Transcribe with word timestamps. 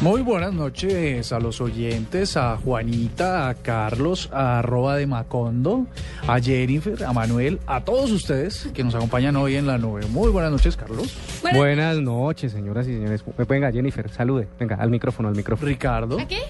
Muy 0.00 0.22
buenas 0.22 0.54
noches 0.54 1.32
a 1.32 1.40
los 1.40 1.60
oyentes, 1.60 2.36
a 2.36 2.56
Juanita, 2.56 3.48
a 3.48 3.54
Carlos, 3.54 4.28
a 4.32 4.60
arroba 4.60 4.94
de 4.96 5.08
Macondo, 5.08 5.86
a 6.28 6.38
Jennifer, 6.38 7.02
a 7.02 7.12
Manuel, 7.12 7.58
a 7.66 7.80
todos 7.84 8.12
ustedes 8.12 8.70
que 8.72 8.84
nos 8.84 8.94
acompañan 8.94 9.34
hoy 9.34 9.56
en 9.56 9.66
la 9.66 9.76
nube. 9.76 10.06
Muy 10.06 10.30
buenas 10.30 10.52
noches, 10.52 10.76
Carlos. 10.76 11.18
Buenas 11.52 11.98
noches, 11.98 12.52
señoras 12.52 12.86
y 12.86 12.92
señores. 12.92 13.24
Venga, 13.48 13.72
Jennifer, 13.72 14.08
salude. 14.08 14.46
Venga, 14.56 14.76
al 14.76 14.88
micrófono, 14.88 15.30
al 15.30 15.34
micrófono. 15.34 15.68
Ricardo. 15.68 16.20
¿A 16.20 16.28
qué? 16.28 16.42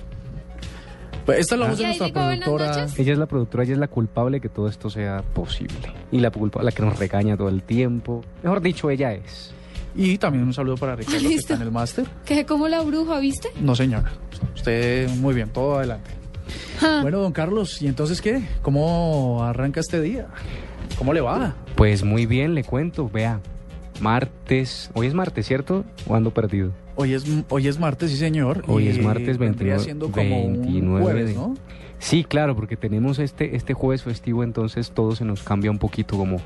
Pues 1.25 1.39
esta 1.39 1.55
es 1.55 1.61
la 1.61 1.69
voz 1.69 1.79
de 1.79 1.85
nuestra 1.85 2.09
productora. 2.09 2.87
Ella 2.99 3.13
es 3.13 3.19
la 3.19 3.27
productora, 3.27 3.65
ella 3.65 3.73
es 3.73 3.79
la 3.79 3.89
culpable 3.89 4.37
de 4.37 4.41
que 4.43 4.51
todo 4.51 4.69
esto 4.69 4.91
sea 4.91 5.23
posible. 5.23 5.91
Y 6.13 6.19
la 6.21 6.31
culpa, 6.31 6.63
la 6.63 6.71
que 6.71 6.83
nos 6.83 6.99
regaña 6.99 7.35
todo 7.35 7.49
el 7.49 7.63
tiempo. 7.63 8.23
Mejor 8.43 8.61
dicho, 8.61 8.91
ella 8.91 9.15
es. 9.15 9.55
Y 9.95 10.19
también 10.19 10.45
un 10.45 10.55
saludo 10.55 10.77
para 10.77 10.97
Ricardo 10.97 11.19
que 11.19 11.25
Listo. 11.25 11.41
está 11.41 11.55
en 11.55 11.63
el 11.63 11.73
máster. 11.73 12.07
¿Qué 12.25 12.47
como 12.47 12.69
la 12.69 12.83
bruja, 12.83 13.19
viste? 13.19 13.49
No, 13.61 13.75
señora. 13.75 14.13
Usted 14.55 15.09
muy 15.17 15.35
bien, 15.35 15.49
todo 15.51 15.79
adelante. 15.79 16.11
Ja. 16.81 17.03
Bueno, 17.03 17.19
don 17.19 17.33
Carlos, 17.33 17.83
¿y 17.83 17.89
entonces 17.89 18.21
qué? 18.21 18.43
¿Cómo 18.63 19.43
arranca 19.43 19.81
este 19.81 20.01
día? 20.01 20.29
¿Cómo 20.97 21.13
le 21.13 21.21
va? 21.21 21.55
Pues 21.75 22.05
muy 22.05 22.27
bien, 22.27 22.55
le 22.55 22.65
cuento. 22.65 23.09
Vea, 23.09 23.41
martes. 24.01 24.91
Hoy 24.95 25.07
es 25.07 25.15
martes, 25.15 25.47
¿cierto? 25.47 25.85
¿O 26.07 26.15
ando 26.15 26.33
perdido? 26.33 26.73
Hoy 26.97 27.15
es, 27.15 27.25
hoy 27.49 27.69
es 27.69 27.79
martes, 27.79 28.11
sí, 28.11 28.17
señor. 28.17 28.65
Hoy 28.67 28.85
y 28.85 28.89
es 28.89 29.03
martes 29.03 29.39
vendría 29.39 29.77
29 29.77 29.85
siendo 29.85 30.11
como 30.11 30.45
un 30.45 30.63
29 30.63 31.03
jueves, 31.05 31.35
¿no? 31.37 31.55
Sí, 32.01 32.25
claro, 32.25 32.55
porque 32.55 32.77
tenemos 32.77 33.19
este, 33.19 33.57
este 33.57 33.75
jueves 33.75 34.03
festivo, 34.03 34.43
entonces 34.45 34.91
todo 34.93 35.15
se 35.15 35.25
nos 35.25 35.43
cambia 35.43 35.71
un 35.71 35.79
poquito 35.79 36.17
como, 36.17 36.39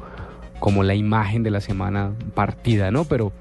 como 0.62 0.84
la 0.84 0.94
imagen 0.94 1.42
de 1.42 1.50
la 1.50 1.60
semana 1.60 2.12
partida, 2.34 2.92
¿no? 2.92 3.02
Pero, 3.04 3.32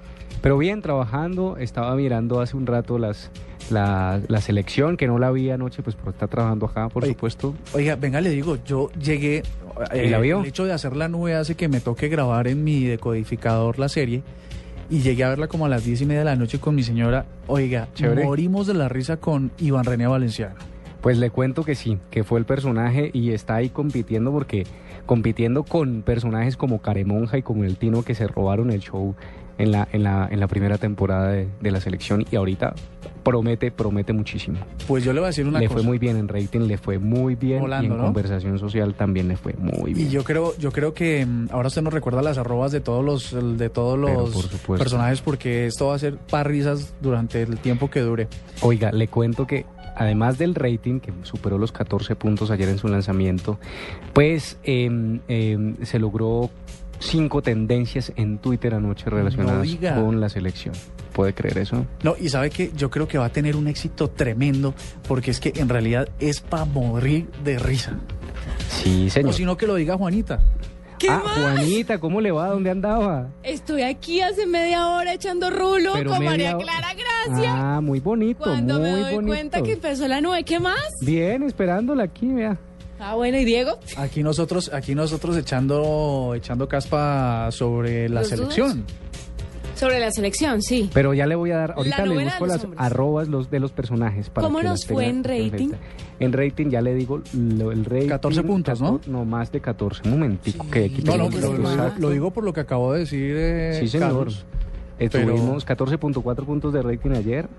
pero 0.42 0.58
bien, 0.58 0.82
trabajando, 0.82 1.56
estaba 1.58 1.96
mirando 1.96 2.42
hace 2.42 2.58
un 2.58 2.66
rato 2.66 2.98
las, 2.98 3.30
la, 3.70 4.20
la 4.28 4.42
selección, 4.42 4.98
que 4.98 5.06
no 5.06 5.20
la 5.20 5.30
vi 5.30 5.52
anoche, 5.52 5.84
pues 5.84 5.96
por 5.96 6.14
estar 6.14 6.30
trabajando 6.30 6.66
acá, 6.66 6.90
por 6.90 7.06
supuesto. 7.06 7.54
Oiga, 7.76 7.96
venga, 7.96 8.22
le 8.22 8.32
digo, 8.32 8.58
yo 8.66 8.90
llegué. 8.94 9.44
eh, 9.94 10.06
¿Y 10.08 10.10
la 10.10 10.18
vio? 10.18 10.40
El 10.40 10.48
hecho 10.48 10.66
de 10.66 10.74
hacer 10.74 10.96
la 10.96 11.10
nube 11.10 11.36
hace 11.36 11.54
que 11.54 11.68
me 11.68 11.80
toque 11.80 12.10
grabar 12.10 12.48
en 12.48 12.64
mi 12.64 12.86
decodificador 12.86 13.78
la 13.78 13.88
serie. 13.88 14.24
Y 14.90 15.02
llegué 15.02 15.24
a 15.24 15.30
verla 15.30 15.48
como 15.48 15.68
a 15.68 15.70
las 15.70 15.86
diez 15.86 16.02
y 16.02 16.08
media 16.08 16.22
de 16.22 16.26
la 16.26 16.36
noche 16.36 16.58
con 16.60 16.74
mi 16.74 16.82
señora. 16.82 17.26
Oiga, 17.46 17.88
Chévere. 17.94 18.24
morimos 18.26 18.66
de 18.66 18.74
la 18.74 18.90
risa 18.90 19.18
con 19.18 19.52
Iván 19.60 19.86
René 19.86 20.08
Valenciano. 20.08 20.56
Pues 21.02 21.20
le 21.20 21.30
cuento 21.30 21.64
que 21.64 21.76
sí, 21.76 22.00
que 22.10 22.24
fue 22.24 22.40
el 22.40 22.46
personaje 22.46 23.12
y 23.14 23.32
está 23.32 23.56
ahí 23.56 23.70
compitiendo 23.70 24.32
porque 24.32 24.66
compitiendo 25.12 25.64
con 25.64 26.04
personajes 26.04 26.56
como 26.56 26.82
Caremonja 26.82 27.38
y 27.38 27.42
como 27.42 27.66
el 27.66 27.76
Tino 27.76 28.02
que 28.02 28.16
se 28.16 28.28
robaron 28.28 28.72
el 28.72 28.80
show 28.80 29.14
en 29.58 29.74
la, 29.74 29.86
en 29.92 30.04
la, 30.04 30.30
en 30.32 30.40
la 30.40 30.48
primera 30.48 30.78
temporada 30.78 31.28
de, 31.34 31.50
de 31.60 31.70
la 31.70 31.82
selección 31.82 32.26
y 32.32 32.38
ahorita 32.38 32.76
promete, 33.22 33.72
promete 33.72 34.14
muchísimo. 34.14 34.60
Pues 34.88 35.04
yo 35.04 35.12
le 35.12 35.20
voy 35.20 35.26
a 35.26 35.28
decir 35.28 35.46
una 35.46 35.60
le 35.60 35.68
cosa. 35.68 35.80
fue 35.80 35.86
muy 35.86 35.98
bien 35.98 36.16
en 36.16 36.30
rating, 36.30 36.62
le 36.62 36.78
fue 36.78 36.98
muy 36.98 37.36
bien 37.36 37.60
Volando, 37.60 37.90
y 37.90 37.92
en 37.92 37.98
¿no? 37.98 38.06
conversación 38.06 38.58
social 38.58 38.94
también 38.94 39.28
le 39.28 39.36
fue 39.36 39.54
muy 39.60 39.94
bien. 39.94 40.08
Y 40.08 40.12
yo 40.12 40.24
creo, 40.24 40.58
yo 40.58 40.72
creo 40.72 40.94
que 40.94 41.26
mm, 41.26 41.50
ahora 41.52 41.68
usted 41.68 41.82
nos 41.82 41.94
recuerda 41.94 42.22
las 42.22 42.38
arrobas 42.38 42.72
de 42.72 42.80
todos 42.80 43.04
los, 43.04 43.58
de 43.58 43.70
todos 43.70 44.00
los 44.00 44.62
por 44.66 44.78
personajes 44.80 45.20
porque 45.20 45.66
esto 45.66 45.88
va 45.88 45.96
a 45.96 46.00
ser 46.00 46.16
para 46.20 46.46
risas 46.46 46.94
durante 47.02 47.42
el 47.42 47.58
tiempo 47.58 47.90
que 47.90 48.00
dure. 48.00 48.30
Oiga, 48.62 48.94
le 48.94 49.10
cuento 49.10 49.46
que 49.46 49.66
además 50.02 50.38
del 50.38 50.56
rating, 50.56 51.00
que 51.00 51.12
superó 51.24 51.58
los 51.58 51.72
14 51.72 52.16
puntos 52.16 52.52
ayer 52.52 52.70
en 52.70 52.78
su 52.78 52.88
lanzamiento, 52.88 53.60
pues 54.14 54.58
em, 54.64 55.20
em, 55.28 55.76
se 55.84 56.00
logró 56.00 56.50
cinco 57.00 57.42
tendencias 57.42 58.12
en 58.16 58.38
Twitter 58.38 58.76
anoche 58.76 59.10
relacionadas 59.10 59.68
con 59.96 60.20
la 60.20 60.30
selección. 60.30 60.76
¿Puede 61.14 61.34
creer 61.34 61.58
eso? 61.58 61.86
No, 62.04 62.16
y 62.20 62.30
sabe 62.30 62.50
que 62.52 62.72
yo 62.76 62.90
creo 62.90 63.08
que 63.08 63.18
va 63.18 63.26
a 63.26 63.30
tener 63.32 63.56
un 63.56 63.68
éxito 63.68 64.10
tremendo 64.10 64.74
porque 65.08 65.32
es 65.32 65.40
que 65.40 65.52
en 65.56 65.68
realidad 65.68 66.08
es 66.20 66.40
para 66.42 66.66
morir 66.66 67.28
de 67.44 67.60
risa. 67.60 67.98
Sí, 68.70 69.08
O 69.08 69.10
señor. 69.12 69.34
si 69.34 69.46
no 69.46 69.58
que 69.58 69.68
lo 69.68 69.76
diga 69.76 69.98
Juanita. 69.98 70.42
¿Qué 71.02 71.10
ah, 71.10 71.20
más? 71.26 71.40
Juanita, 71.40 71.98
¿cómo 71.98 72.22
le 72.22 72.30
va? 72.30 72.50
¿Dónde 72.50 72.70
andaba? 72.70 73.28
Estoy 73.42 73.82
aquí 73.82 74.22
hace 74.22 74.46
media 74.46 74.88
hora 74.88 75.14
echando 75.16 75.50
rulo 75.50 75.94
Pero 75.94 76.12
con 76.12 76.20
media 76.20 76.54
María 76.54 76.58
Clara 76.58 76.90
Gracia. 76.94 77.54
Ah, 77.58 77.82
muy 77.82 78.00
bonito, 78.00 78.44
Cuando 78.44 78.76
muy 78.76 78.84
me 78.84 78.92
doy 78.92 79.16
bonito. 79.16 79.34
cuenta 79.34 79.64
que 79.64 79.72
empezó 79.72 80.08
la 80.08 80.22
nube, 80.22 80.44
¿qué 80.44 80.60
más? 80.60 80.78
Bien, 81.02 81.42
esperándola 81.42 82.04
aquí, 82.04 82.28
vea. 82.28 82.56
Ah, 83.00 83.16
bueno, 83.16 83.40
¿y 83.40 83.46
Diego? 83.46 83.80
Aquí 83.98 84.22
nosotros, 84.22 84.70
aquí 84.72 84.94
nosotros 84.94 85.36
echando, 85.38 86.36
echando 86.36 86.68
caspa 86.68 87.50
sobre 87.52 88.08
la 88.08 88.20
¿Los 88.20 88.30
selección. 88.30 88.86
Sobre 89.82 90.00
la 90.00 90.12
selección, 90.12 90.62
sí. 90.62 90.90
Pero 90.94 91.14
ya 91.14 91.26
le 91.26 91.36
voy 91.36 91.52
a 91.52 91.58
dar, 91.58 91.74
ahorita 91.76 92.06
le 92.06 92.24
busco 92.24 92.46
las 92.46 92.64
hombres. 92.64 92.80
arrobas 92.82 93.28
los, 93.28 93.50
de 93.50 93.60
los 93.60 93.72
personajes. 93.72 94.30
Para 94.30 94.46
¿Cómo 94.48 94.60
que 94.60 94.66
nos 94.66 94.86
fue 94.86 95.08
en 95.08 95.24
rating? 95.24 95.72
En 96.20 96.32
rating 96.34 96.68
ya 96.70 96.82
le 96.82 96.94
digo 96.94 97.22
lo- 97.34 97.72
el 97.72 97.84
rating. 97.84 98.08
14 98.08 98.44
puntos, 98.44 98.80
¿no? 98.80 98.92
14 99.00 99.10
No, 99.12 99.26
más 99.26 99.52
de 99.52 99.60
14. 99.60 100.04
Un 100.06 100.12
momentico, 100.12 100.66
que 100.70 100.86
aquí 100.86 101.02
No, 101.04 101.18
no, 101.18 101.30
lo, 101.30 101.58
lo- 101.58 101.94
lo 101.98 102.10
digo 102.12 102.30
por 102.32 102.44
lo 102.44 102.54
que 102.54 102.60
acabo 102.62 102.94
de 102.94 103.00
decir. 103.00 103.34
eh, 103.36 103.78
Sí, 103.80 103.88
señor. 103.88 104.08
Carlos. 104.10 104.46
Eh, 105.00 105.10
Pero- 105.12 105.34
Tuvimos 105.34 105.66
14.4 105.66 106.46
puntos 106.46 106.72
de 106.74 106.82
rating 106.84 107.12
ayer. 107.12 107.50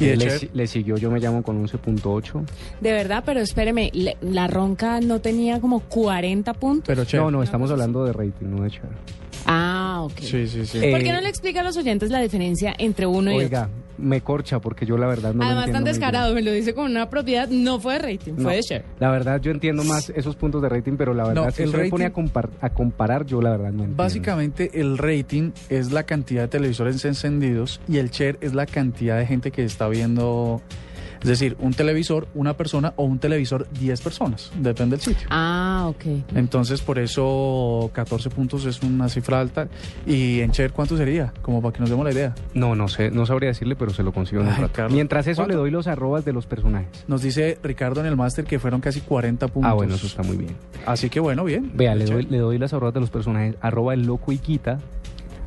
Le, 0.00 0.48
le 0.54 0.66
siguió 0.66 0.96
Yo 0.96 1.10
Me 1.10 1.20
Llamo 1.20 1.42
con 1.42 1.58
11.8. 1.62 2.42
De 2.80 2.90
verdad, 2.92 3.22
pero 3.26 3.40
espéreme, 3.40 3.90
le- 3.92 4.16
la 4.22 4.46
ronca 4.46 4.98
no 5.00 5.20
tenía 5.20 5.60
como 5.60 5.80
40 5.80 6.54
puntos. 6.54 6.84
Pero. 6.86 7.04
No, 7.24 7.30
no, 7.30 7.42
estamos 7.42 7.70
hablando 7.70 8.04
de 8.06 8.14
rating, 8.14 8.46
no 8.46 8.62
de 8.62 8.70
Cher. 8.70 8.82
Ah, 9.46 10.00
ok. 10.02 10.18
Sí, 10.20 10.46
sí, 10.46 10.66
sí. 10.66 10.78
Eh, 10.82 10.90
¿Por 10.92 11.02
qué 11.02 11.12
no 11.12 11.20
le 11.20 11.28
explica 11.28 11.60
a 11.60 11.64
los 11.64 11.76
oyentes 11.76 12.10
la 12.10 12.20
diferencia 12.20 12.74
entre 12.78 13.06
uno 13.06 13.30
y 13.30 13.34
otro? 13.34 13.46
Oiga, 13.46 13.68
me 13.98 14.20
corcha 14.22 14.60
porque 14.60 14.86
yo 14.86 14.96
la 14.96 15.06
verdad 15.06 15.34
no 15.34 15.44
Además, 15.44 15.70
tan 15.70 15.84
descarado, 15.84 16.34
me 16.34 16.40
lo 16.42 16.52
dice 16.52 16.72
con 16.74 16.90
una 16.90 17.10
propiedad, 17.10 17.48
no 17.48 17.78
fue 17.80 17.94
de 17.94 17.98
rating, 17.98 18.32
No, 18.36 18.44
fue 18.44 18.56
de 18.56 18.62
share. 18.62 18.84
La 18.98 19.10
verdad, 19.10 19.40
yo 19.42 19.50
entiendo 19.50 19.84
más 19.84 20.10
esos 20.10 20.36
puntos 20.36 20.62
de 20.62 20.68
rating, 20.70 20.94
pero 20.96 21.12
la 21.12 21.24
verdad, 21.26 21.44
No, 21.46 21.50
si 21.50 21.62
el 21.62 21.68
usted 21.68 21.82
me 21.82 21.90
pone 21.90 22.04
a, 22.06 22.08
rating- 22.08 22.30
compar- 22.32 22.50
a 22.60 22.70
comparar, 22.70 23.26
yo 23.26 23.42
la 23.42 23.50
verdad 23.50 23.66
no 23.72 23.80
entiendo. 23.84 23.96
Básicamente 24.02 24.70
el 24.80 24.96
rating 24.96 25.50
es 25.68 25.92
la 25.92 26.04
cantidad 26.04 26.42
de 26.42 26.48
televisores 26.48 27.04
encendidos 27.04 27.80
y 27.88 27.98
el 27.98 28.10
share 28.10 28.38
es 28.40 28.54
la 28.54 28.64
cantidad 28.66 29.18
de 29.18 29.26
gente 29.26 29.50
que 29.50 29.64
está 29.64 29.86
viendo, 29.88 30.62
es 31.22 31.28
decir, 31.28 31.56
un 31.60 31.74
televisor, 31.74 32.26
una 32.34 32.54
persona 32.54 32.92
o 32.96 33.04
un 33.04 33.18
televisor, 33.18 33.68
10 33.78 34.00
personas, 34.00 34.50
depende 34.58 34.96
del 34.96 35.04
sitio. 35.04 35.26
Ah, 35.30 35.86
ok. 35.88 36.04
Entonces 36.34 36.80
por 36.80 36.98
eso 36.98 37.90
14 37.92 38.30
puntos 38.30 38.64
es 38.64 38.82
una 38.82 39.08
cifra 39.08 39.40
alta 39.40 39.68
y 40.06 40.40
en 40.40 40.50
share 40.50 40.72
¿cuánto 40.72 40.96
sería? 40.96 41.32
Como 41.42 41.60
para 41.60 41.72
que 41.74 41.80
nos 41.80 41.90
demos 41.90 42.04
la 42.04 42.12
idea. 42.12 42.34
No, 42.54 42.74
no 42.74 42.88
sé, 42.88 43.10
no 43.10 43.26
sabría 43.26 43.48
decirle, 43.50 43.76
pero 43.76 43.92
se 43.92 44.02
lo 44.02 44.12
consigo 44.12 44.42
en 44.42 44.48
un 44.48 44.54
Ay, 44.54 44.60
rato. 44.62 44.72
Carlos, 44.74 44.92
Mientras 44.94 45.26
eso 45.26 45.42
¿cuánto? 45.42 45.52
le 45.52 45.58
doy 45.58 45.70
los 45.70 45.86
arrobas 45.86 46.24
de 46.24 46.32
los 46.32 46.46
personajes. 46.46 47.04
Nos 47.06 47.22
dice 47.22 47.58
Ricardo 47.62 48.00
en 48.00 48.06
el 48.06 48.16
máster 48.16 48.44
que 48.44 48.58
fueron 48.58 48.80
casi 48.80 49.00
40 49.00 49.48
puntos. 49.48 49.70
Ah, 49.70 49.74
bueno, 49.74 49.94
eso 49.94 50.06
está 50.06 50.22
muy 50.22 50.36
bien. 50.36 50.56
Así 50.86 51.10
que 51.10 51.20
bueno, 51.20 51.44
bien. 51.44 51.72
Vea, 51.74 51.94
le 51.94 52.06
doy, 52.06 52.24
le 52.24 52.38
doy 52.38 52.58
las 52.58 52.72
arrobas 52.72 52.94
de 52.94 53.00
los 53.00 53.10
personajes. 53.10 53.56
Arroba 53.60 53.94
el 53.94 54.06
loco 54.06 54.32
Iquita, 54.32 54.78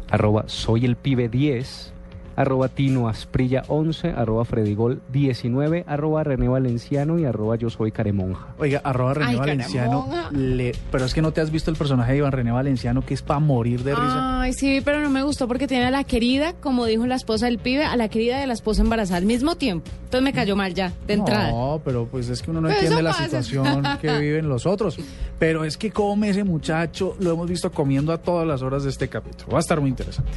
arroba 0.09 0.43
soy 0.47 0.85
el 0.85 0.95
pibe 0.95 1.29
10, 1.29 1.92
arroba 2.35 2.67
Tino 2.69 3.07
Asprilla 3.07 3.63
11, 3.67 4.09
arroba 4.09 4.45
Fredigol 4.45 5.01
19, 5.11 5.83
arroba 5.87 6.23
René 6.23 6.47
Valenciano 6.47 7.19
y 7.19 7.25
arroba 7.25 7.55
yo 7.55 7.69
soy 7.69 7.91
Caremonja. 7.91 8.47
Oiga, 8.57 8.81
arroba 8.83 9.13
René 9.15 9.31
Ay, 9.31 9.35
Valenciano. 9.37 10.07
Le- 10.31 10.73
pero 10.91 11.05
es 11.05 11.13
que 11.13 11.21
no 11.21 11.31
te 11.31 11.41
has 11.41 11.51
visto 11.51 11.69
el 11.71 11.77
personaje 11.77 12.11
de 12.13 12.17
Iván 12.19 12.31
René 12.31 12.51
Valenciano 12.51 13.03
que 13.05 13.13
es 13.13 13.21
para 13.21 13.39
morir 13.39 13.83
de 13.83 13.91
risa. 13.95 14.41
Ay, 14.41 14.53
sí, 14.53 14.81
pero 14.83 14.99
no 15.01 15.09
me 15.09 15.23
gustó 15.23 15.47
porque 15.47 15.67
tiene 15.67 15.85
a 15.85 15.91
la 15.91 16.03
querida, 16.03 16.53
como 16.53 16.85
dijo 16.85 17.05
la 17.05 17.15
esposa 17.15 17.45
del 17.45 17.59
pibe, 17.59 17.83
a 17.85 17.95
la 17.97 18.09
querida 18.09 18.39
de 18.39 18.47
la 18.47 18.53
esposa 18.53 18.81
embarazada 18.81 19.17
al 19.17 19.25
mismo 19.25 19.55
tiempo. 19.55 19.89
Entonces 20.05 20.21
me 20.23 20.33
cayó 20.33 20.55
mal 20.55 20.73
ya, 20.73 20.93
de 21.07 21.13
entrada. 21.13 21.51
No, 21.51 21.81
pero 21.83 22.05
pues 22.07 22.29
es 22.29 22.41
que 22.41 22.51
uno 22.51 22.61
no 22.61 22.67
Pero 22.67 22.79
entiende 22.79 23.03
la 23.03 23.11
pasa. 23.11 23.23
situación 23.25 23.83
que 24.01 24.11
viven 24.19 24.47
los 24.49 24.65
otros. 24.65 24.97
Pero 25.39 25.65
es 25.65 25.77
que 25.77 25.91
come 25.91 26.29
ese 26.29 26.43
muchacho, 26.43 27.15
lo 27.19 27.31
hemos 27.33 27.49
visto 27.49 27.71
comiendo 27.71 28.13
a 28.13 28.17
todas 28.17 28.47
las 28.47 28.61
horas 28.61 28.83
de 28.83 28.89
este 28.91 29.07
capítulo. 29.09 29.51
Va 29.51 29.57
a 29.57 29.61
estar 29.61 29.81
muy 29.81 29.89
interesante. 29.89 30.31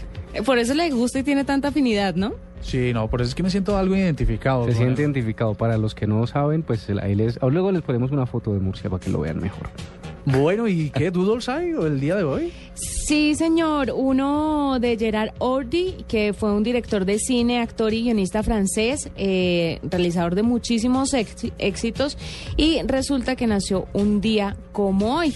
Por 0.45 0.59
eso 0.59 0.75
le 0.75 0.91
gusta 0.91 1.19
y 1.19 1.23
tiene 1.23 1.45
tanta 1.45 1.69
afinidad, 1.69 1.86
¿no? 2.17 2.35
Sí, 2.63 2.93
no, 2.93 3.09
por 3.09 3.21
eso 3.21 3.29
es 3.29 3.35
que 3.35 3.43
me 3.43 3.51
siento 3.51 3.77
algo 3.77 3.95
identificado. 3.95 4.65
Se 4.67 4.73
siente 4.75 5.03
identificado. 5.03 5.55
Para 5.55 5.77
los 5.79 5.95
que 5.95 6.07
no 6.07 6.27
saben, 6.27 6.63
pues 6.63 6.89
ahí 7.01 7.15
les, 7.15 7.39
o 7.43 7.51
luego 7.51 7.71
les 7.71 7.83
ponemos 7.83 8.11
una 8.11 8.27
foto 8.27 8.53
de 8.55 8.61
Murcia 8.61 8.91
para 8.91 9.01
que 9.01 9.11
lo 9.11 9.21
vean 9.21 9.39
mejor. 9.41 9.69
Bueno, 10.25 10.67
¿y 10.67 10.91
qué 10.91 11.11
doodles 11.13 11.49
hay 11.49 11.69
el 11.71 12.01
día 12.01 12.17
de 12.17 12.25
hoy? 12.25 12.53
Sí, 12.75 13.37
señor. 13.37 13.93
Uno 13.95 14.79
de 14.81 14.97
Gerard 14.99 15.31
Ordi, 15.39 16.05
que 16.09 16.33
fue 16.33 16.53
un 16.53 16.65
director 16.65 17.05
de 17.05 17.19
cine, 17.21 17.61
actor 17.61 17.95
y 17.95 18.03
guionista 18.03 18.43
francés, 18.43 19.11
eh, 19.17 19.79
realizador 19.89 20.35
de 20.35 20.43
muchísimos 20.43 21.13
éxi- 21.15 21.53
éxitos, 21.59 22.19
y 22.57 22.81
resulta 22.83 23.37
que 23.37 23.47
nació 23.47 23.87
un 23.93 24.21
día 24.21 24.57
como 24.73 25.19
hoy. 25.19 25.33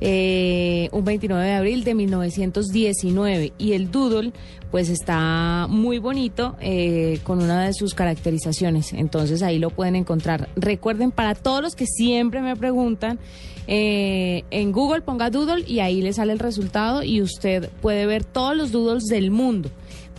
Eh, 0.00 0.88
un 0.92 1.04
29 1.04 1.44
de 1.44 1.52
abril 1.52 1.84
de 1.84 1.94
1919 1.94 3.52
y 3.58 3.72
el 3.72 3.90
doodle 3.90 4.32
pues 4.70 4.88
está 4.88 5.66
muy 5.68 5.98
bonito 5.98 6.56
eh, 6.60 7.18
con 7.24 7.42
una 7.42 7.66
de 7.66 7.74
sus 7.74 7.94
caracterizaciones. 7.94 8.92
Entonces 8.92 9.42
ahí 9.42 9.58
lo 9.58 9.70
pueden 9.70 9.96
encontrar. 9.96 10.48
Recuerden 10.56 11.10
para 11.10 11.34
todos 11.34 11.60
los 11.62 11.74
que 11.74 11.86
siempre 11.86 12.40
me 12.40 12.56
preguntan 12.56 13.18
eh, 13.66 14.44
en 14.50 14.72
Google 14.72 15.02
ponga 15.02 15.30
doodle 15.30 15.64
y 15.66 15.80
ahí 15.80 16.00
le 16.02 16.12
sale 16.12 16.32
el 16.32 16.38
resultado 16.38 17.02
y 17.02 17.22
usted 17.22 17.70
puede 17.80 18.06
ver 18.06 18.24
todos 18.24 18.56
los 18.56 18.72
doodles 18.72 19.04
del 19.04 19.30
mundo 19.30 19.70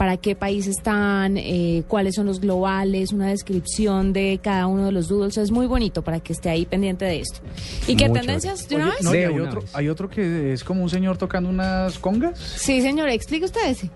para 0.01 0.17
qué 0.17 0.35
país 0.35 0.65
están, 0.65 1.37
eh, 1.37 1.83
cuáles 1.87 2.15
son 2.15 2.25
los 2.25 2.39
globales, 2.41 3.13
una 3.13 3.27
descripción 3.27 4.13
de 4.13 4.39
cada 4.41 4.65
uno 4.65 4.87
de 4.87 4.91
los 4.91 5.07
doodles. 5.07 5.37
Es 5.37 5.51
muy 5.51 5.67
bonito 5.67 6.01
para 6.01 6.19
que 6.19 6.33
esté 6.33 6.49
ahí 6.49 6.65
pendiente 6.65 7.05
de 7.05 7.19
esto. 7.19 7.39
¿Y 7.87 7.95
qué 7.95 8.09
tendencias 8.09 8.67
de 8.67 8.77
Oye, 8.77 8.83
una 8.83 8.93
vez? 8.95 9.03
no, 9.03 9.11
De 9.11 9.25
hay 9.27 9.33
una 9.35 9.43
otro, 9.43 9.61
vez. 9.61 9.75
hay 9.75 9.89
otro 9.89 10.09
que 10.09 10.53
es 10.53 10.63
como 10.63 10.81
un 10.81 10.89
señor 10.89 11.19
tocando 11.19 11.51
unas 11.51 11.99
congas. 11.99 12.39
Sí, 12.39 12.81
señor, 12.81 13.09
explique 13.09 13.45
usted 13.45 13.61
ese. 13.69 13.91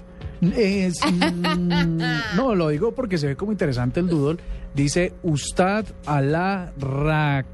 Es, 0.55 0.99
mm, 1.03 1.97
no, 2.35 2.53
lo 2.53 2.67
digo 2.69 2.93
porque 2.93 3.17
se 3.17 3.25
ve 3.25 3.35
como 3.35 3.51
interesante 3.51 3.99
el 3.99 4.07
doodle. 4.07 4.37
Dice 4.75 5.11
Ustad 5.23 5.85
Alá 6.05 6.71
Ra- 6.77 7.45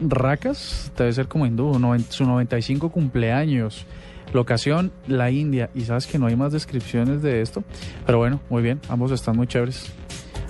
Rakas, 0.00 0.90
debe 0.98 1.12
ser 1.12 1.28
como 1.28 1.46
hindú, 1.46 1.78
noven- 1.78 2.04
su 2.08 2.24
95 2.24 2.90
cumpleaños. 2.90 3.86
Locación, 4.34 4.92
la 5.06 5.30
India. 5.30 5.70
Y 5.74 5.82
sabes 5.82 6.06
que 6.06 6.18
no 6.18 6.26
hay 6.26 6.36
más 6.36 6.52
descripciones 6.52 7.22
de 7.22 7.40
esto. 7.40 7.64
Pero 8.04 8.18
bueno, 8.18 8.40
muy 8.50 8.62
bien, 8.62 8.80
ambos 8.88 9.10
están 9.12 9.36
muy 9.36 9.46
chéveres. 9.46 9.90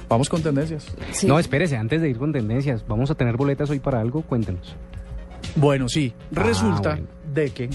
Vamos 0.08 0.28
con 0.28 0.42
tendencias. 0.42 0.86
Sí. 1.12 1.26
No, 1.26 1.38
espérese, 1.38 1.76
antes 1.76 2.00
de 2.02 2.08
ir 2.10 2.18
con 2.18 2.32
tendencias, 2.32 2.84
¿vamos 2.88 3.10
a 3.10 3.14
tener 3.14 3.36
boletas 3.36 3.70
hoy 3.70 3.78
para 3.78 4.00
algo? 4.00 4.22
Cuéntenos. 4.22 4.74
Bueno, 5.56 5.88
sí, 5.88 6.12
Ah, 6.34 6.40
resulta 6.42 6.90
bueno. 6.90 7.06
de 7.32 7.50
que 7.50 7.70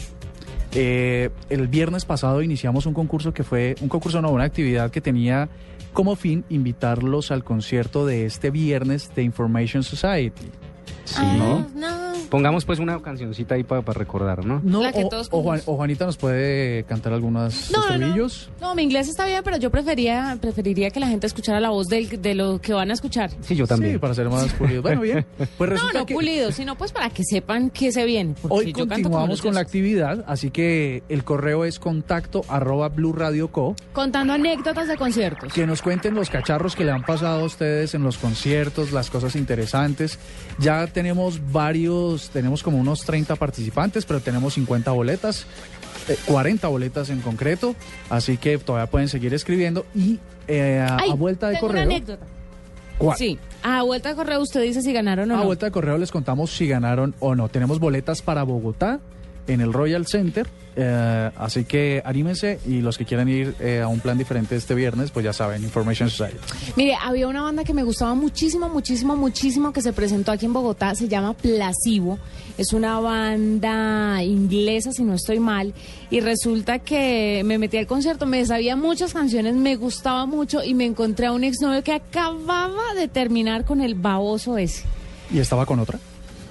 eh, 0.74 1.30
el 1.50 1.68
viernes 1.68 2.06
pasado 2.06 2.42
iniciamos 2.42 2.86
un 2.86 2.94
concurso 2.94 3.34
que 3.34 3.44
fue, 3.44 3.76
un 3.82 3.90
concurso 3.90 4.22
no, 4.22 4.32
una 4.32 4.44
actividad 4.44 4.92
que 4.92 5.02
tenía 5.02 5.48
como 5.94 6.16
fin 6.16 6.44
invitarlos 6.50 7.32
al 7.32 7.44
concierto 7.44 8.06
de 8.06 8.26
este 8.26 8.52
viernes 8.52 9.12
de 9.16 9.24
Information 9.24 9.84
Society. 9.84 10.48
Ah, 11.18 11.36
¿no? 11.38 11.68
no. 11.76 12.14
Pongamos 12.30 12.64
pues 12.66 12.80
una 12.80 13.02
cancioncita 13.02 13.56
ahí 13.56 13.64
para 13.64 13.82
recordar, 13.82 14.46
¿no? 14.46 14.62
No, 14.64 14.84
La 14.84 14.92
que 14.92 15.04
o, 15.06 15.10
todos 15.10 15.28
o 15.32 15.42
Juan- 15.42 15.60
conocen. 15.62 15.74
o 15.74 15.78
Juanita 15.78 16.06
nos 16.06 16.18
puede 16.18 16.84
cantar 16.84 17.14
algunos 17.14 17.72
No, 17.72 17.80
no, 17.80 17.86
no. 17.88 17.94
estribillos. 17.94 18.50
No, 18.62 18.76
mi 18.76 18.84
inglés 18.84 19.08
está 19.10 19.26
bien, 19.26 19.42
pero 19.44 19.58
yo 19.58 19.72
prefería, 19.72 20.38
preferiría 20.40 20.92
que 20.92 21.00
la 21.00 21.08
gente 21.08 21.26
escuchara 21.28 21.60
la 21.60 21.70
voz 21.70 21.88
del- 21.88 22.22
de 22.22 22.36
lo 22.36 22.60
que 22.62 22.74
van 22.74 22.92
a 22.92 22.94
escuchar. 22.94 23.32
Sí, 23.42 23.56
yo 23.56 23.66
también. 23.66 23.94
Sí, 23.94 23.98
para 24.00 24.14
ser 24.14 24.30
más 24.30 24.52
pulidos. 24.54 24.84
Bueno, 24.84 25.02
bien. 25.02 25.26
Pues 25.58 25.72
No, 25.72 25.92
no 25.92 26.06
que 26.06 26.14
pulido, 26.14 26.52
sino 26.52 26.76
pues 26.78 26.92
para 26.92 27.10
que 27.10 27.24
sepan 27.24 27.70
que 27.72 27.92
se 27.92 28.06
viene. 28.06 28.36
porque 28.42 28.56
hoy 28.58 28.66
yo 28.74 28.88
canto 28.88 29.10
como 29.10 29.16
continuamos 29.16 29.42
con 29.42 29.54
la 29.56 29.62
actividad, 29.62 30.24
así 30.28 30.52
que 30.52 31.02
el 31.10 31.24
correo 31.24 31.66
es 31.66 31.80
contacto 31.80 32.44
arroba 32.48 32.90
Blue 32.90 33.14
Radio 33.14 33.48
Co. 33.52 33.76
Contando 33.94 34.34
anécdotas 34.34 34.88
de 34.88 34.98
conciertos. 34.98 35.52
Que 35.54 35.66
nos 35.66 35.82
cuenten 35.82 36.14
los 36.14 36.30
cacharros 36.30 36.76
que 36.76 36.86
le 36.86 36.92
han 36.92 37.04
pasado 37.04 37.42
a 37.42 37.46
ustedes 37.46 37.96
en 37.96 38.04
los 38.04 38.18
conciertos, 38.18 38.92
las 38.92 39.10
cosas 39.10 39.36
interesantes. 39.36 40.20
Ya 40.60 40.86
tenemos 41.00 41.40
varios, 41.54 42.30
tenemos 42.30 42.62
como 42.62 42.78
unos 42.78 43.06
30 43.06 43.38
participantes, 43.38 44.04
pero 44.04 44.20
tenemos 44.20 44.56
50 44.56 44.92
boletas, 44.92 45.46
eh, 46.10 46.18
40 46.26 46.68
boletas 46.68 47.10
en 47.10 47.22
concreto, 47.22 47.74
así 48.10 48.36
que 48.36 48.58
todavía 48.58 48.92
pueden 48.92 49.08
seguir 49.08 49.34
escribiendo 49.34 49.86
y 49.96 50.20
eh, 50.50 50.86
a, 50.86 50.98
Ay, 50.98 51.12
a 51.12 51.14
vuelta 51.14 51.48
de 51.48 51.54
tengo 51.56 51.68
correo. 51.68 51.84
Una 51.86 51.96
anécdota. 51.96 52.26
¿Cuál? 52.98 53.18
Sí. 53.18 53.40
A 53.64 53.82
vuelta 53.84 54.10
de 54.10 54.16
correo 54.16 54.42
usted 54.42 54.62
dice 54.62 54.82
si 54.82 54.92
ganaron 54.92 55.32
o 55.32 55.36
A 55.36 55.38
no. 55.38 55.46
vuelta 55.46 55.68
de 55.68 55.72
correo 55.72 55.98
les 55.98 56.12
contamos 56.12 56.52
si 56.52 56.68
ganaron 56.68 57.16
o 57.22 57.34
no. 57.34 57.48
Tenemos 57.48 57.80
boletas 57.80 58.22
para 58.22 58.44
Bogotá 58.44 59.00
en 59.50 59.62
el 59.62 59.74
Royal 59.74 60.06
Center. 60.06 60.48
eh, 60.76 61.32
así 61.36 61.66
que 61.66 62.02
anímense 62.06 62.60
y 62.66 62.80
los 62.80 62.98
que 62.98 63.04
quieran 63.04 63.28
ir 63.28 63.54
eh, 63.60 63.82
a 63.82 63.88
un 63.88 64.00
plan 64.00 64.18
diferente 64.18 64.56
este 64.56 64.76
viernes, 64.76 65.12
pues 65.12 65.26
ya 65.26 65.34
saben, 65.34 65.64
Information 65.64 66.10
Society. 66.10 66.38
Mire, 66.78 66.96
había 66.96 67.28
una 67.28 67.42
banda 67.42 67.64
que 67.66 67.74
me 67.74 67.84
gustaba 67.84 68.14
muchísimo, 68.14 68.70
muchísimo, 68.70 69.18
muchísimo 69.18 69.74
que 69.74 69.82
se 69.82 69.92
presentó 69.92 70.32
aquí 70.32 70.46
en 70.46 70.54
Bogotá, 70.54 70.96
se 70.96 71.10
llama 71.10 71.34
Placebo. 71.34 72.18
Es 72.58 72.72
una 72.72 73.00
banda 73.00 74.24
inglesa, 74.24 74.92
si 74.92 75.04
no 75.04 75.16
estoy 75.16 75.40
mal, 75.40 75.74
y 76.10 76.22
resulta 76.22 76.80
que 76.80 77.42
me 77.44 77.58
metí 77.58 77.78
al 77.78 77.88
concierto, 77.88 78.26
me 78.26 78.46
sabía 78.46 78.76
muchas 78.76 79.14
canciones, 79.14 79.56
me 79.56 79.76
gustaba 79.76 80.26
mucho 80.26 80.64
y 80.64 80.76
me 80.76 80.86
encontré 80.86 81.26
a 81.26 81.34
un 81.34 81.44
exnovio 81.44 81.84
que 81.84 81.94
acababa 81.94 82.94
de 82.96 83.08
terminar 83.08 83.66
con 83.66 83.82
el 83.82 83.96
baboso 83.96 84.58
ese. 84.58 84.84
¿Y 85.34 85.40
estaba 85.40 85.66
con 85.66 85.80
otra? 85.80 86.00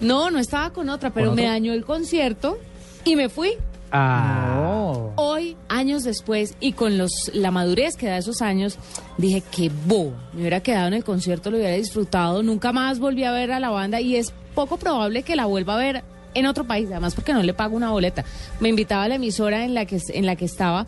No, 0.01 0.31
no 0.31 0.39
estaba 0.39 0.71
con 0.71 0.89
otra, 0.91 1.11
pero 1.11 1.29
¿Con 1.29 1.37
me 1.37 1.45
dañó 1.45 1.73
el 1.73 1.85
concierto 1.85 2.59
y 3.05 3.17
me 3.17 3.29
fui. 3.29 3.53
Ah, 3.91 4.53
No. 4.55 5.13
Hoy, 5.17 5.57
años 5.69 6.05
después, 6.05 6.55
y 6.61 6.73
con 6.73 6.99
los 6.99 7.11
la 7.33 7.51
madurez 7.51 7.97
que 7.97 8.07
da 8.07 8.19
esos 8.19 8.43
años, 8.43 8.79
dije 9.17 9.43
que 9.51 9.71
boba. 9.87 10.17
Me 10.35 10.41
hubiera 10.41 10.61
quedado 10.63 10.89
en 10.89 10.95
el 10.95 11.05
concierto, 11.05 11.51
lo 11.51 11.57
hubiera 11.57 11.75
disfrutado. 11.75 12.43
Nunca 12.43 12.73
más 12.73 12.99
volví 12.99 13.25
a 13.25 13.33
ver 13.33 13.51
a 13.53 13.61
la 13.61 13.71
banda 13.71 14.01
y 14.01 14.17
es 14.17 14.33
poco 14.55 14.77
probable 14.77 15.23
que 15.23 15.37
la 15.37 15.47
vuelva 15.47 15.75
a 15.75 15.79
ver 15.79 16.05
en 16.35 16.47
otro 16.47 16.65
país, 16.65 16.89
además 16.91 17.15
porque 17.15 17.33
no 17.33 17.43
le 17.43 17.55
pago 17.55 17.77
una 17.77 17.91
boleta. 17.91 18.25
Me 18.61 18.69
invitaba 18.69 19.05
a 19.05 19.09
la 19.09 19.15
emisora 19.15 19.65
en 19.65 19.73
la 19.73 19.87
que, 19.87 19.99
en 20.13 20.27
la 20.27 20.37
que 20.37 20.45
estaba, 20.45 20.87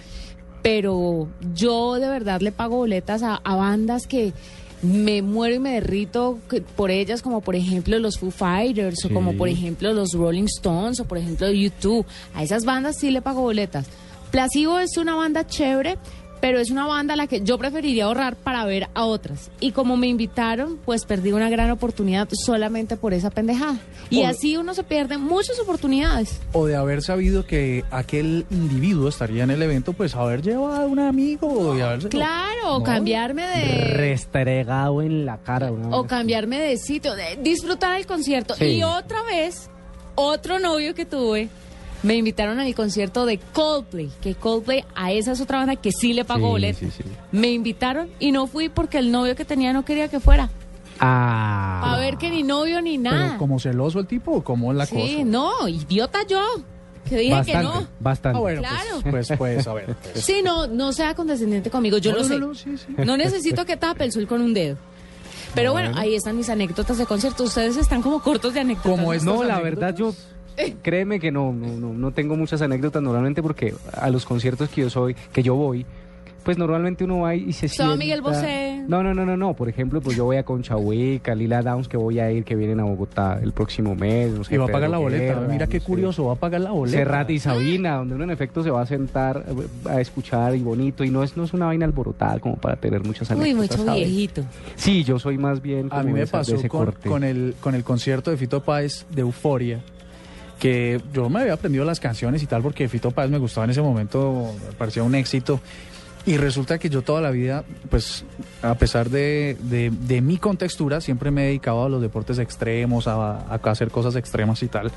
pero 0.63 1.29
yo 1.55 1.95
de 1.95 2.09
verdad 2.09 2.41
le 2.43 2.53
pago 2.53 2.77
boletas 2.77 3.23
a, 3.23 3.37
a 3.37 3.57
bandas 3.57 4.07
que 4.07 4.33
me 4.83 5.23
muero 5.23 5.57
y 5.57 5.59
me 5.59 5.73
derrito 5.75 6.39
por 6.77 6.91
ellas, 6.91 7.23
como 7.23 7.41
por 7.41 7.55
ejemplo 7.55 7.99
los 7.99 8.19
Foo 8.19 8.31
Fighters, 8.31 9.05
o 9.05 9.11
como 9.11 9.37
por 9.37 9.49
ejemplo 9.49 9.93
los 9.93 10.13
Rolling 10.13 10.45
Stones, 10.45 11.01
o 11.01 11.05
por 11.05 11.19
ejemplo 11.19 11.51
YouTube. 11.51 12.07
A 12.35 12.43
esas 12.43 12.65
bandas 12.65 12.97
sí 12.99 13.11
le 13.11 13.23
pago 13.23 13.43
boletas. 13.43 13.87
Placebo 14.31 14.79
es 14.79 14.97
una 14.97 15.15
banda 15.15 15.47
chévere, 15.47 15.99
pero 16.41 16.59
es 16.59 16.71
una 16.71 16.87
banda 16.87 17.15
a 17.15 17.17
la 17.17 17.27
que 17.27 17.43
yo 17.43 17.59
preferiría 17.59 18.05
ahorrar 18.07 18.37
para 18.37 18.65
ver 18.65 18.89
a 18.95 19.05
otras. 19.05 19.51
Y 19.61 19.73
como 19.73 19.97
me 19.97 20.07
invitaron, 20.09 20.79
pues 20.85 21.05
perdí 21.05 21.33
una 21.33 21.51
gran 21.51 21.71
oportunidad 21.71 22.29
solamente 22.33 22.97
por 22.97 23.13
esa 23.15 23.31
pendejada. 23.31 23.77
Y 24.09 24.23
así 24.23 24.57
uno 24.57 24.75
se 24.75 24.83
pierde 24.83 25.19
muchas 25.19 25.59
oportunidades. 25.61 26.41
O 26.53 26.67
de 26.67 26.77
haber 26.77 27.03
sabido 27.03 27.47
que 27.47 27.85
aquel 27.91 28.47
individuo 28.51 29.09
estaría 29.09 29.45
en 29.45 29.51
el 29.51 29.63
evento, 29.63 29.93
pues 29.93 30.15
haber 30.15 30.43
llevado 30.43 30.83
a 30.83 30.87
un 30.87 30.99
amigo 30.99 31.77
y 31.77 31.81
haberse... 31.81 32.09
Claro, 32.09 32.77
o 32.77 32.79
No. 32.79 32.85
cambiarme 32.85 33.47
de... 33.47 33.85
restregado 33.95 35.03
en 35.03 35.27
la 35.27 35.39
cara. 35.39 35.71
una 35.73 35.89
o 35.97 36.07
cambiarme 36.07 36.59
de 36.61 36.77
sitio, 36.77 37.15
de 37.15 37.37
disfrutar 37.43 37.99
el 37.99 38.07
concierto. 38.07 38.55
Sí. 38.55 38.65
Y 38.65 38.83
otra 38.83 39.23
vez, 39.25 39.69
otro 40.15 40.59
novio 40.59 40.95
que 40.95 41.05
tuve, 41.05 41.49
me 42.03 42.17
invitaron 42.17 42.59
al 42.61 42.75
concierto 42.75 43.27
de 43.27 43.39
Coldplay, 43.53 44.11
que 44.21 44.35
Coldplay 44.35 44.85
a 44.95 45.13
esa 45.13 45.33
es 45.33 45.41
otra 45.41 45.59
banda 45.59 45.77
que 45.77 45.93
sí 45.93 46.13
le 46.15 46.25
pagó 46.25 46.47
Sí, 46.47 46.51
boleto. 46.53 46.79
sí, 46.81 46.91
sí. 46.91 47.05
Me 47.33 47.51
invitaron 47.51 48.09
y 48.19 48.33
no 48.33 48.47
fui 48.47 48.69
porque 48.69 48.99
el 48.99 49.11
novio 49.13 49.37
que 49.37 49.45
tenía 49.45 49.73
no 49.73 49.85
quería 49.85 50.09
que 50.09 50.21
fuera. 50.21 50.49
Ah. 50.99 51.95
A 51.95 51.99
ver 51.99 52.17
que 52.19 52.31
ni 52.31 52.43
novio 52.43 52.81
ni 52.83 52.99
Pero 52.99 53.15
nada. 53.17 53.39
como 53.39 53.59
celoso 53.59 53.99
el 54.01 54.07
tipo 54.07 54.33
o 54.33 54.45
como 54.45 54.73
la 54.73 54.87
sí, 54.87 54.95
cosa. 54.95 55.25
no, 55.25 55.69
idiota 55.69 56.21
yo, 56.29 56.41
que 57.09 57.17
dije 57.19 57.33
bastante, 57.35 57.53
que 57.53 57.63
no. 57.81 57.87
bastante. 58.01 58.37
Ah, 58.37 58.41
bueno, 58.41 58.61
Claro. 58.61 59.01
pues, 59.11 59.29
pues, 59.29 59.39
pues, 59.39 59.67
a 59.67 59.73
ver. 59.75 59.95
pues. 60.13 60.25
Sí, 60.25 60.43
no, 60.45 60.67
no 60.67 60.93
sea 60.93 61.15
condescendiente 61.15 61.71
conmigo, 61.71 61.97
yo 61.99 62.13
No, 62.13 62.19
lo 62.19 62.23
no, 62.25 62.29
sé. 62.29 62.39
no, 62.39 62.55
sí, 62.55 62.77
sí. 62.77 62.95
No 63.05 63.17
necesito 63.17 63.65
que 63.65 63.77
tape 63.77 64.05
el 64.05 64.13
sol 64.13 64.27
con 64.27 64.43
un 64.43 64.53
dedo. 64.53 64.77
Pero 65.55 65.73
bueno, 65.73 65.93
ahí 65.99 66.15
están 66.15 66.37
mis 66.37 66.49
anécdotas 66.49 66.97
de 66.99 67.07
concierto. 67.07 67.43
Ustedes 67.43 67.77
están 67.77 68.03
como 68.03 68.23
cortos 68.23 68.55
de 68.55 68.61
anécdotas. 68.61 68.93
Como 68.93 69.13
es- 69.13 69.25
No, 69.25 69.43
la 69.43 69.57
anécdotas? 69.57 69.63
verdad 69.63 69.97
yo 69.97 70.15
créeme 70.83 71.19
que 71.21 71.31
no, 71.31 71.53
no, 71.53 71.67
no, 71.69 71.93
no 71.93 72.11
tengo 72.13 72.37
muchas 72.37 72.63
anécdotas 72.63 73.03
normalmente 73.03 73.43
porque 73.43 73.75
a 73.93 74.11
los 74.11 74.25
conciertos 74.25 74.69
que 74.71 74.83
yo 74.83 74.91
soy, 74.91 75.15
que 75.33 75.43
yo 75.43 75.55
voy, 75.55 75.85
pues 76.45 76.57
normalmente 76.57 77.05
uno 77.05 77.21
va 77.21 77.35
y 77.35 77.53
se 77.53 77.69
sienta. 77.69 77.97
Miguel 77.97 78.23
Bosé. 78.23 78.83
No, 78.89 79.03
no, 79.03 79.13
no, 79.13 79.27
no, 79.27 79.37
no. 79.37 79.53
Por 79.53 79.69
ejemplo, 79.69 80.01
pues 80.01 80.17
yo 80.17 80.25
voy 80.25 80.39
a 80.39 80.43
Conchahuica, 80.43 81.35
Lila 81.35 81.61
Downs, 81.61 81.87
que 81.87 81.99
voy 81.99 82.19
a 82.19 82.33
ir, 82.33 82.45
que 82.45 82.57
vienen 82.57 82.81
a 82.81 82.85
Bogotá 82.85 83.39
el 83.43 83.53
próximo 83.53 83.95
mes. 83.95 84.31
No 84.33 84.43
sé, 84.43 84.55
Y 84.55 84.59
va 84.59 84.65
a 84.65 84.69
pagar 84.69 84.89
la 84.89 84.97
boleta. 84.97 85.23
Guerra, 85.35 85.47
Mira 85.47 85.67
qué 85.67 85.77
no 85.77 85.81
sé. 85.83 85.87
curioso, 85.87 86.25
va 86.25 86.33
a 86.33 86.37
pagar 86.37 86.63
la 86.63 86.71
boleta. 86.71 86.97
Serrat 86.97 87.29
y 87.31 87.39
Sabina, 87.39 87.97
donde 87.97 88.15
uno 88.15 88.25
en 88.25 88.31
efecto 88.31 88.63
se 88.63 88.71
va 88.71 88.81
a 88.81 88.87
sentar 88.87 89.45
eh, 89.49 89.89
a 89.91 90.01
escuchar 90.01 90.57
y 90.57 90.61
bonito, 90.63 91.05
y 91.05 91.11
no 91.11 91.23
es, 91.23 91.37
no 91.37 91.45
es 91.45 91.53
una 91.53 91.67
vaina 91.67 91.85
alborotada 91.85 92.41
como 92.41 92.57
para 92.57 92.77
tener 92.77 93.05
muchas 93.05 93.31
Uy, 93.31 93.37
anécdotas. 93.37 93.71
mucho 93.79 93.85
¿sabes? 93.85 94.07
viejito. 94.09 94.43
Sí, 94.77 95.05
yo 95.05 95.19
soy 95.19 95.37
más 95.37 95.61
bien 95.61 95.89
A 95.91 96.03
mí 96.03 96.11
me 96.13 96.21
de 96.21 96.25
esa- 96.25 96.39
de 96.39 96.41
pasó 96.45 96.55
ese 96.57 96.69
con, 96.71 96.87
corte. 96.87 97.07
con 97.09 97.23
el, 97.23 97.55
con 97.61 97.75
el 97.75 97.85
concierto 97.85 98.31
de 98.31 98.39
Fito 98.39 98.63
Páez 98.63 99.05
de 99.11 99.21
Euforia, 99.21 99.81
que 100.61 101.01
yo 101.13 101.29
me 101.29 101.41
había 101.41 101.55
aprendido 101.55 101.85
las 101.85 101.99
canciones 101.99 102.43
y 102.43 102.47
tal, 102.47 102.63
porque 102.63 102.89
Fito 102.89 103.11
Páez 103.11 103.31
me 103.31 103.39
gustaba 103.39 103.65
en 103.65 103.71
ese 103.71 103.83
momento, 103.83 104.53
me 104.69 104.73
parecía 104.75 105.03
un 105.03 105.15
éxito. 105.17 105.61
Y 106.27 106.37
resulta 106.37 106.79
que 106.79 106.91
yo 106.91 107.01
toda 107.01 107.23
la 107.23 107.31
vida, 107.31 107.65
pues 107.89 108.25
a 108.61 108.75
pesar 108.75 109.09
de, 109.09 109.57
de- 109.63 110.21
mi 110.21 110.37
contextura, 110.37 111.01
siempre 111.01 111.31
me 111.31 111.45
he 111.45 111.47
dedicado 111.47 111.83
a 111.83 111.89
los 111.89 112.03
deportes 112.03 112.39
extremos, 112.39 113.09
a, 113.09 113.39
hacer 113.55 113.91
cosas 113.91 114.17
extremas 114.17 114.63
y 114.63 114.69
tal. 114.69 114.93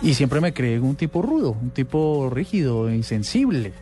Y 0.00 0.14
siempre 0.14 0.40
me 0.40 0.54
creí 0.54 0.78
un 0.78 0.96
tipo 0.96 1.20
rudo, 1.20 1.54
un 1.60 1.68
tipo 1.70 2.30
rígido, 2.32 2.90
insensible. 2.90 3.72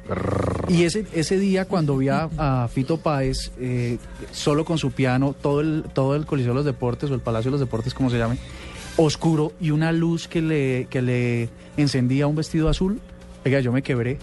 Y 0.69 0.83
ese, 0.83 1.07
ese 1.15 1.39
día 1.39 1.67
cuando 1.67 1.97
vi 1.97 2.09
a, 2.09 2.29
a 2.37 2.67
Fito 2.69 2.97
Páez 2.97 3.53
eh, 3.61 3.99
solo 4.33 4.65
con 4.65 4.77
su 4.77 4.91
piano, 4.91 5.37
todo 5.41 5.61
el, 5.61 5.85
todo 5.95 6.17
el 6.17 6.27
Coliseo 6.27 6.51
de 6.51 6.57
los 6.57 6.65
Deportes 6.65 7.11
o 7.11 7.15
el 7.15 7.21
Palacio 7.21 7.51
de 7.51 7.53
los 7.53 7.61
Deportes, 7.61 7.95
como 7.95 8.11
se 8.11 8.19
llame, 8.19 8.39
oscuro 8.97 9.53
y 9.61 9.71
una 9.71 9.93
luz 9.93 10.29
que 10.29 10.43
le, 10.43 10.87
que 10.91 11.03
le 11.03 11.49
encendía 11.77 12.27
un 12.27 12.37
vestido 12.37 12.69
azul, 12.69 13.01
oiga, 13.45 13.61
yo 13.61 13.73
me 13.73 13.83
quebré. 13.83 14.19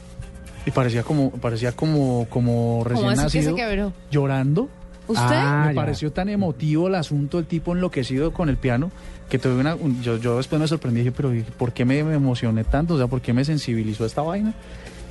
Y 0.65 0.71
parecía 0.71 1.03
como, 1.03 1.31
parecía 1.31 1.71
como, 1.71 2.27
como 2.29 2.83
recién 2.83 3.09
¿Cómo 3.09 3.21
así 3.21 3.37
que 3.39 3.43
se 3.43 3.51
nacido, 3.51 3.55
quebró? 3.55 3.93
llorando. 4.11 4.69
¿Usted? 5.07 5.23
Ah, 5.25 5.63
me 5.67 5.73
ya. 5.73 5.81
pareció 5.81 6.11
tan 6.11 6.29
emotivo 6.29 6.87
el 6.87 6.93
asunto, 6.95 7.39
el 7.39 7.45
tipo 7.45 7.73
enloquecido 7.73 8.31
con 8.31 8.47
el 8.47 8.57
piano, 8.57 8.91
que 9.27 9.39
tuve 9.39 9.55
una, 9.55 9.73
un- 9.73 10.03
yo, 10.03 10.17
yo 10.17 10.37
después 10.37 10.61
me 10.61 10.67
sorprendí 10.67 10.99
y 10.99 11.03
dije, 11.05 11.15
pero 11.15 11.33
¿por 11.57 11.71
qué 11.73 11.83
me, 11.85 12.03
me 12.03 12.13
emocioné 12.13 12.63
tanto? 12.63 12.93
O 12.93 12.97
sea, 12.97 13.07
¿por 13.07 13.19
qué 13.21 13.33
me 13.33 13.43
sensibilizó 13.43 14.05
esta 14.05 14.21
vaina? 14.21 14.53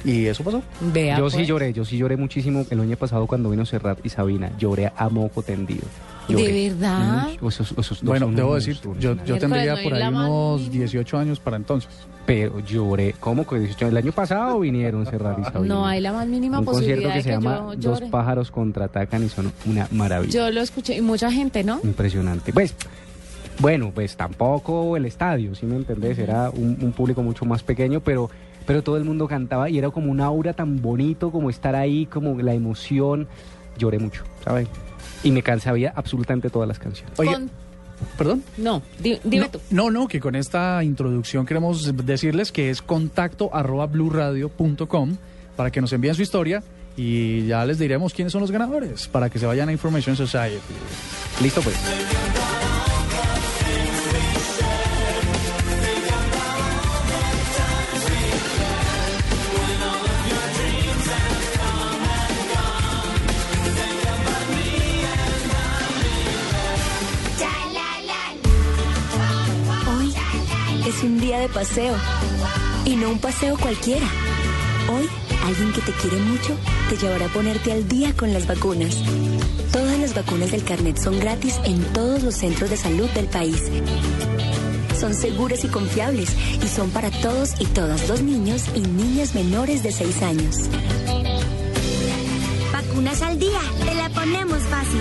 Y 0.04 0.26
eso 0.26 0.44
pasó. 0.44 0.62
Vea, 0.80 1.18
Yo 1.18 1.28
sí 1.30 1.36
pues. 1.38 1.48
lloré, 1.48 1.72
yo 1.72 1.84
sí 1.84 1.96
lloré 1.98 2.16
muchísimo 2.16 2.64
el 2.70 2.80
año 2.80 2.96
pasado 2.96 3.26
cuando 3.26 3.50
vino 3.50 3.66
Serrat 3.66 3.98
y 4.04 4.08
Sabina. 4.08 4.50
Lloré 4.58 4.92
a 4.96 5.08
moco 5.08 5.42
tendido. 5.42 5.82
¿De 6.28 6.70
verdad? 6.70 7.28
Mm, 7.40 7.46
esos- 7.48 7.72
esos 7.72 7.88
dos 7.88 8.02
Bueno, 8.02 8.30
debo 8.30 8.54
decir, 8.54 8.78
yo, 9.00 9.16
tendría 9.38 9.74
no 9.76 9.82
por 9.82 9.94
ahí 9.94 10.08
unos 10.08 10.60
mínima. 10.60 10.72
18 10.74 11.18
años 11.18 11.40
para 11.40 11.56
entonces. 11.56 11.90
Pero 12.26 12.60
lloré, 12.60 13.14
¿cómo 13.18 13.46
que 13.46 13.58
18? 13.58 13.88
El 13.88 13.96
año 13.96 14.12
pasado 14.12 14.60
vinieron 14.60 15.06
Serrat 15.06 15.38
y 15.38 15.44
Sabina. 15.44 15.74
No 15.74 15.86
hay 15.86 16.02
la 16.02 16.12
más 16.12 16.26
mínima 16.28 16.58
Un 16.58 16.66
concierto 16.66 17.04
posibilidad 17.04 17.10
que 17.12 17.16
de 17.16 17.22
se 17.22 17.28
que 17.30 17.34
llama 17.34 17.74
yo 17.78 17.90
Dos 17.90 18.02
pájaros 18.10 18.50
contraatacan 18.50 19.24
y 19.24 19.30
son 19.30 19.50
una 19.64 19.88
maravilla. 19.90 20.30
Yo 20.32 20.50
lo 20.50 20.60
escuché 20.60 20.96
y 20.98 21.00
mucha 21.00 21.32
gente, 21.32 21.64
¿no? 21.64 21.80
Impresionante. 21.82 22.52
Pues, 22.52 22.74
bueno, 23.60 23.90
pues 23.94 24.14
tampoco 24.16 24.96
el 24.98 25.06
estadio, 25.06 25.54
¿sí 25.54 25.64
me 25.64 25.76
entendés? 25.76 26.18
Era 26.18 26.50
un, 26.50 26.76
un 26.82 26.92
público 26.92 27.22
mucho 27.22 27.46
más 27.46 27.62
pequeño, 27.62 28.00
pero, 28.00 28.28
pero 28.68 28.82
todo 28.82 28.96
el 28.98 29.04
mundo 29.04 29.26
cantaba 29.26 29.68
y 29.68 29.78
era 29.78 29.90
como 29.90 30.12
un 30.12 30.20
aura 30.20 30.52
tan 30.52 30.80
bonito 30.80 31.32
como 31.32 31.50
estar 31.50 31.74
ahí, 31.74 32.06
como 32.06 32.40
la 32.40 32.52
emoción. 32.54 33.26
Lloré 33.78 33.98
mucho, 33.98 34.22
¿sabes? 34.44 34.68
Y 35.24 35.30
me 35.32 35.42
sabía 35.58 35.92
absolutamente 35.96 36.50
todas 36.50 36.68
las 36.68 36.78
canciones. 36.78 37.18
Oye, 37.18 37.32
Con- 37.32 37.50
¿perdón? 38.16 38.44
No, 38.58 38.82
di- 39.02 39.18
dime 39.24 39.46
no, 39.46 39.50
tú. 39.50 39.60
No, 39.70 39.90
no, 39.90 40.06
que 40.06 40.20
con 40.20 40.34
esta 40.36 40.84
introducción 40.84 41.46
queremos 41.46 41.92
decirles 42.04 42.52
que 42.52 42.70
es 42.70 42.82
contacto 42.82 43.48
arroba 43.54 43.86
bluradio.com 43.86 45.16
para 45.56 45.70
que 45.70 45.80
nos 45.80 45.92
envíen 45.92 46.14
su 46.14 46.22
historia 46.22 46.62
y 46.96 47.46
ya 47.46 47.64
les 47.64 47.78
diremos 47.78 48.12
quiénes 48.12 48.32
son 48.32 48.42
los 48.42 48.50
ganadores 48.50 49.08
para 49.08 49.30
que 49.30 49.38
se 49.38 49.46
vayan 49.46 49.68
a 49.68 49.72
Information 49.72 50.14
Society. 50.14 50.58
Listo, 51.40 51.62
pues. 51.62 51.76
Un 71.02 71.20
día 71.20 71.38
de 71.38 71.48
paseo 71.48 71.94
y 72.84 72.96
no 72.96 73.10
un 73.10 73.18
paseo 73.18 73.56
cualquiera. 73.58 74.06
Hoy 74.90 75.08
alguien 75.46 75.72
que 75.72 75.80
te 75.80 75.92
quiere 75.92 76.16
mucho 76.18 76.56
te 76.88 76.96
llevará 76.96 77.26
a 77.26 77.28
ponerte 77.28 77.72
al 77.72 77.86
día 77.88 78.14
con 78.16 78.32
las 78.32 78.46
vacunas. 78.46 78.96
Todas 79.72 79.98
las 79.98 80.14
vacunas 80.14 80.50
del 80.50 80.64
carnet 80.64 80.98
son 80.98 81.20
gratis 81.20 81.60
en 81.64 81.82
todos 81.92 82.22
los 82.22 82.34
centros 82.34 82.70
de 82.70 82.76
salud 82.76 83.08
del 83.10 83.26
país. 83.26 83.62
Son 84.98 85.14
seguras 85.14 85.64
y 85.64 85.68
confiables 85.68 86.30
y 86.62 86.66
son 86.66 86.90
para 86.90 87.10
todos 87.10 87.60
y 87.60 87.66
todas 87.66 88.08
los 88.08 88.22
niños 88.22 88.64
y 88.74 88.80
niñas 88.80 89.34
menores 89.34 89.82
de 89.82 89.92
6 89.92 90.22
años. 90.22 90.56
Vacunas 92.72 93.22
al 93.22 93.38
día, 93.38 93.60
te 93.84 93.94
la 93.94 94.08
ponemos 94.10 94.62
fácil. 94.62 95.00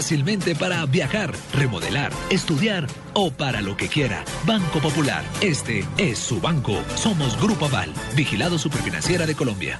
para 0.57 0.85
viajar, 0.87 1.31
remodelar, 1.53 2.11
estudiar 2.31 2.87
o 3.13 3.31
para 3.31 3.61
lo 3.61 3.77
que 3.77 3.87
quiera. 3.87 4.25
Banco 4.45 4.79
Popular. 4.79 5.23
Este 5.41 5.85
es 5.97 6.17
su 6.17 6.41
banco. 6.41 6.81
Somos 6.95 7.39
Grupo 7.39 7.65
Aval. 7.65 7.93
Vigilado 8.15 8.57
Superfinanciera 8.57 9.27
de 9.27 9.35
Colombia. 9.35 9.79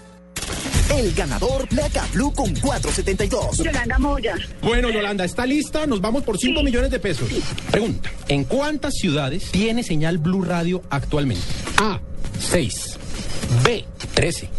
El 0.96 1.12
ganador 1.14 1.68
Placa 1.68 2.06
Blue 2.14 2.32
con 2.34 2.54
472. 2.54 3.58
Yolanda 3.58 3.98
Moya. 3.98 4.36
Bueno, 4.62 4.92
Yolanda, 4.92 5.26
¿está 5.26 5.46
lista? 5.46 5.88
Nos 5.88 6.02
vamos 6.02 6.24
por 6.24 6.38
5 6.38 6.62
millones 6.62 6.92
de 6.92 7.00
pesos. 7.00 7.28
Pregunta, 7.72 8.12
¿en 8.28 8.44
cuántas 8.44 8.94
ciudades 8.94 9.50
tiene 9.52 9.82
señal 9.82 10.20
Blue 10.20 10.44
Radio 10.44 10.84
actualmente? 10.92 11.44
A, 11.78 12.00
6. 12.40 12.98
B, 13.64 13.86
13. 14.14 14.50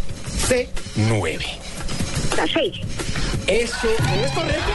C, 0.49 0.69
9. 0.97 1.45
La 2.37 2.47
seis. 2.47 2.81
Eso 3.47 3.89
es 3.89 4.33
correcto. 4.33 4.73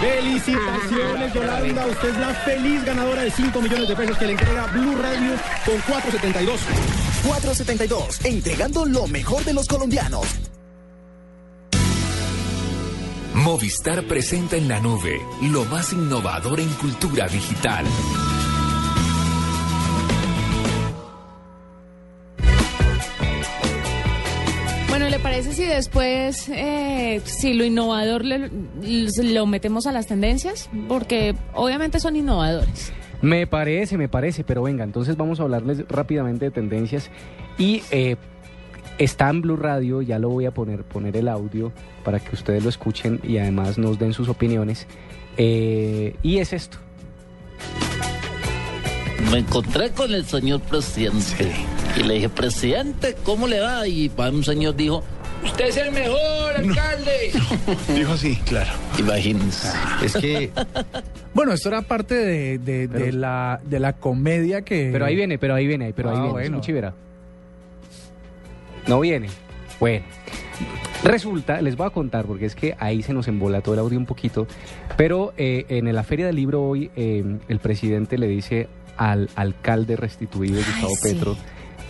Felicitaciones, 0.00 1.32
Yolanda. 1.32 1.86
Usted 1.86 2.08
es 2.10 2.18
la 2.18 2.34
feliz 2.34 2.84
ganadora 2.84 3.22
de 3.22 3.30
5 3.30 3.60
millones 3.62 3.88
de 3.88 3.96
pesos 3.96 4.18
que 4.18 4.26
le 4.26 4.32
entrega 4.32 4.66
Blue 4.66 4.96
Radio 5.00 5.32
con 5.64 5.78
472. 5.88 6.60
472, 7.26 8.24
entregando 8.24 8.84
lo 8.84 9.06
mejor 9.06 9.44
de 9.44 9.54
los 9.54 9.66
colombianos. 9.66 10.26
Movistar 13.34 14.06
presenta 14.06 14.56
en 14.56 14.68
la 14.68 14.80
nube 14.80 15.20
lo 15.42 15.64
más 15.64 15.92
innovador 15.92 16.60
en 16.60 16.68
cultura 16.74 17.26
digital. 17.28 17.84
Parece 25.44 25.62
si 25.62 25.68
después, 25.68 26.48
eh, 26.48 27.20
si 27.24 27.52
lo 27.54 27.64
innovador 27.64 28.24
le- 28.24 28.50
lo 29.24 29.46
metemos 29.46 29.86
a 29.86 29.92
las 29.92 30.06
tendencias? 30.06 30.68
Porque 30.88 31.34
obviamente 31.54 32.00
son 32.00 32.16
innovadores. 32.16 32.92
Me 33.22 33.46
parece, 33.46 33.96
me 33.98 34.08
parece, 34.08 34.44
pero 34.44 34.62
venga, 34.62 34.84
entonces 34.84 35.16
vamos 35.16 35.40
a 35.40 35.44
hablarles 35.44 35.86
rápidamente 35.88 36.46
de 36.46 36.50
tendencias 36.50 37.10
y 37.58 37.82
eh, 37.90 38.16
está 38.98 39.30
en 39.30 39.40
Blue 39.42 39.56
Radio, 39.56 40.02
ya 40.02 40.18
lo 40.18 40.28
voy 40.28 40.46
a 40.46 40.50
poner, 40.52 40.82
poner 40.84 41.16
el 41.16 41.28
audio 41.28 41.72
para 42.04 42.20
que 42.20 42.34
ustedes 42.34 42.62
lo 42.62 42.68
escuchen 42.68 43.20
y 43.22 43.38
además 43.38 43.78
nos 43.78 43.98
den 43.98 44.12
sus 44.12 44.28
opiniones. 44.28 44.86
Eh, 45.36 46.16
y 46.22 46.38
es 46.38 46.52
esto. 46.52 46.78
Me 49.30 49.38
encontré 49.38 49.90
con 49.90 50.12
el 50.12 50.24
señor 50.26 50.60
presidente 50.60 51.50
y 51.98 52.02
le 52.02 52.14
dije, 52.14 52.28
presidente, 52.28 53.16
¿cómo 53.24 53.46
le 53.48 53.60
va? 53.60 53.86
Y 53.88 54.10
un 54.18 54.44
señor 54.44 54.76
dijo, 54.76 55.02
usted 55.44 55.66
es 55.66 55.76
el 55.76 55.92
mejor 55.92 56.56
alcalde. 56.56 57.32
Dijo 57.94 58.12
así, 58.12 58.36
claro. 58.46 58.70
Imagínense. 58.98 59.68
Es 60.02 60.14
que... 60.14 60.50
Bueno, 61.34 61.52
esto 61.52 61.68
era 61.68 61.82
parte 61.82 62.14
de, 62.14 62.58
de- 62.58 62.88
de 62.88 63.12
la, 63.12 63.60
de 63.64 63.80
la 63.80 63.92
comedia 63.94 64.62
que... 64.62 64.90
Pero 64.92 65.04
ahí 65.04 65.16
viene, 65.16 65.38
pero 65.38 65.54
ahí 65.54 65.66
viene, 65.66 65.92
pero 65.92 66.10
ahí 66.10 66.16
Ah, 66.16 66.20
viene. 66.32 66.32
bueno. 66.32 66.60
verá. 66.68 66.94
No 68.86 69.00
viene. 69.00 69.28
Bueno. 69.80 70.04
Resulta, 71.02 71.60
les 71.60 71.76
voy 71.76 71.86
a 71.86 71.90
contar, 71.90 72.24
porque 72.24 72.46
es 72.46 72.54
que 72.54 72.74
ahí 72.78 73.02
se 73.02 73.12
nos 73.12 73.28
embolató 73.28 73.74
el 73.74 73.80
audio 73.80 73.98
un 73.98 74.06
poquito, 74.06 74.46
pero 74.96 75.34
eh, 75.36 75.66
en 75.68 75.92
la 75.94 76.02
feria 76.02 76.24
del 76.26 76.36
libro 76.36 76.62
hoy 76.62 76.90
eh, 76.96 77.22
el 77.48 77.58
presidente 77.58 78.16
le 78.16 78.26
dice 78.26 78.68
al 78.96 79.28
alcalde 79.34 79.96
restituido, 79.96 80.56
Gustavo 80.56 80.94
sí. 80.94 81.12
Petro, 81.12 81.36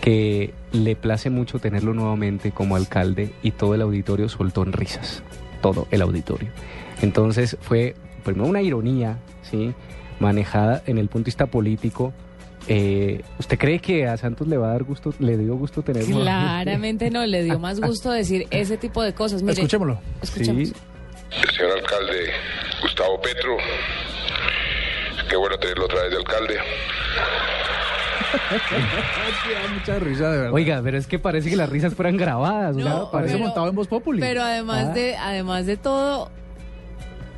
que 0.05 0.53
le 0.71 0.95
place 0.95 1.31
mucho 1.31 1.57
tenerlo 1.57 1.95
nuevamente 1.95 2.51
como 2.51 2.75
alcalde 2.75 3.33
y 3.41 3.49
todo 3.49 3.73
el 3.73 3.81
auditorio 3.81 4.29
soltó 4.29 4.61
en 4.61 4.71
risas, 4.71 5.23
todo 5.63 5.87
el 5.89 6.03
auditorio. 6.03 6.49
Entonces 7.01 7.57
fue 7.59 7.95
primero 8.23 8.47
una 8.47 8.61
ironía, 8.61 9.17
¿sí? 9.41 9.73
manejada 10.19 10.83
en 10.85 10.99
el 10.99 11.07
punto 11.07 11.25
de 11.25 11.29
vista 11.29 11.47
político. 11.47 12.13
Eh, 12.67 13.23
¿Usted 13.39 13.57
cree 13.57 13.79
que 13.79 14.05
a 14.05 14.15
Santos 14.17 14.47
le 14.47 14.57
va 14.57 14.67
a 14.67 14.71
dar 14.73 14.83
gusto, 14.83 15.11
le 15.17 15.39
dio 15.39 15.55
gusto 15.55 15.81
tenerlo? 15.81 16.19
Claramente 16.19 17.09
no, 17.09 17.25
le 17.25 17.43
dio 17.43 17.57
más 17.65 17.81
gusto 17.81 18.11
decir 18.11 18.45
ese 18.51 18.77
tipo 18.77 19.01
de 19.01 19.15
cosas. 19.15 19.41
Mire, 19.41 19.53
Escuchémoslo. 19.53 19.99
Escuchemos. 20.21 20.71
El 21.31 21.49
señor 21.49 21.71
alcalde 21.79 22.29
Gustavo 22.83 23.19
Petro 23.19 23.57
Qué 25.27 25.35
bueno 25.35 25.57
tenerlo 25.57 25.85
otra 25.85 26.03
vez 26.03 26.11
de 26.11 26.17
alcalde. 26.17 26.59
mucha 29.73 29.99
risa, 29.99 30.31
de 30.31 30.37
verdad. 30.37 30.53
Oiga, 30.53 30.81
pero 30.83 30.97
es 30.97 31.07
que 31.07 31.19
parece 31.19 31.49
que 31.49 31.55
las 31.55 31.69
risas 31.69 31.93
fueran 31.93 32.17
grabadas. 32.17 32.75
Parece 33.11 33.33
pero- 33.35 33.45
montado 33.45 33.69
en 33.69 33.75
Voz 33.75 33.87
Populi. 33.87 34.19
Pero 34.19 34.41
además 34.41 34.87
Ah. 34.89 34.93
de, 34.93 35.15
además 35.17 35.65
de 35.65 35.77
todo, 35.77 36.29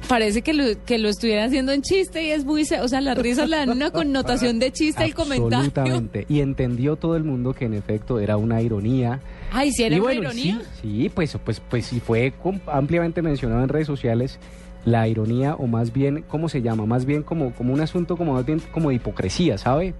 parece 0.07 0.41
que 0.41 0.53
lo, 0.53 0.63
que 0.85 0.97
lo 0.97 1.09
estuvieran 1.09 1.47
haciendo 1.47 1.71
en 1.71 1.81
chiste 1.81 2.23
y 2.23 2.31
es 2.31 2.45
muy, 2.45 2.61
o 2.81 2.87
sea, 2.87 3.01
las 3.01 3.17
risas 3.17 3.49
le 3.49 3.57
dan 3.57 3.69
una 3.69 3.91
connotación 3.91 4.59
de 4.59 4.71
chiste 4.71 5.03
al 5.03 5.13
comentario. 5.13 5.57
Absolutamente. 5.57 6.25
Y 6.29 6.41
entendió 6.41 6.95
todo 6.95 7.15
el 7.15 7.23
mundo 7.23 7.53
que 7.53 7.65
en 7.65 7.73
efecto 7.73 8.19
era 8.19 8.37
una 8.37 8.61
ironía. 8.61 9.19
Ay, 9.51 9.71
si 9.71 9.83
era 9.83 9.95
Y 9.95 9.99
una 9.99 10.05
bueno, 10.07 10.21
ironía. 10.23 10.61
Sí, 10.81 11.01
sí, 11.03 11.09
pues, 11.13 11.37
pues, 11.43 11.59
pues 11.59 11.85
sí 11.85 11.99
fue 11.99 12.33
ampliamente 12.67 13.21
mencionado 13.21 13.63
en 13.63 13.69
redes 13.69 13.87
sociales 13.87 14.39
la 14.85 15.07
ironía 15.07 15.55
o 15.55 15.67
más 15.67 15.91
bien, 15.91 16.23
¿cómo 16.29 16.47
se 16.47 16.61
llama? 16.61 16.85
Más 16.85 17.05
bien 17.05 17.21
como, 17.23 17.51
como 17.53 17.73
un 17.73 17.81
asunto 17.81 18.15
como 18.15 18.33
más 18.33 18.45
bien 18.45 18.61
como 18.71 18.89
de 18.89 18.95
hipocresía, 18.95 19.57
¿sabe? 19.57 19.93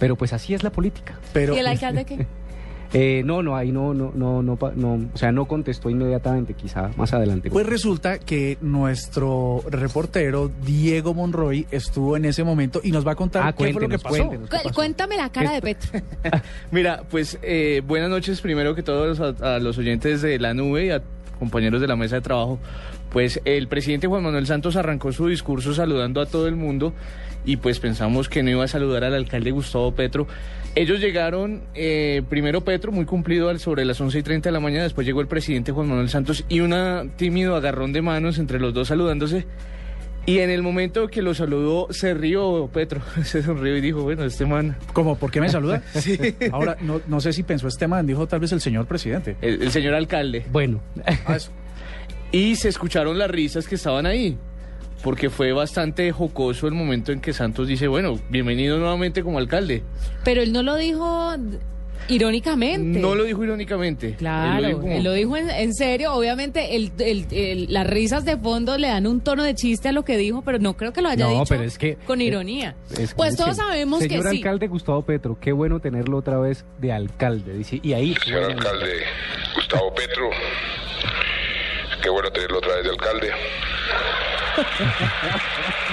Pero 0.00 0.16
pues 0.16 0.32
así 0.32 0.52
es 0.54 0.64
la 0.64 0.70
política. 0.70 1.16
Pero, 1.32 1.54
¿Y 1.54 1.58
el 1.58 1.66
alcalde 1.68 2.04
qué? 2.04 2.26
Eh, 2.92 3.22
no, 3.24 3.40
no, 3.40 3.54
ahí 3.54 3.70
no, 3.70 3.94
no, 3.94 4.10
no, 4.12 4.42
no, 4.42 4.56
pa- 4.56 4.72
no, 4.74 4.94
o 5.14 5.16
sea, 5.16 5.30
no 5.30 5.44
contestó 5.46 5.90
inmediatamente, 5.90 6.54
quizá 6.54 6.90
más 6.96 7.12
adelante. 7.14 7.48
Pues 7.48 7.64
resulta 7.64 8.18
que 8.18 8.58
nuestro 8.60 9.62
reportero 9.70 10.50
Diego 10.66 11.14
Monroy 11.14 11.68
estuvo 11.70 12.16
en 12.16 12.24
ese 12.24 12.42
momento 12.42 12.80
y 12.82 12.90
nos 12.90 13.06
va 13.06 13.12
a 13.12 13.14
contar 13.14 13.44
Ah, 13.46 13.52
qué 13.52 13.72
fue 13.72 13.82
lo 13.82 13.88
que 13.88 13.98
pasó. 14.00 14.28
Cuéntame 14.74 15.16
la 15.16 15.30
cara 15.30 15.52
de 15.52 15.60
Petro. 15.62 16.00
Mira, 16.72 17.04
pues 17.08 17.38
eh, 17.42 17.80
buenas 17.86 18.10
noches 18.10 18.40
primero 18.40 18.74
que 18.74 18.82
todos 18.82 19.20
a, 19.20 19.54
a 19.54 19.58
los 19.60 19.78
oyentes 19.78 20.20
de 20.20 20.40
la 20.40 20.52
nube 20.52 20.86
y 20.86 20.90
a 20.90 21.00
compañeros 21.38 21.80
de 21.80 21.86
la 21.86 21.94
mesa 21.94 22.16
de 22.16 22.22
trabajo. 22.22 22.58
Pues 23.10 23.40
el 23.44 23.66
presidente 23.68 24.06
Juan 24.06 24.22
Manuel 24.22 24.46
Santos 24.46 24.76
arrancó 24.76 25.12
su 25.12 25.26
discurso 25.26 25.74
saludando 25.74 26.20
a 26.20 26.26
todo 26.26 26.46
el 26.46 26.54
mundo 26.56 26.94
y 27.44 27.56
pues 27.56 27.80
pensamos 27.80 28.28
que 28.28 28.42
no 28.42 28.50
iba 28.50 28.64
a 28.64 28.68
saludar 28.68 29.02
al 29.04 29.14
alcalde 29.14 29.50
Gustavo 29.50 29.92
Petro. 29.94 30.26
Ellos 30.76 31.00
llegaron, 31.00 31.62
eh, 31.74 32.22
primero 32.28 32.60
Petro, 32.60 32.92
muy 32.92 33.06
cumplido 33.06 33.56
sobre 33.58 33.84
las 33.84 34.00
11 34.00 34.18
y 34.18 34.22
30 34.22 34.48
de 34.50 34.52
la 34.52 34.60
mañana, 34.60 34.84
después 34.84 35.06
llegó 35.06 35.20
el 35.20 35.26
presidente 35.26 35.72
Juan 35.72 35.88
Manuel 35.88 36.08
Santos 36.08 36.44
y 36.48 36.60
un 36.60 37.10
tímido 37.16 37.56
agarrón 37.56 37.92
de 37.92 38.02
manos 38.02 38.38
entre 38.38 38.60
los 38.60 38.72
dos 38.74 38.88
saludándose. 38.88 39.46
Y 40.26 40.40
en 40.40 40.50
el 40.50 40.62
momento 40.62 41.08
que 41.08 41.22
lo 41.22 41.34
saludó, 41.34 41.88
se 41.90 42.12
rió 42.14 42.68
Petro, 42.72 43.00
se 43.24 43.42
sonrió 43.42 43.76
y 43.76 43.80
dijo, 43.80 44.02
bueno, 44.02 44.22
este 44.24 44.44
man... 44.46 44.76
¿Cómo? 44.92 45.16
¿Por 45.16 45.30
qué 45.32 45.40
me 45.40 45.48
saluda? 45.48 45.82
Sí. 45.94 46.16
Ahora, 46.52 46.76
no, 46.82 47.00
no 47.08 47.20
sé 47.20 47.32
si 47.32 47.42
pensó 47.42 47.66
este 47.66 47.88
man, 47.88 48.06
dijo 48.06 48.28
tal 48.28 48.38
vez 48.38 48.52
el 48.52 48.60
señor 48.60 48.86
presidente. 48.86 49.36
El, 49.40 49.62
el 49.62 49.70
señor 49.72 49.94
alcalde. 49.94 50.44
Bueno, 50.52 50.80
Ah, 51.26 51.34
eso. 51.34 51.50
Y 52.32 52.56
se 52.56 52.68
escucharon 52.68 53.18
las 53.18 53.30
risas 53.30 53.66
que 53.66 53.74
estaban 53.74 54.06
ahí. 54.06 54.36
Porque 55.02 55.30
fue 55.30 55.52
bastante 55.52 56.12
jocoso 56.12 56.66
el 56.66 56.74
momento 56.74 57.10
en 57.10 57.20
que 57.20 57.32
Santos 57.32 57.66
dice, 57.66 57.88
bueno, 57.88 58.20
bienvenido 58.28 58.78
nuevamente 58.78 59.22
como 59.22 59.38
alcalde. 59.38 59.82
Pero 60.24 60.42
él 60.42 60.52
no 60.52 60.62
lo 60.62 60.76
dijo 60.76 61.34
irónicamente. 62.08 62.98
No 62.98 63.14
lo 63.14 63.24
dijo 63.24 63.42
irónicamente. 63.42 64.14
Claro, 64.16 64.56
Él 64.58 64.62
lo 64.62 64.68
dijo 64.68 64.80
como- 64.82 64.92
él 64.94 65.04
lo 65.04 65.12
dijo 65.14 65.36
en, 65.38 65.48
en 65.48 65.74
serio. 65.74 66.12
Obviamente, 66.12 66.76
el, 66.76 66.92
el- 66.98 67.26
el- 67.30 67.72
las 67.72 67.86
risas 67.86 68.24
de 68.26 68.36
fondo 68.36 68.76
le 68.76 68.88
dan 68.88 69.06
un 69.06 69.22
tono 69.22 69.42
de 69.42 69.54
chiste 69.54 69.88
a 69.88 69.92
lo 69.92 70.04
que 70.04 70.18
dijo, 70.18 70.42
pero 70.42 70.58
no 70.58 70.76
creo 70.76 70.92
que 70.92 71.00
lo 71.00 71.08
haya 71.08 71.24
No, 71.24 71.30
dicho 71.32 71.44
pero 71.48 71.62
es 71.62 71.78
que- 71.78 71.96
con 72.06 72.20
eh, 72.20 72.24
ironía. 72.24 72.74
Es- 72.98 73.14
pues 73.14 73.36
todos 73.36 73.56
sabemos 73.56 74.00
que 74.02 74.08
Señor 74.10 74.28
sí. 74.30 74.36
alcalde 74.36 74.66
Gustavo 74.66 75.02
Petro, 75.02 75.38
qué 75.40 75.52
bueno 75.52 75.80
tenerlo 75.80 76.18
otra 76.18 76.38
vez 76.38 76.64
de 76.78 76.92
alcalde. 76.92 77.54
Dice, 77.54 77.80
y 77.82 77.94
ahí. 77.94 78.14
Señor 78.22 78.44
alcalde 78.52 78.86
Gustavo 79.54 79.94
Petro. 79.94 80.28
Qué 82.02 82.08
bueno 82.10 82.30
tenerlo 82.30 82.58
otra 82.58 82.74
vez 82.76 82.84
de 82.84 82.90
alcalde. 82.90 83.30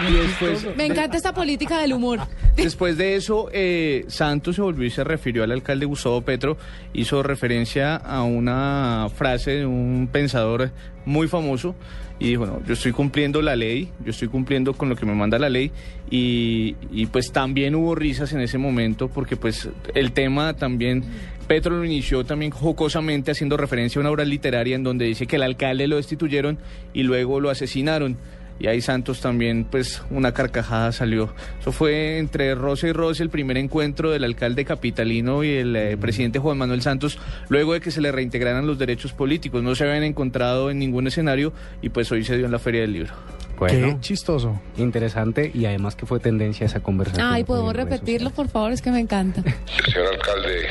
Y 0.09 0.13
después, 0.13 0.75
Me 0.75 0.85
encanta 0.85 1.17
esta 1.17 1.33
política 1.33 1.79
del 1.81 1.93
humor. 1.93 2.19
después 2.55 2.97
de 2.97 3.15
eso, 3.15 3.49
eh, 3.51 4.05
Santos 4.07 4.55
se 4.55 4.61
volvió 4.61 4.85
y 4.85 4.89
se 4.89 5.03
refirió 5.03 5.43
al 5.43 5.51
alcalde 5.51 5.85
Gustavo 5.85 6.21
Petro. 6.21 6.57
Hizo 6.93 7.23
referencia 7.23 7.95
a 7.95 8.23
una 8.23 9.07
frase 9.15 9.51
de 9.51 9.65
un 9.65 10.09
pensador 10.11 10.71
muy 11.05 11.27
famoso. 11.27 11.75
Y 12.19 12.29
dijo, 12.29 12.45
no, 12.45 12.63
yo 12.65 12.73
estoy 12.73 12.91
cumpliendo 12.91 13.41
la 13.41 13.55
ley, 13.55 13.89
yo 14.03 14.09
estoy 14.09 14.27
cumpliendo 14.27 14.73
con 14.73 14.89
lo 14.89 14.95
que 14.95 15.05
me 15.05 15.13
manda 15.13 15.37
la 15.37 15.49
ley. 15.49 15.71
Y, 16.09 16.75
y 16.91 17.05
pues 17.07 17.31
también 17.31 17.75
hubo 17.75 17.93
risas 17.93 18.33
en 18.33 18.41
ese 18.41 18.57
momento 18.57 19.07
porque 19.07 19.35
pues 19.35 19.69
el 19.93 20.11
tema 20.13 20.55
también, 20.55 21.03
Petro 21.47 21.77
lo 21.77 21.85
inició 21.85 22.25
también 22.25 22.51
jocosamente 22.51 23.31
haciendo 23.31 23.55
referencia 23.55 23.99
a 23.99 24.01
una 24.01 24.11
obra 24.11 24.25
literaria 24.25 24.75
en 24.75 24.83
donde 24.83 25.05
dice 25.05 25.27
que 25.27 25.35
el 25.35 25.43
alcalde 25.43 25.87
lo 25.87 25.97
destituyeron 25.97 26.57
y 26.93 27.03
luego 27.03 27.39
lo 27.39 27.49
asesinaron. 27.49 28.17
Y 28.59 28.67
ahí 28.67 28.81
Santos 28.81 29.21
también, 29.21 29.65
pues, 29.65 30.01
una 30.09 30.33
carcajada 30.33 30.91
salió. 30.91 31.33
Eso 31.59 31.71
fue 31.71 32.17
entre 32.17 32.55
Rosa 32.55 32.87
y 32.87 32.91
Rosa 32.91 33.21
el 33.23 33.29
primer 33.29 33.57
encuentro 33.57 34.09
del 34.11 34.23
alcalde 34.23 34.65
capitalino 34.65 35.43
y 35.43 35.51
el 35.51 35.75
eh, 35.75 35.97
presidente 35.97 36.39
Juan 36.39 36.57
Manuel 36.57 36.81
Santos, 36.81 37.19
luego 37.49 37.73
de 37.73 37.81
que 37.81 37.91
se 37.91 38.01
le 38.01 38.11
reintegraran 38.11 38.65
los 38.65 38.77
derechos 38.79 39.13
políticos. 39.13 39.61
No 39.61 39.75
se 39.75 39.83
habían 39.83 40.03
encontrado 40.03 40.71
en 40.71 40.79
ningún 40.79 41.05
escenario 41.07 41.53
y 41.81 41.89
pues 41.89 42.11
hoy 42.11 42.23
se 42.23 42.35
dio 42.37 42.45
en 42.47 42.51
la 42.51 42.59
Feria 42.59 42.81
del 42.81 42.93
Libro. 42.93 43.13
Bueno, 43.59 43.95
Qué 43.95 44.01
chistoso. 44.01 44.59
interesante 44.77 45.49
y 45.53 45.65
además 45.65 45.95
que 45.95 46.05
fue 46.05 46.19
tendencia 46.19 46.65
esa 46.65 46.79
conversación. 46.79 47.25
Ay, 47.27 47.43
¿podemos 47.43 47.75
repetirlo, 47.75 48.29
por 48.29 48.47
favor? 48.49 48.71
Es 48.71 48.81
que 48.81 48.91
me 48.91 48.99
encanta. 48.99 49.41
Señor 49.85 50.13
alcalde 50.13 50.67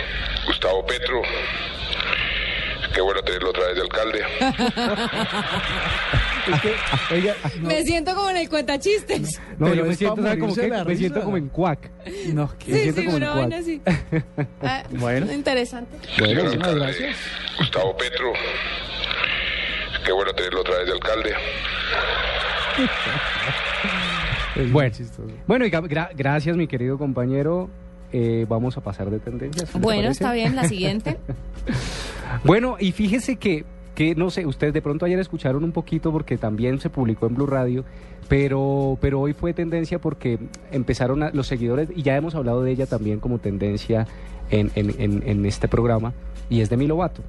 Gustavo 0.46 0.86
Petro. 0.86 1.20
Qué 2.94 3.00
bueno 3.00 3.20
tenerlo 3.22 3.50
otra 3.50 3.62
vez 3.66 3.74
de 3.74 3.82
alcalde. 3.82 4.22
Es 6.52 6.60
que, 6.60 6.74
oiga, 7.14 7.34
no, 7.60 7.68
Me 7.68 7.82
siento 7.82 8.14
como 8.14 8.30
en 8.30 8.36
el 8.36 8.48
cuentachistes. 8.48 9.40
No, 9.58 9.66
Pero 9.66 9.74
yo 9.74 9.84
me 9.86 9.94
siento, 9.96 10.16
pa' 10.16 10.22
¿sabe 10.22 10.38
como 10.38 10.54
que? 10.54 10.68
Me 10.86 10.96
siento 10.96 11.22
como 11.22 11.36
en 11.36 11.48
cuac. 11.48 11.90
no, 12.32 12.50
Me 12.66 12.74
Sí, 12.74 12.80
siento 12.82 13.00
sí, 13.00 13.06
como 13.06 13.16
en 13.18 13.22
una 13.22 13.32
cuac. 13.32 13.40
vaina 13.50 13.56
así. 13.58 13.82
Ah, 14.62 14.82
Bueno. 14.90 15.32
Interesante. 15.32 15.96
Bueno, 16.18 16.26
Señor 16.26 16.44
muchísimas 16.44 16.68
alcalde 16.68 16.84
gracias. 16.86 17.16
Gustavo 17.58 17.96
Petro. 17.96 18.32
Qué 20.04 20.12
bueno 20.12 20.32
tenerlo 20.34 20.60
otra 20.60 20.76
vez 20.78 20.86
de 20.86 20.92
alcalde. 20.92 21.34
es 24.56 24.72
Bueno. 24.72 24.90
chistoso. 24.94 25.28
Bueno, 25.46 25.66
y 25.66 25.70
gra- 25.70 26.10
gracias, 26.14 26.56
mi 26.56 26.66
querido 26.66 26.98
compañero. 26.98 27.68
Eh, 28.12 28.46
vamos 28.48 28.76
a 28.76 28.80
pasar 28.80 29.10
de 29.10 29.18
tendencias. 29.18 29.74
¿le 29.74 29.80
Bueno, 29.80 30.08
está 30.10 30.32
bien. 30.32 30.54
La 30.56 30.68
siguiente. 30.68 31.16
Bueno, 32.42 32.76
y 32.80 32.90
fíjese 32.90 33.36
que, 33.36 33.64
que, 33.96 34.14
no 34.14 34.30
sé, 34.30 34.46
ustedes 34.46 34.72
de 34.74 34.82
pronto 34.82 35.04
ayer 35.06 35.18
escucharon 35.18 35.64
un 35.64 35.72
poquito 35.72 36.12
porque 36.12 36.36
también 36.38 36.78
se 36.78 36.88
publicó 36.90 37.26
en 37.26 37.34
Blue 37.34 37.46
Radio, 37.46 37.84
pero, 38.28 38.98
pero 39.00 39.20
hoy 39.20 39.32
fue 39.32 39.52
tendencia 39.54 39.98
porque 39.98 40.38
empezaron 40.70 41.22
a- 41.22 41.30
los 41.30 41.46
seguidores, 41.48 41.88
y 41.96 42.02
ya 42.02 42.14
hemos 42.16 42.34
hablado 42.34 42.62
de 42.62 42.70
ella 42.72 42.86
también 42.86 43.18
como 43.20 43.38
tendencia 43.38 44.06
en, 44.50 44.70
en, 44.74 44.94
en, 45.00 45.22
en 45.26 45.46
este 45.46 45.66
programa, 45.66 46.12
y 46.48 46.60
es 46.60 46.68
Demi 46.70 46.86
Lovato. 46.86 47.22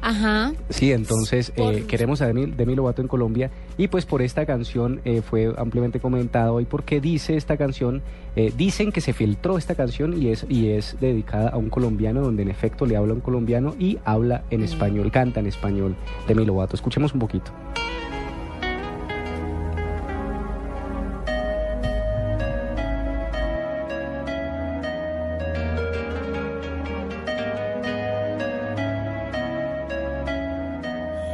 Ajá. 0.00 0.52
Sí, 0.70 0.92
entonces 0.92 1.52
eh, 1.56 1.84
queremos 1.86 2.20
a 2.22 2.26
Demi, 2.26 2.46
Demi 2.46 2.74
Lovato 2.74 3.02
en 3.02 3.08
Colombia 3.08 3.50
y 3.76 3.88
pues 3.88 4.06
por 4.06 4.22
esta 4.22 4.46
canción 4.46 5.00
eh, 5.04 5.22
fue 5.22 5.52
ampliamente 5.56 6.00
comentado 6.00 6.60
y 6.60 6.64
porque 6.64 7.00
dice 7.00 7.36
esta 7.36 7.56
canción, 7.56 8.02
eh, 8.36 8.52
dicen 8.56 8.92
que 8.92 9.00
se 9.00 9.12
filtró 9.12 9.58
esta 9.58 9.74
canción 9.74 10.20
y 10.20 10.28
es, 10.28 10.46
y 10.48 10.70
es 10.70 10.96
dedicada 11.00 11.50
a 11.50 11.56
un 11.56 11.70
colombiano 11.70 12.20
donde 12.20 12.42
en 12.42 12.50
efecto 12.50 12.86
le 12.86 12.96
habla 12.96 13.12
a 13.12 13.16
un 13.16 13.20
colombiano 13.20 13.74
y 13.78 13.98
habla 14.04 14.44
en 14.50 14.62
español, 14.62 15.10
canta 15.10 15.40
en 15.40 15.46
español 15.46 15.96
Demi 16.26 16.44
Lovato. 16.44 16.76
Escuchemos 16.76 17.12
un 17.12 17.20
poquito. 17.20 17.50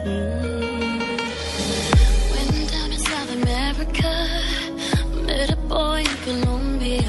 To 0.04 0.10
South 2.98 3.32
America, 3.32 4.12
met 5.24 5.50
a 5.50 5.56
boy 5.56 6.00
in 6.00 6.16
Colombia. 6.28 7.02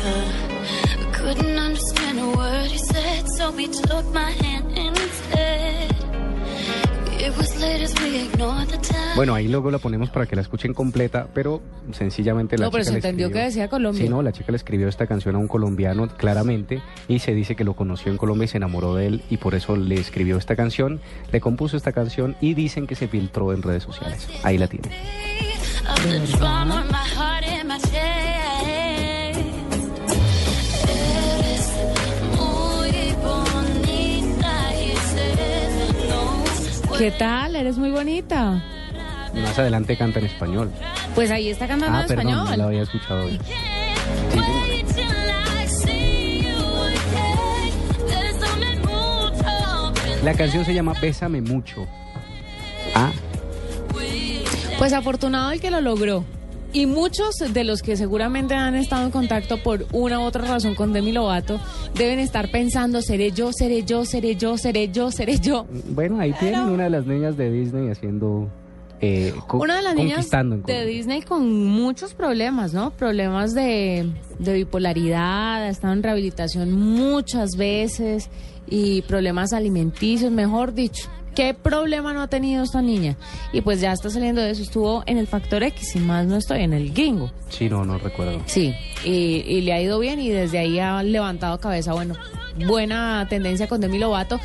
Couldn't 1.11 1.57
understand 1.57 2.19
a 2.19 2.27
word 2.37 2.71
he 2.71 2.77
said, 2.77 3.27
so 3.35 3.51
we 3.51 3.67
took 3.67 4.05
my 4.13 4.31
hand 4.31 4.77
instead. 4.77 5.75
It 5.81 5.84
Bueno, 9.15 9.33
ahí 9.33 9.47
luego 9.47 9.71
la 9.71 9.77
ponemos 9.77 10.09
para 10.09 10.25
que 10.25 10.35
la 10.35 10.41
escuchen 10.41 10.73
completa, 10.73 11.27
pero 11.33 11.61
sencillamente 11.93 12.57
la 12.57 12.65
No, 12.65 12.71
pero 12.71 12.83
chica 12.83 12.87
se 12.89 12.91
le 12.91 12.97
entendió 12.97 13.27
escribió- 13.27 13.39
que 13.41 13.45
decía 13.45 13.67
Colombia. 13.69 14.03
Sí, 14.03 14.09
no, 14.09 14.21
la 14.21 14.31
chica 14.33 14.51
le 14.51 14.57
escribió 14.57 14.87
esta 14.89 15.07
canción 15.07 15.35
a 15.35 15.37
un 15.37 15.47
colombiano 15.47 16.07
claramente 16.09 16.81
y 17.07 17.19
se 17.19 17.33
dice 17.33 17.55
que 17.55 17.63
lo 17.63 17.75
conoció 17.75 18.11
en 18.11 18.17
Colombia 18.17 18.45
y 18.45 18.47
se 18.49 18.57
enamoró 18.57 18.93
de 18.95 19.07
él 19.07 19.23
y 19.29 19.37
por 19.37 19.55
eso 19.55 19.77
le 19.77 19.95
escribió 19.95 20.37
esta 20.37 20.55
canción, 20.57 20.99
le 21.31 21.39
compuso 21.39 21.77
esta 21.77 21.93
canción 21.93 22.35
y 22.41 22.53
dicen 22.55 22.87
que 22.87 22.95
se 22.95 23.07
filtró 23.07 23.53
en 23.53 23.61
redes 23.61 23.83
sociales. 23.83 24.27
Ahí 24.43 24.57
la 24.57 24.67
tiene. 24.67 24.89
¿Qué 36.97 37.11
tal? 37.11 37.55
Eres 37.55 37.77
muy 37.77 37.91
bonita. 37.91 38.63
Más 39.33 39.59
adelante 39.59 39.97
canta 39.97 40.19
en 40.19 40.25
español. 40.25 40.71
Pues 41.13 41.29
ahí 41.29 41.49
está 41.49 41.67
cantando 41.67 41.97
ah, 41.97 42.01
en 42.01 42.07
perdón, 42.07 42.25
no 42.25 42.31
español. 42.43 42.57
la 42.57 42.63
había 42.65 42.81
escuchado 42.83 43.25
hoy. 43.25 43.39
La 50.23 50.33
canción 50.33 50.65
se 50.65 50.73
llama 50.73 50.93
Bésame 50.99 51.41
mucho. 51.41 51.85
Ah, 52.95 53.11
Pues 54.79 54.93
afortunado 54.93 55.51
el 55.51 55.59
que 55.61 55.69
lo 55.69 55.81
logró. 55.81 56.23
Y 56.75 56.87
muchos 56.87 57.35
de 57.53 57.63
los 57.63 57.81
que 57.81 57.95
seguramente 57.95 58.53
han 58.53 58.75
estado 58.75 59.05
en 59.05 59.11
contacto 59.11 59.63
por 59.63 59.85
una 59.93 60.19
u 60.19 60.23
otra 60.23 60.45
razón 60.45 60.75
con 60.75 60.91
Demi 60.91 61.13
Lovato 61.13 61.57
deben 61.95 62.19
estar 62.19 62.51
pensando, 62.51 63.01
seré 63.01 63.31
yo, 63.31 63.51
seré 63.53 63.83
yo, 63.83 64.03
seré 64.03 64.35
yo, 64.35 64.57
seré 64.57 64.89
yo, 64.91 65.09
seré 65.09 65.39
yo. 65.39 65.65
bueno, 65.91 66.19
ahí 66.19 66.33
tienen 66.33 66.63
una 66.63 66.83
de 66.83 66.89
las 66.89 67.05
niñas 67.05 67.37
de 67.37 67.49
Disney 67.49 67.89
haciendo. 67.89 68.49
eh, 68.99 69.33
Una 69.53 69.77
de 69.77 69.81
las 69.83 69.95
niñas 69.95 70.29
de. 70.29 70.85
Disney 70.85 71.21
con 71.21 71.65
muchos 71.65 72.13
problemas, 72.13 72.73
¿no? 72.73 72.91
Problemas 72.91 73.53
de, 73.53 74.09
de 74.39 74.53
bipolaridad, 74.53 75.63
ha 75.63 75.69
estado 75.69 75.93
en 75.93 76.03
rehabilitación 76.03 76.73
muchas 76.73 77.55
veces 77.55 78.29
y 78.67 79.01
problemas 79.03 79.53
alimenticios, 79.53 80.29
mejor 80.29 80.73
dicho. 80.73 81.09
¿Qué 81.35 81.53
problema 81.53 82.13
no 82.13 82.21
ha 82.21 82.27
tenido 82.27 82.63
esta 82.63 82.81
niña? 82.81 83.17
Y 83.51 83.61
pues 83.61 83.81
ya 83.81 83.91
está 83.91 84.09
saliendo 84.09 84.41
de 84.41 84.51
eso. 84.51 84.63
Estuvo 84.63 85.03
en 85.05 85.17
el 85.17 85.27
Factor 85.27 85.63
X, 85.63 85.95
y 85.95 85.99
más 85.99 86.25
no 86.25 86.37
estoy, 86.37 86.61
en 86.61 86.73
el 86.73 86.93
gringo. 86.93 87.29
Sí, 87.49 87.69
no, 87.69 87.83
no 87.83 87.97
recuerdo. 87.97 88.41
Sí, 88.45 88.73
y, 89.03 89.43
y 89.45 89.61
le 89.61 89.73
ha 89.73 89.81
ido 89.81 89.99
bien 89.99 90.21
y 90.21 90.29
desde 90.29 90.59
ahí 90.59 90.79
ha 90.79 91.03
levantado 91.03 91.59
cabeza. 91.59 91.93
Bueno, 91.93 92.15
buena 92.65 93.27
tendencia 93.29 93.67
con 93.67 93.81
Demi 93.81 93.99
Lovato. 93.99 94.39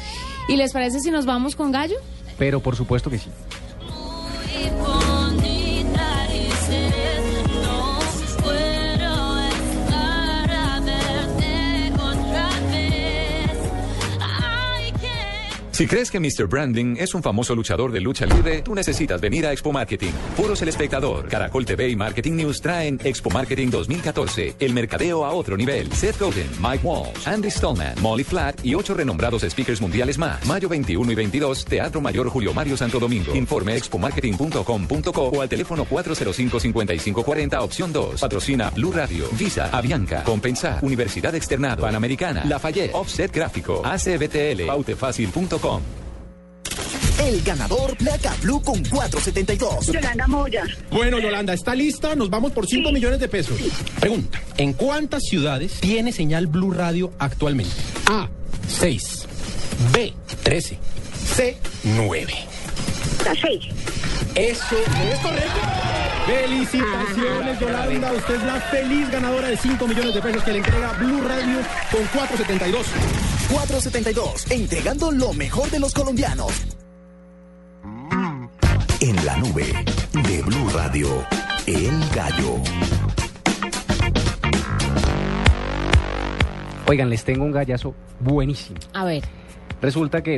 ¿Y 0.49 0.57
les 0.57 0.73
parece 0.73 0.99
si 0.99 1.13
nos 1.13 1.27
vamos 1.27 1.55
con 1.55 1.71
Gallo? 1.71 1.97
Pero 2.37 2.61
por 2.61 2.75
supuesto 2.75 3.09
que 3.09 3.19
sí. 3.19 3.31
Si 15.81 15.87
crees 15.87 16.11
que 16.11 16.21
Mr. 16.21 16.47
Branding 16.47 16.97
es 16.99 17.15
un 17.15 17.23
famoso 17.23 17.55
luchador 17.55 17.91
de 17.91 18.03
lucha 18.03 18.27
libre, 18.27 18.61
tú 18.61 18.75
necesitas 18.75 19.19
venir 19.19 19.47
a 19.47 19.53
Expo 19.53 19.73
Marketing. 19.73 20.13
Foros 20.37 20.61
El 20.61 20.69
Espectador, 20.69 21.27
Caracol 21.27 21.65
TV 21.65 21.89
y 21.89 21.97
Marketing 21.97 22.33
News 22.33 22.61
traen 22.61 23.01
Expo 23.03 23.31
Marketing 23.31 23.71
2014, 23.71 24.57
el 24.61 24.75
mercadeo 24.75 25.25
a 25.25 25.33
otro 25.33 25.57
nivel. 25.57 25.91
Seth 25.91 26.21
Godin, 26.21 26.51
Mike 26.61 26.87
Walsh, 26.87 27.27
Andy 27.27 27.51
Stallman, 27.51 27.95
Molly 28.03 28.25
Flat 28.25 28.63
y 28.63 28.75
ocho 28.75 28.93
renombrados 28.93 29.41
speakers 29.41 29.81
mundiales 29.81 30.19
más. 30.19 30.45
Mayo 30.45 30.69
21 30.69 31.13
y 31.13 31.15
22, 31.15 31.65
Teatro 31.65 32.03
Mayor 32.03 32.29
Julio 32.29 32.53
Mario 32.53 32.77
Santo 32.77 32.99
Domingo. 32.99 33.35
Informe 33.35 33.75
expomarketing.com.co 33.77 35.23
o 35.23 35.41
al 35.41 35.49
teléfono 35.49 35.87
405-5540, 35.87 37.59
opción 37.59 37.91
2. 37.91 38.21
Patrocina 38.21 38.69
Blue 38.69 38.93
Radio, 38.93 39.25
Visa, 39.33 39.71
Avianca, 39.73 40.25
Compensar, 40.25 40.85
Universidad 40.85 41.35
Externado, 41.35 41.85
Panamericana, 41.85 42.45
Lafayette, 42.45 42.95
Offset 42.95 43.35
Gráfico, 43.35 43.81
ACBTL, 43.83 44.67
Pautefacil.com. 44.67 45.70
El 47.23 47.43
ganador 47.43 47.97
placa 47.97 48.35
blue 48.43 48.63
con 48.63 48.83
472. 48.83 49.87
Yolanda 49.87 50.27
Moya. 50.27 50.65
Bueno, 50.91 51.19
Yolanda, 51.19 51.53
¿está 51.53 51.75
lista? 51.75 52.15
Nos 52.17 52.31
vamos 52.31 52.53
por 52.53 52.67
5 52.67 52.91
millones 52.93 53.21
de 53.21 53.29
pesos. 53.29 53.59
Pregunta, 54.01 54.41
¿en 54.57 54.73
cuántas 54.73 55.25
ciudades 55.25 55.75
tiene 55.81 56.13
señal 56.13 56.47
Blue 56.47 56.73
Radio 56.73 57.13
actualmente? 57.19 57.75
A, 58.07 58.29
6. 58.69 59.27
B, 59.93 60.15
13. 60.43 60.79
C, 61.35 61.57
9. 61.85 62.33
La 63.25 63.35
seis. 63.35 63.65
Eso 64.35 64.77
es 64.77 65.19
correcto. 65.21 65.61
Felicitaciones, 66.27 67.61
Yolanda. 67.61 68.13
Usted 68.13 68.35
es 68.35 68.43
la 68.45 68.61
feliz 68.61 69.11
ganadora 69.11 69.49
de 69.49 69.57
5 69.57 69.87
millones 69.87 70.15
de 70.15 70.23
pesos 70.23 70.43
que 70.43 70.53
le 70.53 70.59
entrega 70.59 70.93
Blue 70.93 71.21
Radio 71.23 71.59
con 71.91 72.05
472. 72.15 72.87
472, 73.51 74.51
entregando 74.51 75.11
lo 75.11 75.33
mejor 75.33 75.69
de 75.71 75.81
los 75.81 75.93
colombianos. 75.93 76.53
En 79.01 79.25
la 79.25 79.37
nube 79.39 79.65
de 80.13 80.43
Blue 80.43 80.69
Radio, 80.73 81.09
El 81.67 82.01
Gallo. 82.15 82.63
Oigan, 86.87 87.11
les 87.11 87.25
tengo 87.25 87.45
un 87.45 87.51
gallazo 87.51 87.95
buenísimo. 88.21 88.79
A 88.93 89.05
ver. 89.05 89.25
Resulta 89.83 90.23
que, 90.23 90.37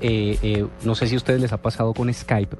eh, 0.00 0.38
eh, 0.42 0.66
no 0.84 0.94
sé 0.94 1.08
si 1.08 1.14
a 1.14 1.18
ustedes 1.18 1.40
les 1.40 1.52
ha 1.52 1.60
pasado 1.60 1.94
con 1.94 2.12
Skype, 2.12 2.56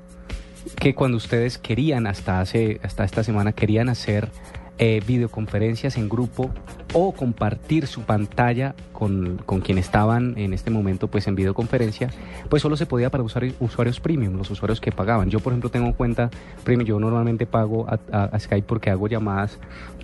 que 0.81 0.95
cuando 0.97 1.17
ustedes 1.17 1.59
querían, 1.59 2.09
hasta, 2.09 2.41
hace, 2.41 2.81
hasta 2.83 3.05
esta 3.05 3.23
semana, 3.23 3.53
querían 3.53 3.89
hacer 3.89 4.31
eh, 4.79 5.03
videoconferencias 5.07 5.97
en 5.97 6.09
grupo 6.09 6.51
o 6.93 7.13
compartir 7.13 7.87
su 7.87 8.03
pantalla 8.03 8.75
con, 8.93 9.41
con 9.47 9.61
quien 9.61 9.79
estaban 9.79 10.35
en 10.37 10.53
este 10.53 10.71
momento 10.71 11.09
pues 11.09 11.27
en 11.27 11.35
videoconferencia, 11.35 12.11
pues 12.49 12.63
solo 12.63 12.77
se 12.77 12.87
podía 12.87 13.11
para 13.11 13.23
usar 13.23 13.47
usuarios 13.61 14.01
premium, 14.01 14.37
los 14.37 14.51
usuarios 14.51 14.81
que 14.81 14.93
pagaban. 14.93 15.31
Yo, 15.31 15.41
por 15.41 15.53
ejemplo, 15.53 15.71
tengo 15.71 15.95
cuenta 15.95 16.31
premium, 16.65 16.87
yo 16.87 17.01
normalmente 17.01 17.47
pago 17.47 17.87
a, 17.89 18.39
Skype 18.39 18.67
porque 18.67 18.91
hago 18.91 19.09
llamadas 19.09 19.59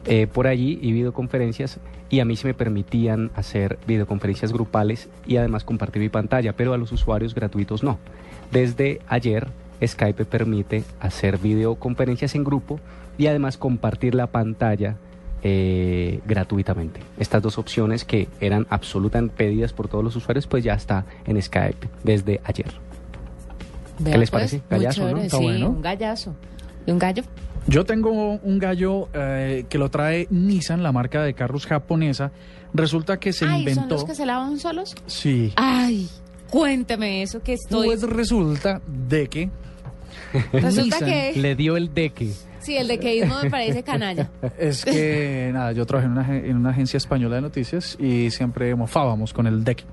eh, 0.07 0.27
por 0.27 0.47
allí 0.47 0.79
y 0.83 0.93
videoconferencias 0.93 1.79
y 2.11 2.21
a 2.21 2.25
mí 2.25 2.37
se 2.37 2.47
me 2.47 2.55
permitían 2.55 3.31
hacer 3.35 3.79
videoconferencias 3.87 4.53
grupales 4.53 5.09
y 5.27 5.37
además 5.37 5.65
compartir 5.65 6.01
mi 6.03 6.09
pantalla, 6.09 6.55
pero 6.55 6.73
a 6.73 6.79
los 6.79 6.93
usuarios 6.93 7.35
gratuitos 7.35 7.83
no. 7.83 7.99
Desde 8.51 9.01
ayer 9.09 9.49
Skype 9.87 10.25
permite 10.25 10.85
hacer 11.01 11.39
videoconferencias 11.39 12.35
en 12.35 12.45
grupo 12.45 12.81
y 13.19 13.27
además 13.27 13.57
compartir 13.57 14.15
la 14.15 14.27
pantalla 14.29 14.97
eh, 15.43 16.21
gratuitamente. 16.27 17.01
Estas 17.19 17.43
dos 17.43 17.59
opciones 17.59 18.05
que 18.05 18.29
eran 18.41 18.67
absolutamente 18.71 19.35
pedidas 19.37 19.73
por 19.73 19.89
todos 19.89 20.05
los 20.05 20.15
usuarios, 20.17 20.47
pues 20.47 20.63
ya 20.65 20.75
está 20.75 21.05
en 21.27 21.41
Skype 21.41 21.89
desde 22.05 22.41
ayer. 22.45 22.73
Vea, 23.99 24.13
¿Qué 24.15 24.19
les 24.19 24.31
pues, 24.31 24.41
parece? 24.53 24.63
Gallazo, 24.71 25.09
sí, 25.29 25.37
bueno. 25.37 25.71
un 25.71 25.83
gallazo. 25.83 26.35
¿Y 26.87 26.91
un 26.91 26.99
gallo? 26.99 27.23
Yo 27.69 27.85
tengo 27.85 28.11
un 28.11 28.59
gallo 28.59 29.09
eh, 29.13 29.65
que 29.69 29.79
lo 29.79 29.89
trae 29.91 30.27
Nissan, 30.31 30.83
la 30.83 30.91
marca 30.91 31.23
de 31.23 31.35
carros 31.35 31.67
japonesa. 31.67 32.33
Resulta 32.75 33.19
que 33.21 33.33
se 33.33 33.45
Ay, 33.45 33.51
¿son 33.51 33.59
inventó. 33.61 33.95
los 33.95 34.05
que 34.05 34.15
se 34.15 34.27
lavan 34.27 34.59
solos? 34.59 34.95
Sí. 35.07 35.53
Ay, 35.57 36.09
cuénteme 36.51 37.23
eso 37.23 37.41
que 37.43 37.53
estoy... 37.53 37.87
Pues 37.87 38.03
resulta 38.03 38.81
de 38.87 39.29
que. 39.29 39.51
Resulta 40.53 40.83
Nissan 40.83 41.05
que- 41.05 41.33
Le 41.37 41.55
dio 41.55 41.77
el 41.77 41.93
deque. 41.95 42.33
Sí, 42.63 42.77
el 42.77 42.89
de 42.89 42.99
queísmo 42.99 43.35
me 43.43 43.51
parece 43.51 43.83
canalla. 43.85 44.31
Es 44.59 44.85
que, 44.85 45.51
nada, 45.53 45.73
yo 45.73 45.85
trabajé 45.85 46.07
en 46.07 46.13
una, 46.13 46.37
en 46.37 46.57
una 46.57 46.71
agencia 46.71 46.97
española 46.97 47.37
de 47.37 47.43
noticias 47.43 47.97
y 48.01 48.31
siempre 48.31 48.75
mofábamos 48.75 49.33
con 49.33 49.47
el 49.47 49.65
deck. 49.65 49.85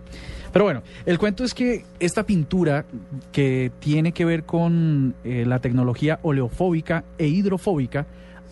Pero 0.51 0.65
bueno, 0.65 0.81
el 1.05 1.19
cuento 1.19 1.43
es 1.43 1.53
que 1.53 1.85
esta 1.99 2.25
pintura 2.25 2.85
que 3.31 3.71
tiene 3.79 4.11
que 4.11 4.25
ver 4.25 4.43
con 4.43 5.15
eh, 5.23 5.45
la 5.45 5.59
tecnología 5.59 6.19
oleofóbica 6.23 7.03
e 7.17 7.27
hidrofóbica 7.27 8.07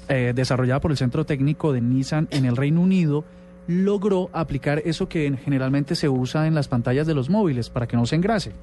eh, 0.10 0.34
desarrollada 0.36 0.80
por 0.80 0.92
el 0.92 0.98
Centro 0.98 1.26
Técnico 1.26 1.74
de 1.74 1.82
Nissan 1.82 2.28
en 2.32 2.46
el 2.46 2.56
Reino 2.56 2.82
Unido 2.82 3.26
logró 3.68 4.30
aplicar 4.32 4.82
eso 4.86 5.10
que 5.10 5.36
generalmente 5.44 5.96
se 5.96 6.08
usa 6.08 6.48
en 6.48 6.56
las 6.56 6.68
pantallas 6.68 7.06
de 7.08 7.14
los 7.14 7.30
móviles 7.30 7.70
para 7.70 7.88
que 7.88 7.98
no 7.98 8.06
se 8.06 8.16
engrase. 8.16 8.54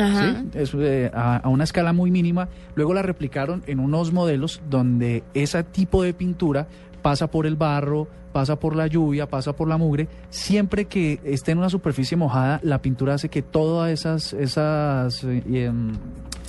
Ajá. 0.00 0.40
¿sí? 0.40 0.48
Es, 0.58 0.74
eh, 0.74 1.10
a, 1.14 1.36
a 1.38 1.48
una 1.48 1.64
escala 1.64 1.92
muy 1.92 2.10
mínima. 2.10 2.48
Luego 2.74 2.94
la 2.94 3.02
replicaron 3.02 3.62
en 3.66 3.80
unos 3.80 4.12
modelos 4.12 4.60
donde 4.68 5.24
ese 5.34 5.62
tipo 5.64 6.02
de 6.02 6.14
pintura 6.14 6.66
pasa 7.02 7.30
por 7.30 7.46
el 7.46 7.56
barro, 7.56 8.08
pasa 8.36 8.56
por 8.56 8.76
la 8.76 8.86
lluvia, 8.86 9.26
pasa 9.28 9.54
por 9.54 9.66
la 9.66 9.78
mugre. 9.78 10.08
Siempre 10.28 10.84
que 10.84 11.20
esté 11.24 11.52
en 11.52 11.58
una 11.58 11.70
superficie 11.70 12.18
mojada, 12.18 12.60
la 12.62 12.82
pintura 12.82 13.14
hace 13.14 13.30
que 13.30 13.40
todas 13.40 13.90
esas, 13.90 14.34
esas 14.34 15.24
eh, 15.24 15.42
em, 15.54 15.92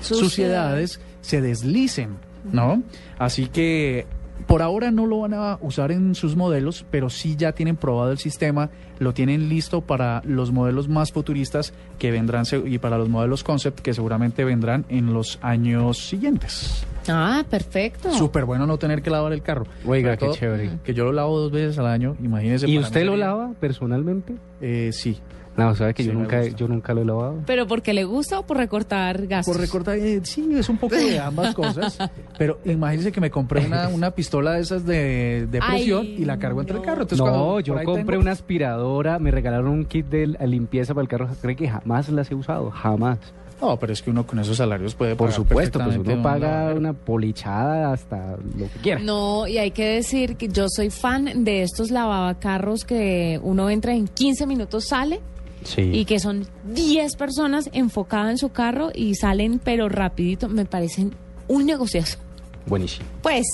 suciedades 0.01 0.99
se 1.21 1.41
deslicen, 1.41 2.17
¿no? 2.51 2.83
Así 3.17 3.47
que 3.47 4.05
por 4.47 4.62
ahora 4.62 4.91
no 4.91 5.05
lo 5.05 5.19
van 5.21 5.33
a 5.33 5.60
usar 5.62 5.91
en 5.91 6.13
sus 6.13 6.36
modelos, 6.36 6.86
pero 6.91 7.10
sí 7.10 7.36
ya 7.38 7.53
tienen 7.53 7.77
probado 7.77 8.12
el 8.12 8.17
sistema, 8.17 8.69
lo 8.99 9.13
tienen 9.13 9.49
listo 9.49 9.81
para 9.81 10.21
los 10.25 10.51
modelos 10.51 10.88
más 10.88 11.12
futuristas 11.12 11.73
que 11.99 12.12
vendrán 12.12 12.45
y 12.65 12.77
para 12.79 12.97
los 12.97 13.10
modelos 13.10 13.43
concept 13.43 13.79
que 13.79 13.93
seguramente 13.93 14.43
vendrán 14.43 14.86
en 14.89 15.13
los 15.13 15.39
años 15.41 15.97
siguientes. 15.97 16.86
Ah, 17.07 17.43
perfecto. 17.49 18.12
Súper 18.12 18.45
bueno 18.45 18.65
no 18.65 18.77
tener 18.77 19.01
que 19.01 19.10
lavar 19.10 19.31
el 19.33 19.41
carro. 19.41 19.65
Oiga, 19.86 20.17
qué 20.17 20.29
chévere. 20.31 20.71
Que 20.83 20.93
yo 20.93 21.05
lo 21.05 21.13
lavo 21.13 21.39
dos 21.39 21.51
veces 21.51 21.77
al 21.79 21.88
año, 21.88 22.15
imagínese. 22.21 22.67
¿Y 22.67 22.75
para 22.75 22.88
usted 22.88 22.99
mí 23.01 23.05
lo 23.05 23.12
sería- 23.13 23.25
lava 23.27 23.51
personalmente? 23.60 24.36
Eh, 24.62 24.89
sí. 24.91 25.17
No, 25.57 25.73
sabe 25.75 25.93
que 25.93 26.03
Sí, 26.03 26.09
yo 26.09 26.13
nunca, 26.13 26.39
gusta. 26.41 26.55
yo 26.55 26.67
nunca 26.67 26.93
lo 26.93 27.01
he 27.01 27.05
lavado. 27.05 27.39
¿Pero 27.47 27.65
porque 27.67 27.93
le 27.93 28.03
gusta 28.03 28.39
o 28.39 28.45
por 28.45 28.57
recortar 28.57 29.25
gastos? 29.27 29.53
Por 29.55 29.61
recortar, 29.61 29.97
eh, 29.97 30.21
sí, 30.23 30.47
es 30.55 30.69
un 30.69 30.77
poco 30.77 30.95
de 30.95 31.19
ambas 31.19 31.55
cosas. 31.55 31.97
Pero 32.37 32.59
imagínese 32.65 33.11
que 33.11 33.19
me 33.19 33.31
compré 33.31 33.65
una, 33.65 33.87
una 33.87 34.11
pistola 34.11 34.53
de 34.53 34.61
esas 34.61 34.85
de, 34.85 35.47
de 35.49 35.59
presión 35.59 36.01
Ay, 36.01 36.15
y 36.19 36.25
la 36.25 36.37
cargo 36.37 36.61
entre 36.61 36.77
el 36.77 36.83
carro. 36.83 37.01
Entonces, 37.01 37.17
no, 37.17 37.23
cuando 37.25 37.59
yo 37.61 37.73
compré 37.83 38.03
tengo- 38.05 38.21
una 38.21 38.31
aspiradora, 38.31 39.17
me 39.19 39.31
regalaron 39.31 39.67
un 39.69 39.85
kit 39.85 40.05
de 40.05 40.27
limpieza 40.47 40.93
para 40.93 41.01
el 41.03 41.07
carro, 41.09 41.27
creo 41.41 41.55
que 41.55 41.67
jamás 41.67 42.07
las 42.09 42.29
he 42.29 42.35
usado, 42.35 42.69
jamás. 42.69 43.17
No, 43.59 43.75
pero 43.79 43.91
es 43.91 44.03
que 44.03 44.11
uno 44.11 44.27
con 44.27 44.37
esos 44.37 44.57
salarios 44.57 44.93
puede 44.93 45.15
Por 45.15 45.29
pagar 45.29 45.35
supuesto, 45.35 45.79
pues 45.83 45.97
uno 45.97 46.13
un 46.13 46.21
paga 46.21 46.75
una 46.75 46.93
polichada 46.93 47.91
hasta 47.91 48.37
lo 48.55 48.65
que 48.71 48.79
quiera. 48.83 48.99
No, 49.01 49.47
y 49.47 49.57
hay 49.57 49.71
que 49.71 49.83
decir 49.83 50.35
que 50.35 50.47
yo 50.47 50.67
soy 50.69 50.91
fan 50.91 51.43
de 51.43 51.63
estos 51.63 51.89
lavacarros 51.89 52.83
que 52.85 53.39
uno 53.41 53.71
entra 53.71 53.95
en 53.95 54.07
15 54.07 54.45
minutos, 54.45 54.85
sale 54.87 55.19
Sí. 55.63 55.81
y 55.81 56.05
que 56.05 56.19
son 56.19 56.47
10 56.73 57.15
personas 57.15 57.69
enfocadas 57.73 58.31
en 58.31 58.37
su 58.37 58.49
carro 58.49 58.91
y 58.93 59.15
salen 59.15 59.59
pero 59.63 59.89
rapidito. 59.89 60.47
Me 60.49 60.65
parecen 60.65 61.13
un 61.47 61.65
negociazo. 61.65 62.17
Buenísimo. 62.65 63.05
Pues, 63.21 63.45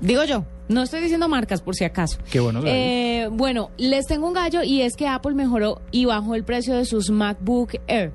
digo 0.00 0.24
yo, 0.24 0.44
no 0.68 0.82
estoy 0.82 1.00
diciendo 1.00 1.28
marcas 1.28 1.60
por 1.62 1.74
si 1.76 1.84
acaso. 1.84 2.18
Qué 2.30 2.40
gallos. 2.40 2.64
Eh, 2.66 3.28
bueno, 3.32 3.70
les 3.76 4.06
tengo 4.06 4.26
un 4.26 4.34
gallo 4.34 4.62
y 4.62 4.80
es 4.82 4.96
que 4.96 5.06
Apple 5.08 5.34
mejoró 5.34 5.80
y 5.92 6.04
bajó 6.04 6.34
el 6.34 6.44
precio 6.44 6.74
de 6.74 6.84
sus 6.84 7.10
MacBook 7.10 7.74
Air. 7.86 8.12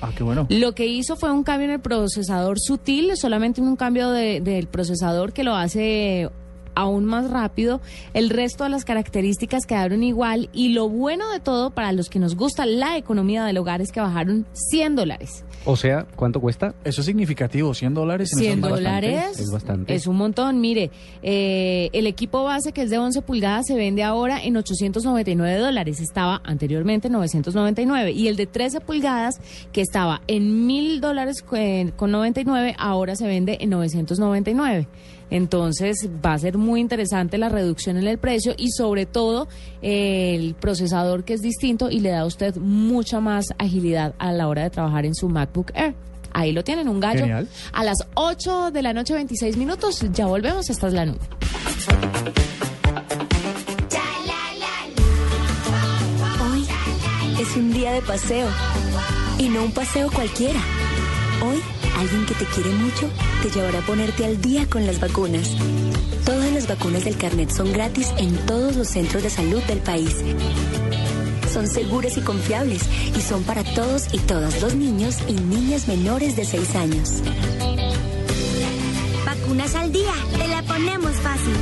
Ah, 0.00 0.10
qué 0.16 0.24
bueno. 0.24 0.46
Lo 0.50 0.74
que 0.74 0.86
hizo 0.86 1.14
fue 1.14 1.30
un 1.30 1.44
cambio 1.44 1.66
en 1.68 1.74
el 1.74 1.80
procesador 1.80 2.58
sutil, 2.58 3.16
solamente 3.16 3.60
un 3.60 3.76
cambio 3.76 4.10
de- 4.10 4.40
del 4.40 4.66
procesador 4.66 5.32
que 5.32 5.44
lo 5.44 5.54
hace 5.54 6.28
aún 6.74 7.04
más 7.04 7.30
rápido. 7.30 7.80
El 8.14 8.30
resto 8.30 8.64
de 8.64 8.70
las 8.70 8.84
características 8.84 9.66
quedaron 9.66 10.02
igual 10.02 10.48
y 10.52 10.70
lo 10.70 10.88
bueno 10.88 11.30
de 11.30 11.40
todo 11.40 11.70
para 11.70 11.92
los 11.92 12.08
que 12.08 12.18
nos 12.18 12.36
gusta 12.36 12.66
la 12.66 12.96
economía 12.96 13.44
del 13.44 13.58
hogar 13.58 13.80
es 13.80 13.92
que 13.92 14.00
bajaron 14.00 14.46
100 14.52 14.96
dólares. 14.96 15.44
O 15.64 15.76
sea, 15.76 16.06
¿cuánto 16.16 16.40
cuesta? 16.40 16.74
Eso 16.84 17.02
es 17.02 17.06
significativo, 17.06 17.72
100 17.72 17.94
dólares. 17.94 18.32
en 18.32 18.38
100 18.38 18.50
esas 18.50 18.60
marcas. 18.60 18.78
dólares 18.80 19.38
Es 19.38 19.50
bastante. 19.50 19.94
es 19.94 20.06
un 20.06 20.16
montón. 20.16 20.60
Mire, 20.60 20.90
eh, 21.22 21.88
el 21.92 22.06
equipo 22.08 22.42
base 22.42 22.72
que 22.72 22.82
es 22.82 22.90
de 22.90 22.98
11 22.98 23.22
pulgadas 23.22 23.66
se 23.66 23.76
vende 23.76 24.02
ahora 24.02 24.42
en 24.42 24.56
899 24.56 25.58
dólares. 25.58 26.00
Estaba 26.00 26.40
anteriormente 26.44 27.06
en 27.06 27.12
999. 27.12 28.10
Y 28.10 28.26
el 28.26 28.36
de 28.36 28.46
13 28.46 28.80
pulgadas 28.80 29.40
que 29.72 29.82
estaba 29.82 30.22
en 30.26 30.66
1000 30.66 31.00
dólares 31.00 31.44
eh, 31.52 31.92
con 31.96 32.10
99 32.10 32.74
ahora 32.78 33.14
se 33.14 33.26
vende 33.26 33.58
en 33.60 33.70
999. 33.70 34.88
Entonces 35.32 36.10
va 36.24 36.34
a 36.34 36.38
ser 36.38 36.58
muy 36.58 36.78
interesante 36.78 37.38
la 37.38 37.48
reducción 37.48 37.96
en 37.96 38.06
el 38.06 38.18
precio 38.18 38.52
y 38.58 38.70
sobre 38.70 39.06
todo 39.06 39.48
el 39.80 40.54
procesador 40.54 41.24
que 41.24 41.32
es 41.32 41.40
distinto 41.40 41.88
y 41.90 42.00
le 42.00 42.10
da 42.10 42.20
a 42.20 42.26
usted 42.26 42.56
mucha 42.56 43.18
más 43.18 43.46
agilidad 43.56 44.14
a 44.18 44.30
la 44.32 44.46
hora 44.46 44.64
de 44.64 44.68
trabajar 44.68 45.06
en 45.06 45.14
su 45.14 45.30
MacBook 45.30 45.70
Air. 45.74 45.94
Ahí 46.34 46.52
lo 46.52 46.62
tienen, 46.62 46.86
un 46.86 47.00
gallo. 47.00 47.20
Genial. 47.20 47.48
A 47.72 47.82
las 47.82 47.96
8 48.12 48.72
de 48.72 48.82
la 48.82 48.92
noche, 48.92 49.14
26 49.14 49.56
minutos. 49.56 50.04
Ya 50.12 50.26
volvemos. 50.26 50.68
Esta 50.68 50.88
es 50.88 50.92
la 50.92 51.06
nube. 51.06 51.18
Hoy 56.42 56.66
es 57.40 57.56
un 57.56 57.72
día 57.72 57.92
de 57.92 58.02
paseo. 58.02 58.48
Y 59.38 59.48
no 59.48 59.64
un 59.64 59.72
paseo 59.72 60.10
cualquiera. 60.10 60.60
Hoy, 61.42 61.58
alguien 61.98 62.26
que 62.26 62.34
te 62.34 62.44
quiere 62.46 62.70
mucho 62.70 63.08
te 63.42 63.50
llevará 63.50 63.78
a 63.78 63.86
ponerte 63.86 64.24
al 64.24 64.40
día 64.40 64.68
con 64.68 64.86
las 64.86 65.00
vacunas. 65.00 65.50
Todas 66.24 66.52
las 66.52 66.68
vacunas 66.68 67.04
del 67.04 67.16
carnet 67.16 67.50
son 67.50 67.72
gratis 67.72 68.12
en 68.18 68.34
todos 68.46 68.76
los 68.76 68.88
centros 68.88 69.22
de 69.22 69.30
salud 69.30 69.62
del 69.64 69.78
país. 69.78 70.16
Son 71.52 71.66
seguras 71.68 72.16
y 72.16 72.20
confiables 72.20 72.82
y 73.16 73.20
son 73.20 73.42
para 73.44 73.62
todos 73.62 74.12
y 74.12 74.18
todas 74.18 74.62
los 74.62 74.74
niños 74.74 75.18
y 75.28 75.34
niñas 75.34 75.88
menores 75.88 76.36
de 76.36 76.44
6 76.44 76.74
años. 76.76 77.22
Vacunas 79.26 79.74
al 79.74 79.92
día, 79.92 80.12
te 80.38 80.48
la 80.48 80.62
ponemos 80.62 81.12
fácil. 81.16 81.54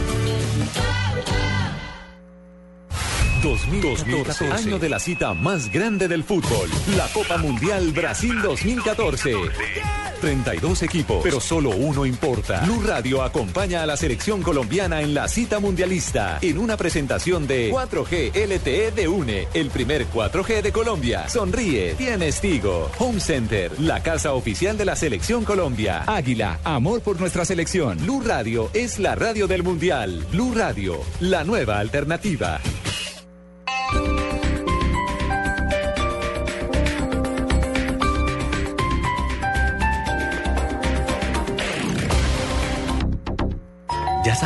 2014, 3.43 4.53
año 4.53 4.79
de 4.79 4.89
la 4.91 4.99
cita 4.99 5.33
más 5.33 5.73
grande 5.73 6.09
del 6.09 6.25
fútbol, 6.25 6.69
la 6.97 7.07
Copa 7.09 7.39
Mundial 7.39 7.91
Brasil 7.93 8.41
2014. 8.43 9.35
32 10.21 10.83
equipos, 10.83 11.21
pero 11.23 11.41
solo 11.41 11.71
uno 11.71 12.05
importa. 12.05 12.61
Blue 12.61 12.83
Radio 12.83 13.23
acompaña 13.23 13.83
a 13.83 13.87
la 13.87 13.97
selección 13.97 14.43
colombiana 14.43 15.01
en 15.01 15.15
la 15.15 15.27
cita 15.29 15.59
mundialista 15.59 16.39
en 16.43 16.59
una 16.59 16.77
presentación 16.77 17.47
de 17.47 17.73
4G 17.73 18.35
LTE 18.35 18.91
de 18.91 19.09
UNE, 19.09 19.49
el 19.55 19.71
primer 19.71 20.07
4G 20.09 20.61
de 20.61 20.73
Colombia. 20.73 21.27
Sonríe, 21.29 21.95
tienes 21.95 22.43
Tigo. 22.43 22.91
Home 22.99 23.21
Center, 23.21 23.73
la 23.81 24.03
casa 24.03 24.35
oficial 24.35 24.77
de 24.77 24.85
la 24.85 24.97
selección 24.97 25.45
Colombia. 25.45 26.05
Águila, 26.07 26.61
amor 26.65 27.01
por 27.01 27.19
nuestra 27.19 27.47
selección. 27.47 27.97
Blue 28.03 28.23
Radio 28.23 28.71
es 28.75 28.99
la 28.99 29.15
radio 29.15 29.47
del 29.47 29.63
mundial. 29.63 30.27
Blue 30.31 30.53
Radio, 30.55 31.01
la 31.21 31.45
nueva 31.45 31.79
alternativa. 31.79 32.61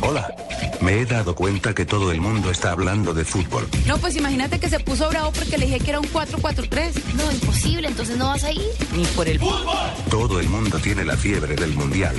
Hola. 0.00 0.34
Me 0.80 1.00
he 1.00 1.06
dado 1.06 1.34
cuenta 1.34 1.74
que 1.74 1.86
todo 1.86 2.12
el 2.12 2.20
mundo 2.20 2.50
está 2.50 2.72
hablando 2.72 3.14
de 3.14 3.24
fútbol. 3.24 3.66
No, 3.86 3.96
pues 3.98 4.16
imagínate 4.16 4.58
que 4.58 4.68
se 4.68 4.80
puso 4.80 5.08
bravo 5.08 5.32
porque 5.32 5.56
le 5.56 5.66
dije 5.66 5.80
que 5.80 5.90
era 5.90 6.00
un 6.00 6.06
4-4-3. 6.06 6.92
No, 7.14 7.32
imposible, 7.32 7.88
entonces 7.88 8.16
no 8.18 8.26
vas 8.26 8.44
a 8.44 8.52
ir. 8.52 8.62
Ni 8.92 9.04
por 9.06 9.26
el 9.26 9.38
fútbol. 9.38 9.74
Todo 10.10 10.40
el 10.40 10.48
mundo 10.48 10.78
tiene 10.78 11.04
la 11.04 11.16
fiebre 11.16 11.56
del 11.56 11.72
mundial. 11.72 12.14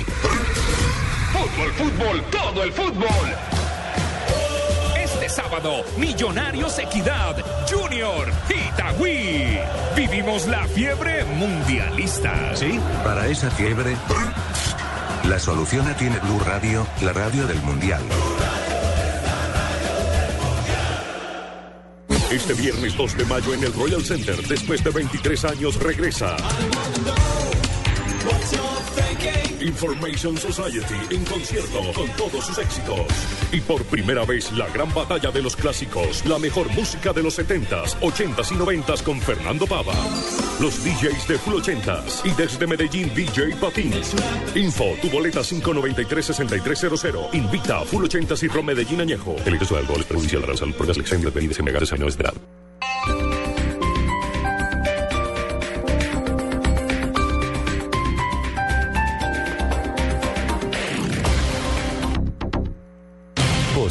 Fútbol, 1.32 1.72
fútbol, 1.74 2.24
todo 2.30 2.62
el 2.64 2.72
fútbol. 2.72 3.36
Este 5.00 5.28
sábado, 5.28 5.84
Millonarios 5.96 6.78
Equidad, 6.78 7.36
Junior, 7.70 8.32
Itagüí. 8.50 9.58
Vivimos 9.94 10.46
la 10.46 10.66
fiebre 10.66 11.24
mundialista. 11.24 12.56
¿Sí? 12.56 12.80
Para 13.04 13.28
esa 13.28 13.50
fiebre, 13.50 13.96
la 15.28 15.38
solución 15.38 15.84
la 15.86 15.96
tiene 15.96 16.18
Blue 16.20 16.38
Radio, 16.40 16.86
la 17.02 17.12
radio 17.12 17.46
del 17.46 17.60
mundial. 17.62 18.00
Este 22.30 22.54
viernes 22.54 22.96
2 22.96 23.16
de 23.16 23.24
mayo 23.24 23.54
en 23.54 23.64
el 23.64 23.72
Royal 23.72 24.04
Center, 24.04 24.36
después 24.46 24.84
de 24.84 24.90
23 24.90 25.44
años, 25.46 25.76
regresa. 25.82 26.36
Information 29.66 30.36
Society 30.36 30.94
en 31.10 31.24
concierto 31.24 31.92
con 31.92 32.08
todos 32.16 32.46
sus 32.46 32.58
éxitos. 32.58 33.00
Y 33.52 33.60
por 33.60 33.84
primera 33.84 34.24
vez 34.24 34.50
la 34.52 34.66
gran 34.68 34.92
batalla 34.94 35.30
de 35.30 35.42
los 35.42 35.56
clásicos, 35.56 36.24
la 36.24 36.38
mejor 36.38 36.68
música 36.70 37.12
de 37.12 37.22
los 37.22 37.38
70s, 37.38 37.96
80s 38.00 38.52
y 38.52 38.54
90s 38.54 39.02
con 39.02 39.20
Fernando 39.20 39.66
Pava. 39.66 39.94
Los 40.60 40.82
DJs 40.82 41.28
de 41.28 41.38
Full 41.38 41.54
80s 41.54 42.24
y 42.24 42.30
desde 42.30 42.66
Medellín 42.66 43.12
DJ 43.14 43.56
Patín. 43.56 43.92
Info, 44.54 44.94
tu 45.02 45.10
boleta 45.10 45.40
593-6300. 45.40 47.34
Invita 47.34 47.80
a 47.80 47.84
Full 47.84 48.04
80s 48.04 48.42
y 48.44 48.48
Ron 48.48 48.66
Medellín 48.66 49.00
Añejo. 49.00 49.36
El 49.44 49.54
ingreso 49.54 49.74
de 49.74 49.80
alcohol 49.80 50.00
es 50.00 50.06
perjudicial 50.06 50.44
a 50.44 50.46
la 50.46 50.56
salud 50.56 50.74
las 50.86 50.96
lecciones 50.96 51.24
de 51.24 51.30
bebidas 51.30 51.60
menores 51.60 52.16
de 52.16 52.24
edad. 52.24 53.25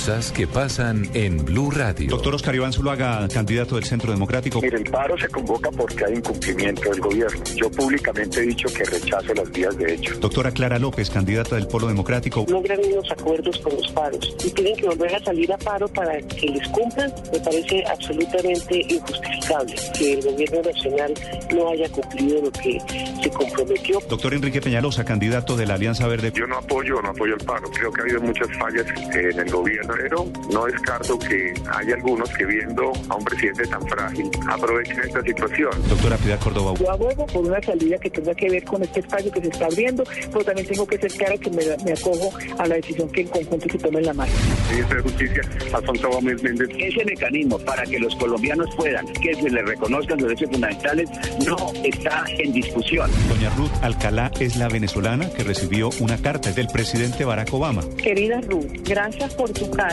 Cosas 0.05 0.31
que 0.31 0.45
pasan 0.45 1.09
en 1.15 1.43
Blue 1.43 1.71
Radio. 1.71 2.07
Doctor 2.07 2.35
Oscar 2.35 2.53
Iván 2.53 2.71
Zuluaga, 2.71 3.27
candidato 3.27 3.73
del 3.73 3.85
Centro 3.85 4.11
Democrático. 4.11 4.61
Mire, 4.61 4.77
el 4.77 4.83
paro 4.83 5.17
se 5.17 5.27
convoca 5.29 5.71
porque 5.71 6.05
hay 6.05 6.13
incumplimiento 6.13 6.91
del 6.91 6.99
gobierno. 6.99 7.43
Yo 7.55 7.71
públicamente 7.71 8.41
he 8.41 8.43
dicho 8.43 8.67
que 8.71 8.83
rechazo 8.83 9.33
las 9.33 9.51
vías 9.51 9.75
de 9.79 9.95
hecho. 9.95 10.13
Doctora 10.19 10.51
Clara 10.51 10.77
López, 10.77 11.09
candidata 11.09 11.55
del 11.55 11.65
Polo 11.65 11.87
Democrático. 11.87 12.45
logran 12.47 12.81
unos 12.85 13.11
acuerdos 13.11 13.57
con 13.57 13.73
los 13.73 13.91
paros 13.93 14.35
y 14.45 14.51
tienen 14.51 14.75
que 14.75 14.85
volver 14.85 15.15
a 15.15 15.23
salir 15.23 15.51
a 15.51 15.57
paro 15.57 15.87
para 15.87 16.21
que 16.21 16.49
les 16.49 16.67
cumplan, 16.67 17.11
me 17.33 17.39
parece 17.39 17.83
absolutamente 17.87 18.85
injustificable 18.87 19.73
que 19.97 20.13
el 20.13 20.21
gobierno 20.21 20.61
nacional 20.61 21.13
no 21.51 21.69
haya 21.69 21.89
cumplido 21.89 22.43
lo 22.43 22.51
que 22.51 22.79
se 23.23 23.29
comprometió. 23.31 23.99
Doctor 24.07 24.35
Enrique 24.35 24.61
Peñalosa, 24.61 25.03
candidato 25.03 25.57
de 25.57 25.65
la 25.65 25.73
Alianza 25.73 26.07
Verde. 26.07 26.31
Yo 26.35 26.45
no 26.45 26.59
apoyo, 26.59 27.01
no 27.01 27.09
apoyo 27.09 27.33
el 27.33 27.43
paro. 27.43 27.67
Creo 27.71 27.91
que 27.91 28.01
ha 28.01 28.03
habido 28.03 28.21
muchas 28.21 28.55
fallas 28.59 28.85
en 29.15 29.39
el 29.39 29.49
gobierno 29.49 29.94
gobernadero, 29.95 30.25
no 30.51 30.65
descarto 30.65 31.17
que 31.19 31.53
hay 31.71 31.91
algunos 31.91 32.29
que 32.31 32.45
viendo 32.45 32.91
a 33.09 33.15
un 33.15 33.25
presidente 33.25 33.67
tan 33.67 33.81
frágil 33.87 34.29
aprovechen 34.47 34.99
esta 34.99 35.21
situación. 35.21 35.71
Doctora 35.89 36.17
Piedad 36.17 36.39
Córdoba. 36.39 36.73
Yo 36.79 36.91
abogo 36.91 37.25
por 37.27 37.45
una 37.45 37.61
salida 37.61 37.97
que 37.97 38.09
tenga 38.09 38.33
que 38.33 38.49
ver 38.49 38.63
con 38.63 38.83
este 38.83 38.99
espacio 38.99 39.31
que 39.31 39.41
se 39.41 39.47
está 39.49 39.65
abriendo, 39.65 40.03
pero 40.31 40.43
también 40.45 40.67
tengo 40.67 40.85
que 40.85 40.97
ser 40.97 41.11
clara 41.11 41.37
que 41.37 41.49
me, 41.51 41.63
me 41.83 41.93
acojo 41.93 42.31
a 42.57 42.67
la 42.67 42.75
decisión 42.75 43.09
que 43.09 43.21
en 43.21 43.27
conjunto 43.27 43.67
se 43.69 43.77
tome 43.77 43.99
en 43.99 44.05
la 44.05 44.13
mano. 44.13 44.31
Ministro 44.69 44.97
de 44.97 45.03
Justicia, 45.03 45.41
Alfonso 45.73 46.09
Gómez 46.09 46.43
Méndez. 46.43 46.69
Ese 46.77 47.05
mecanismo 47.05 47.59
para 47.59 47.83
que 47.83 47.99
los 47.99 48.15
colombianos 48.15 48.67
puedan 48.75 49.05
que 49.13 49.33
se 49.35 49.49
les 49.49 49.65
reconozcan 49.65 50.19
los 50.19 50.27
derechos 50.27 50.49
fundamentales 50.51 51.09
no 51.45 51.57
está 51.83 52.25
en 52.37 52.53
discusión. 52.53 53.09
Doña 53.29 53.49
Ruth 53.55 53.71
Alcalá 53.81 54.31
es 54.39 54.55
la 54.57 54.67
venezolana 54.67 55.29
que 55.29 55.43
recibió 55.43 55.89
una 55.99 56.17
carta 56.17 56.51
del 56.51 56.67
presidente 56.67 57.25
Barack 57.25 57.53
Obama. 57.53 57.81
Querida 57.97 58.41
Ruth, 58.41 58.65
gracias 58.83 59.33
por 59.35 59.51
tu 59.51 59.69
carta. 59.71 59.84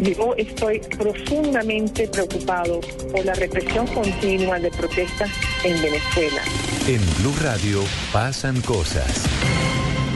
Yo 0.00 0.34
estoy 0.36 0.80
profundamente 0.80 2.06
preocupado 2.08 2.80
por 3.12 3.24
la 3.24 3.34
represión 3.34 3.86
continua 3.88 4.58
de 4.58 4.70
protestas 4.70 5.30
en 5.64 5.80
Venezuela. 5.80 6.42
En 6.86 7.00
Blue 7.20 7.34
Radio 7.40 7.82
pasan 8.12 8.60
cosas. 8.62 9.24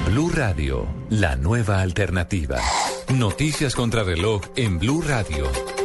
Blue 0.07 0.31
Radio, 0.35 0.87
la 1.09 1.37
nueva 1.37 1.81
alternativa. 1.81 2.59
Noticias 3.15 3.75
contra 3.75 4.03
reloj 4.03 4.43
en 4.57 4.79
Blue 4.79 5.03
Radio. 5.03 5.82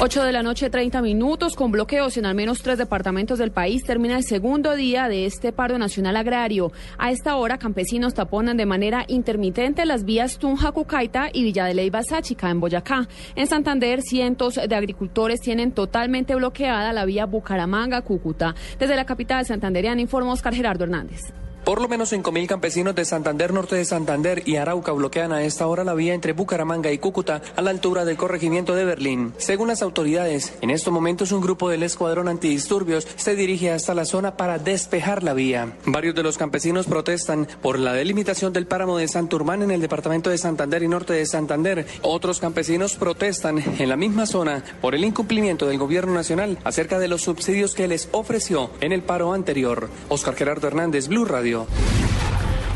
8 0.00 0.24
de 0.24 0.32
la 0.32 0.42
noche, 0.42 0.70
30 0.70 1.00
minutos, 1.02 1.54
con 1.54 1.70
bloqueos 1.70 2.16
en 2.16 2.26
al 2.26 2.34
menos 2.34 2.60
tres 2.62 2.78
departamentos 2.78 3.38
del 3.38 3.52
país, 3.52 3.84
termina 3.84 4.16
el 4.16 4.24
segundo 4.24 4.74
día 4.74 5.08
de 5.08 5.24
este 5.24 5.52
paro 5.52 5.78
nacional 5.78 6.16
agrario. 6.16 6.72
A 6.98 7.10
esta 7.10 7.36
hora, 7.36 7.58
campesinos 7.58 8.12
taponan 8.12 8.56
de 8.56 8.66
manera 8.66 9.04
intermitente 9.08 9.86
las 9.86 10.04
vías 10.04 10.38
Tunja, 10.38 10.72
Cucaita 10.72 11.30
y 11.32 11.44
Villa 11.44 11.64
de 11.64 11.74
Leyva, 11.74 12.02
Sáchica, 12.02 12.50
en 12.50 12.60
Boyacá. 12.60 13.08
En 13.36 13.46
Santander, 13.46 14.02
cientos 14.02 14.56
de 14.56 14.74
agricultores 14.74 15.40
tienen 15.40 15.72
totalmente 15.72 16.34
bloqueada 16.34 16.92
la 16.92 17.04
vía 17.04 17.24
Bucaramanga, 17.24 18.02
Cúcuta. 18.02 18.54
Desde 18.78 18.96
la 18.96 19.06
capital 19.06 19.46
santanderiana 19.46 20.00
informa 20.00 20.32
Oscar 20.32 20.54
Gerardo 20.54 20.84
Hernández. 20.84 21.32
Por 21.64 21.80
lo 21.80 21.88
menos 21.88 22.12
5.000 22.12 22.46
campesinos 22.46 22.94
de 22.94 23.06
Santander, 23.06 23.54
norte 23.54 23.74
de 23.74 23.86
Santander 23.86 24.42
y 24.44 24.56
Arauca 24.56 24.92
bloquean 24.92 25.32
a 25.32 25.44
esta 25.44 25.66
hora 25.66 25.82
la 25.82 25.94
vía 25.94 26.12
entre 26.12 26.34
Bucaramanga 26.34 26.92
y 26.92 26.98
Cúcuta 26.98 27.40
a 27.56 27.62
la 27.62 27.70
altura 27.70 28.04
del 28.04 28.18
corregimiento 28.18 28.74
de 28.74 28.84
Berlín. 28.84 29.32
Según 29.38 29.68
las 29.68 29.80
autoridades, 29.80 30.52
en 30.60 30.68
estos 30.68 30.92
momentos 30.92 31.32
un 31.32 31.40
grupo 31.40 31.70
del 31.70 31.82
escuadrón 31.82 32.28
antidisturbios 32.28 33.08
se 33.16 33.34
dirige 33.34 33.70
hasta 33.72 33.94
la 33.94 34.04
zona 34.04 34.36
para 34.36 34.58
despejar 34.58 35.22
la 35.22 35.32
vía. 35.32 35.72
Varios 35.86 36.14
de 36.14 36.22
los 36.22 36.36
campesinos 36.36 36.84
protestan 36.84 37.48
por 37.62 37.78
la 37.78 37.94
delimitación 37.94 38.52
del 38.52 38.66
páramo 38.66 38.98
de 38.98 39.08
Santurmán 39.08 39.62
en 39.62 39.70
el 39.70 39.80
departamento 39.80 40.28
de 40.28 40.36
Santander 40.36 40.82
y 40.82 40.88
norte 40.88 41.14
de 41.14 41.24
Santander. 41.24 41.86
Otros 42.02 42.40
campesinos 42.40 42.96
protestan 42.96 43.58
en 43.78 43.88
la 43.88 43.96
misma 43.96 44.26
zona 44.26 44.62
por 44.82 44.94
el 44.94 45.02
incumplimiento 45.02 45.66
del 45.66 45.78
gobierno 45.78 46.12
nacional 46.12 46.58
acerca 46.62 46.98
de 46.98 47.08
los 47.08 47.22
subsidios 47.22 47.74
que 47.74 47.88
les 47.88 48.10
ofreció 48.12 48.70
en 48.82 48.92
el 48.92 49.02
paro 49.02 49.32
anterior. 49.32 49.88
Oscar 50.10 50.34
Gerardo 50.34 50.66
Hernández, 50.66 51.08
Blue 51.08 51.24
Radio. 51.24 51.53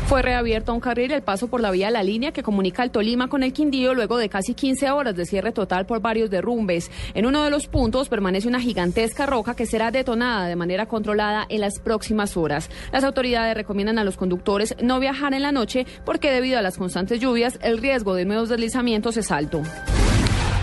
Fue 0.09 0.23
reabierto 0.23 0.73
un 0.73 0.79
carril 0.79 1.11
el 1.11 1.21
paso 1.21 1.49
por 1.49 1.61
la 1.61 1.69
vía 1.69 1.91
La 1.91 2.01
Línea 2.01 2.31
que 2.31 2.41
comunica 2.41 2.81
el 2.81 2.89
Tolima 2.89 3.27
con 3.27 3.43
el 3.43 3.53
Quindío 3.53 3.93
luego 3.93 4.17
de 4.17 4.27
casi 4.27 4.55
15 4.55 4.89
horas 4.89 5.15
de 5.15 5.23
cierre 5.27 5.51
total 5.51 5.85
por 5.85 6.01
varios 6.01 6.31
derrumbes. 6.31 6.89
En 7.13 7.27
uno 7.27 7.43
de 7.43 7.51
los 7.51 7.67
puntos 7.67 8.09
permanece 8.09 8.47
una 8.47 8.59
gigantesca 8.59 9.27
roca 9.27 9.55
que 9.55 9.67
será 9.67 9.91
detonada 9.91 10.47
de 10.47 10.55
manera 10.55 10.87
controlada 10.87 11.45
en 11.47 11.61
las 11.61 11.79
próximas 11.79 12.37
horas. 12.37 12.71
Las 12.91 13.03
autoridades 13.03 13.53
recomiendan 13.53 13.99
a 13.99 14.03
los 14.03 14.17
conductores 14.17 14.75
no 14.81 14.99
viajar 14.99 15.35
en 15.35 15.43
la 15.43 15.51
noche 15.51 15.85
porque 16.05 16.31
debido 16.31 16.57
a 16.57 16.63
las 16.63 16.79
constantes 16.79 17.19
lluvias 17.19 17.59
el 17.61 17.77
riesgo 17.77 18.15
de 18.15 18.25
nuevos 18.25 18.49
deslizamientos 18.49 19.15
es 19.15 19.29
alto. 19.29 19.61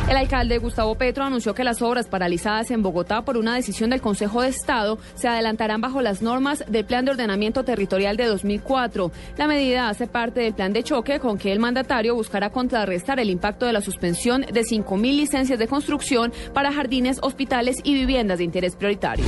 El 0.08 0.16
alcalde 0.16 0.58
Gustavo 0.58 0.94
Petro 0.94 1.24
anunció 1.24 1.52
que 1.52 1.64
las 1.64 1.82
obras 1.82 2.06
paralizadas 2.06 2.70
en 2.70 2.80
Bogotá 2.80 3.22
por 3.22 3.36
una 3.36 3.56
decisión 3.56 3.90
del 3.90 4.00
Consejo 4.00 4.40
de 4.40 4.48
Estado 4.48 4.98
se 5.16 5.26
adelantarán 5.26 5.80
bajo 5.80 6.00
las 6.00 6.22
normas 6.22 6.64
del 6.68 6.84
Plan 6.84 7.04
de 7.04 7.10
Ordenamiento 7.10 7.64
Territorial 7.64 8.16
de 8.16 8.26
2004. 8.26 9.10
La 9.36 9.48
medida 9.48 9.88
hace 9.88 10.06
parte 10.06 10.42
del 10.42 10.54
plan 10.54 10.72
de 10.72 10.84
choque 10.84 11.18
con 11.18 11.38
que 11.38 11.50
el 11.50 11.58
mandatario 11.58 12.14
buscará 12.14 12.50
contrarrestar 12.50 13.18
el 13.18 13.30
impacto 13.30 13.66
de 13.66 13.72
la 13.72 13.80
suspensión 13.80 14.42
de 14.42 14.62
5.000 14.62 15.16
licencias 15.16 15.58
de 15.58 15.66
construcción 15.66 16.32
para 16.54 16.72
jardines, 16.72 17.18
hospitales 17.22 17.78
y 17.82 17.94
viviendas 17.94 18.38
de 18.38 18.44
interés 18.44 18.76
prioritario. 18.76 19.24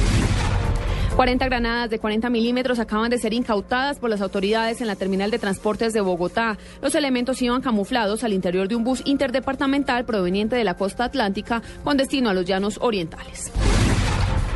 40 1.19 1.47
granadas 1.47 1.91
de 1.91 1.99
40 1.99 2.31
milímetros 2.31 2.79
acaban 2.79 3.11
de 3.11 3.19
ser 3.19 3.33
incautadas 3.33 3.99
por 3.99 4.09
las 4.09 4.21
autoridades 4.21 4.81
en 4.81 4.87
la 4.87 4.95
terminal 4.95 5.33
de 5.33 5.41
transportes 5.41 5.93
de 5.93 6.01
Bogotá. 6.01 6.57
Los 6.81 6.95
elementos 6.95 7.43
iban 7.43 7.61
camuflados 7.61 8.23
al 8.23 8.33
interior 8.33 8.69
de 8.69 8.77
un 8.77 8.85
bus 8.85 9.03
interdepartamental 9.05 10.05
proveniente 10.05 10.55
de 10.55 10.63
la 10.63 10.75
costa 10.75 11.03
atlántica 11.03 11.61
con 11.83 11.97
destino 11.97 12.31
a 12.31 12.35
los 12.35 12.45
llanos 12.45 12.79
orientales. 12.81 13.51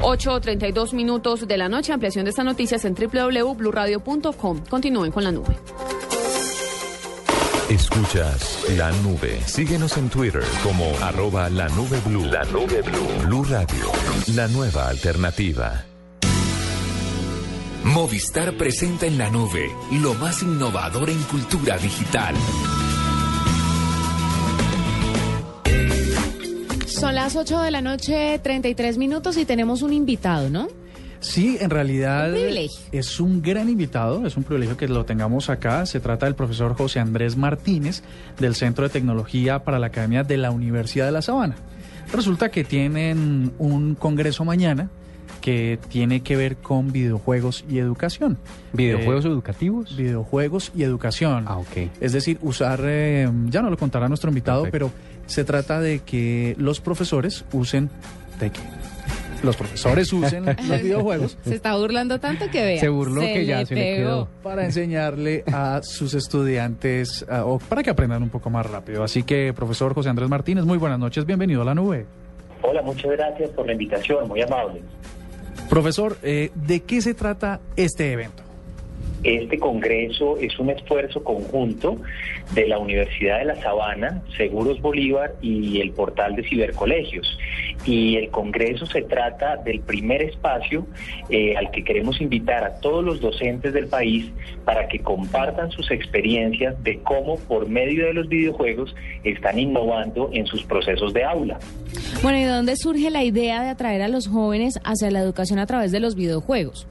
8.32 0.03 0.93
minutos 0.93 1.49
de 1.49 1.57
la 1.57 1.69
noche. 1.69 1.93
Ampliación 1.93 2.27
de 2.27 2.31
estas 2.31 2.45
noticias 2.45 2.85
en 2.85 2.95
www.bluradio.com. 2.95 4.65
Continúen 4.71 5.11
con 5.11 5.25
la 5.25 5.33
nube. 5.33 5.57
Escuchas 7.69 8.67
la 8.77 8.93
nube. 9.03 9.41
Síguenos 9.47 9.97
en 9.97 10.09
Twitter 10.09 10.45
como 10.63 10.85
arroba 11.01 11.51
la 11.51 11.69
nube 11.71 11.99
blue. 12.07 12.25
La 12.27 12.45
nube 12.45 12.83
blue. 12.83 13.27
Blue 13.27 13.45
Radio. 13.51 13.91
La 14.37 14.47
nueva 14.47 14.87
alternativa. 14.87 15.87
Movistar 17.85 18.53
presenta 18.57 19.07
en 19.07 19.19
la 19.19 19.29
nube 19.31 19.71
lo 20.01 20.15
más 20.15 20.43
innovador 20.43 21.11
en 21.11 21.21
cultura 21.25 21.77
digital. 21.79 22.35
Son 26.87 27.15
las 27.17 27.35
8 27.35 27.61
de 27.63 27.71
la 27.73 27.83
noche, 27.83 28.39
33 28.43 28.99
minutos 28.99 29.37
y 29.37 29.45
tenemos 29.45 29.83
un 29.83 29.93
invitado, 29.93 30.49
¿no? 30.49 30.69
Sí, 31.19 31.57
en 31.61 31.71
realidad 31.71 32.29
Un 32.31 32.35
privilegio. 32.35 32.81
es 32.93 33.21
un 33.21 33.43
gran 33.43 33.69
invitado, 33.69 34.27
es 34.27 34.37
un 34.37 34.45
privilegio 34.45 34.77
que 34.77 34.89
lo 34.89 35.05
tengamos 35.05 35.51
acá. 35.51 35.85
Se 35.87 36.01
trata 36.01 36.27
del 36.27 36.35
profesor 36.35 36.75
José 36.77 37.01
Andrés 37.01 37.37
Martínez 37.37 38.03
del 38.39 38.55
Centro 38.55 38.85
de 38.85 38.91
Tecnología 38.91 39.65
para 39.65 39.79
la 39.79 39.89
Academia 39.89 40.23
de 40.23 40.37
la 40.37 40.51
Universidad 40.51 41.07
de 41.07 41.13
La 41.13 41.23
Sabana. 41.23 41.57
Resulta 42.13 42.51
que 42.51 42.65
tienen 42.65 43.53
un 43.59 43.95
congreso 43.97 44.45
mañana 44.45 44.89
que 45.41 45.79
tiene 45.89 46.23
que 46.23 46.37
ver 46.37 46.57
con 46.57 46.93
videojuegos 46.93 47.65
y 47.69 47.79
educación. 47.79 48.39
¿Videojuegos 48.73 49.25
Eh, 49.25 49.29
educativos? 49.29 49.97
Videojuegos 49.97 50.73
y 50.77 50.83
educación. 50.85 51.45
Ah, 51.49 51.59
ok. 51.59 51.89
Es 52.01 52.13
decir, 52.13 52.39
usar, 52.43 52.81
eh, 52.85 53.29
ya 53.47 53.63
no 53.63 53.71
lo 53.71 53.77
contará 53.77 54.09
nuestro 54.09 54.31
invitado, 54.31 54.67
pero 54.71 54.91
se 55.27 55.45
trata 55.45 55.81
de 55.81 56.01
que 56.01 56.55
los 56.59 56.81
profesores 56.81 57.45
usen, 57.53 57.91
de 58.39 58.51
que 58.51 58.61
los 59.43 59.57
profesores 59.57 60.13
usen 60.13 60.45
los 60.69 60.83
videojuegos 60.83 61.37
Se 61.43 61.57
está 61.57 61.77
burlando 61.77 62.21
tanto 62.21 62.49
que 62.49 62.65
vea. 62.65 62.81
Se 62.81 62.89
burló 62.89 63.23
que 63.23 63.45
ya 63.45 63.59
le 63.61 63.67
se 63.67 63.75
le 63.75 63.97
quedó. 63.97 64.29
para 64.45 64.65
enseñarle 64.65 65.43
a 65.53 65.81
sus 65.83 66.15
estudiantes 66.15 67.27
ah, 67.29 67.45
o 67.45 67.59
para 67.59 67.83
que 67.83 67.91
aprendan 67.91 68.23
un 68.23 68.29
poco 68.31 68.51
más 68.51 68.65
rápido. 68.71 69.03
Así 69.03 69.25
que, 69.25 69.53
profesor 69.53 69.95
José 69.95 70.09
Andrés 70.11 70.29
Martínez, 70.29 70.65
muy 70.65 70.79
buenas 70.79 71.01
noches, 71.01 71.27
bienvenido 71.27 71.63
a 71.63 71.65
la 71.65 71.75
nube. 71.75 72.07
Hola, 72.63 72.81
muchas 72.83 73.11
gracias 73.11 73.51
por 73.51 73.67
la 73.67 73.73
invitación, 73.73 74.29
muy 74.29 74.41
amable. 74.43 74.81
Profesor, 75.69 76.19
eh, 76.23 76.51
¿de 76.55 76.81
qué 76.81 77.01
se 77.01 77.15
trata 77.15 77.61
este 77.77 78.13
evento? 78.13 78.43
Este 79.25 79.59
congreso 79.59 80.37
es 80.39 80.59
un 80.59 80.71
esfuerzo 80.71 81.23
conjunto 81.23 81.97
de 82.55 82.67
la 82.67 82.79
Universidad 82.79 83.39
de 83.39 83.45
La 83.45 83.63
Sabana, 83.63 84.23
Seguros 84.37 84.81
Bolívar 84.81 85.35
y 85.41 85.81
el 85.81 85.93
portal 85.93 86.35
de 86.35 86.43
cibercolegios. 86.43 87.39
Y 87.85 88.17
el 88.17 88.31
congreso 88.31 88.87
se 88.87 89.03
trata 89.03 89.57
del 89.57 89.81
primer 89.81 90.23
espacio 90.23 90.87
eh, 91.31 91.57
al 91.57 91.71
que 91.71 91.85
queremos 91.85 92.21
invitar 92.21 92.65
a 92.65 92.81
todos 92.81 93.05
los 93.05 93.21
docentes 93.21 93.73
del 93.73 93.87
país 93.87 94.31
para 94.65 94.89
que 94.89 94.99
compartan 94.99 95.71
sus 95.71 95.91
experiencias 95.91 96.83
de 96.83 96.99
cómo 97.01 97.39
por 97.39 97.69
medio 97.69 98.07
de 98.07 98.15
los 98.15 98.29
videojuegos 98.29 98.95
están 99.23 99.59
innovando 99.59 100.31
en 100.33 100.47
sus 100.47 100.65
procesos 100.65 101.13
de 101.13 101.25
aula. 101.25 101.59
Bueno, 102.23 102.39
¿y 102.39 102.43
de 102.43 102.49
dónde 102.49 102.77
surge 102.77 103.11
la 103.11 103.25
idea 103.25 103.63
de 103.63 103.71
atraer 103.71 104.03
a 104.03 104.09
los 104.09 104.27
jóvenes 104.27 104.79
hacia 104.85 105.11
la 105.11 105.21
educación 105.21 105.59
a 105.59 105.67
través 105.67 105.93
de 105.93 106.01
los 106.01 106.15
videojuegos? 106.15 106.87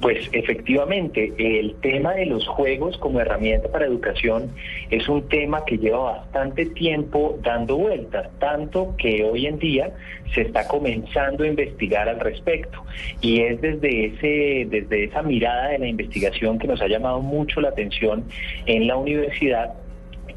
Pues 0.00 0.28
efectivamente, 0.32 1.32
el 1.38 1.74
tema 1.76 2.12
de 2.12 2.26
los 2.26 2.46
juegos 2.46 2.98
como 2.98 3.18
herramienta 3.18 3.68
para 3.68 3.86
educación 3.86 4.50
es 4.90 5.08
un 5.08 5.26
tema 5.28 5.64
que 5.64 5.78
lleva 5.78 6.18
bastante 6.18 6.66
tiempo 6.66 7.38
dando 7.42 7.78
vueltas, 7.78 8.28
tanto 8.38 8.94
que 8.98 9.24
hoy 9.24 9.46
en 9.46 9.58
día 9.58 9.94
se 10.34 10.42
está 10.42 10.68
comenzando 10.68 11.44
a 11.44 11.46
investigar 11.46 12.10
al 12.10 12.20
respecto. 12.20 12.84
Y 13.22 13.40
es 13.40 13.58
desde, 13.62 14.06
ese, 14.06 14.66
desde 14.68 15.04
esa 15.04 15.22
mirada 15.22 15.68
de 15.68 15.78
la 15.78 15.86
investigación 15.88 16.58
que 16.58 16.68
nos 16.68 16.82
ha 16.82 16.88
llamado 16.88 17.20
mucho 17.20 17.62
la 17.62 17.70
atención 17.70 18.24
en 18.66 18.86
la 18.86 18.96
universidad 18.96 19.74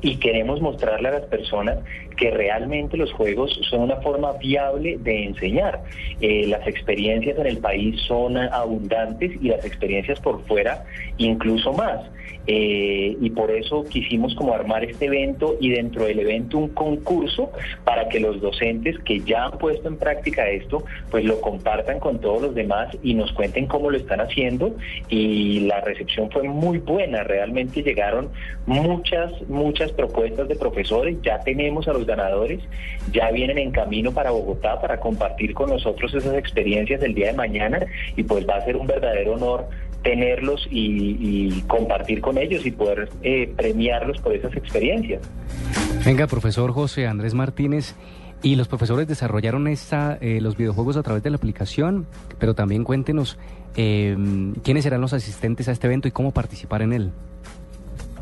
y 0.01 0.15
queremos 0.17 0.61
mostrarle 0.61 1.09
a 1.09 1.11
las 1.11 1.25
personas 1.25 1.79
que 2.19 2.31
realmente 2.31 2.97
los 2.97 3.13
juegos 3.13 3.57
son 3.69 3.81
una 3.81 3.95
forma 3.97 4.33
viable 4.33 4.97
de 4.99 5.23
enseñar. 5.23 5.81
Eh, 6.19 6.47
las 6.47 6.67
experiencias 6.67 7.39
en 7.39 7.47
el 7.47 7.59
país 7.59 7.99
son 8.07 8.35
abundantes 8.35 9.31
y 9.41 9.47
las 9.47 9.63
experiencias 9.63 10.19
por 10.19 10.45
fuera 10.45 10.83
incluso 11.17 11.71
más. 11.71 12.01
Eh, 12.47 13.15
y 13.19 13.29
por 13.31 13.51
eso 13.51 13.83
quisimos 13.85 14.33
como 14.35 14.53
armar 14.53 14.83
este 14.83 15.05
evento 15.05 15.55
y 15.59 15.69
dentro 15.69 16.05
del 16.05 16.19
evento 16.19 16.57
un 16.57 16.69
concurso 16.69 17.51
para 17.83 18.09
que 18.09 18.19
los 18.19 18.41
docentes 18.41 18.97
que 18.99 19.19
ya 19.19 19.45
han 19.45 19.57
puesto 19.59 19.87
en 19.87 19.97
práctica 19.97 20.49
esto, 20.49 20.83
pues 21.11 21.25
lo 21.25 21.39
compartan 21.41 21.99
con 21.99 22.19
todos 22.19 22.41
los 22.41 22.55
demás 22.55 22.95
y 23.03 23.13
nos 23.13 23.31
cuenten 23.33 23.67
cómo 23.67 23.91
lo 23.91 23.97
están 23.97 24.21
haciendo. 24.21 24.75
Y 25.09 25.61
la 25.61 25.81
recepción 25.81 26.31
fue 26.31 26.43
muy 26.43 26.79
buena, 26.79 27.23
realmente 27.23 27.83
llegaron 27.83 28.29
muchas, 28.65 29.31
muchas 29.47 29.91
propuestas 29.91 30.47
de 30.47 30.55
profesores, 30.55 31.17
ya 31.21 31.39
tenemos 31.39 31.87
a 31.87 31.93
los 31.93 32.05
ganadores, 32.05 32.59
ya 33.11 33.31
vienen 33.31 33.57
en 33.57 33.71
camino 33.71 34.11
para 34.11 34.31
Bogotá 34.31 34.79
para 34.81 34.99
compartir 34.99 35.53
con 35.53 35.69
nosotros 35.69 36.13
esas 36.13 36.35
experiencias 36.35 36.99
del 37.01 37.13
día 37.13 37.27
de 37.27 37.33
mañana 37.33 37.79
y 38.15 38.23
pues 38.23 38.47
va 38.47 38.55
a 38.55 38.65
ser 38.65 38.75
un 38.75 38.87
verdadero 38.87 39.33
honor 39.33 39.67
tenerlos 40.03 40.67
y, 40.69 41.61
compartir 41.67 42.21
con 42.21 42.37
ellos 42.37 42.65
y 42.65 42.71
poder 42.71 43.09
eh, 43.21 43.51
premiarlos 43.55 44.19
por 44.19 44.33
esas 44.33 44.55
experiencias. 44.55 45.21
Venga, 46.05 46.27
profesor 46.27 46.71
José 46.71 47.07
Andrés 47.07 47.33
Martínez. 47.33 47.95
Y 48.41 48.55
los 48.55 48.69
profesores 48.69 49.05
desarrollaron 49.05 49.67
esta, 49.67 50.17
eh, 50.21 50.39
los 50.39 50.55
videojuegos 50.55 50.95
a 50.95 51.03
través 51.03 51.21
de 51.23 51.29
la 51.29 51.35
aplicación, 51.35 52.07
pero 52.39 52.55
también 52.55 52.85
cuéntenos 52.85 53.37
eh, 53.75 54.15
quiénes 54.63 54.85
serán 54.85 55.01
los 55.01 55.11
asistentes 55.11 55.67
a 55.67 55.73
este 55.73 55.87
evento 55.87 56.07
y 56.07 56.11
cómo 56.11 56.31
participar 56.31 56.81
en 56.81 56.93
él. 56.93 57.11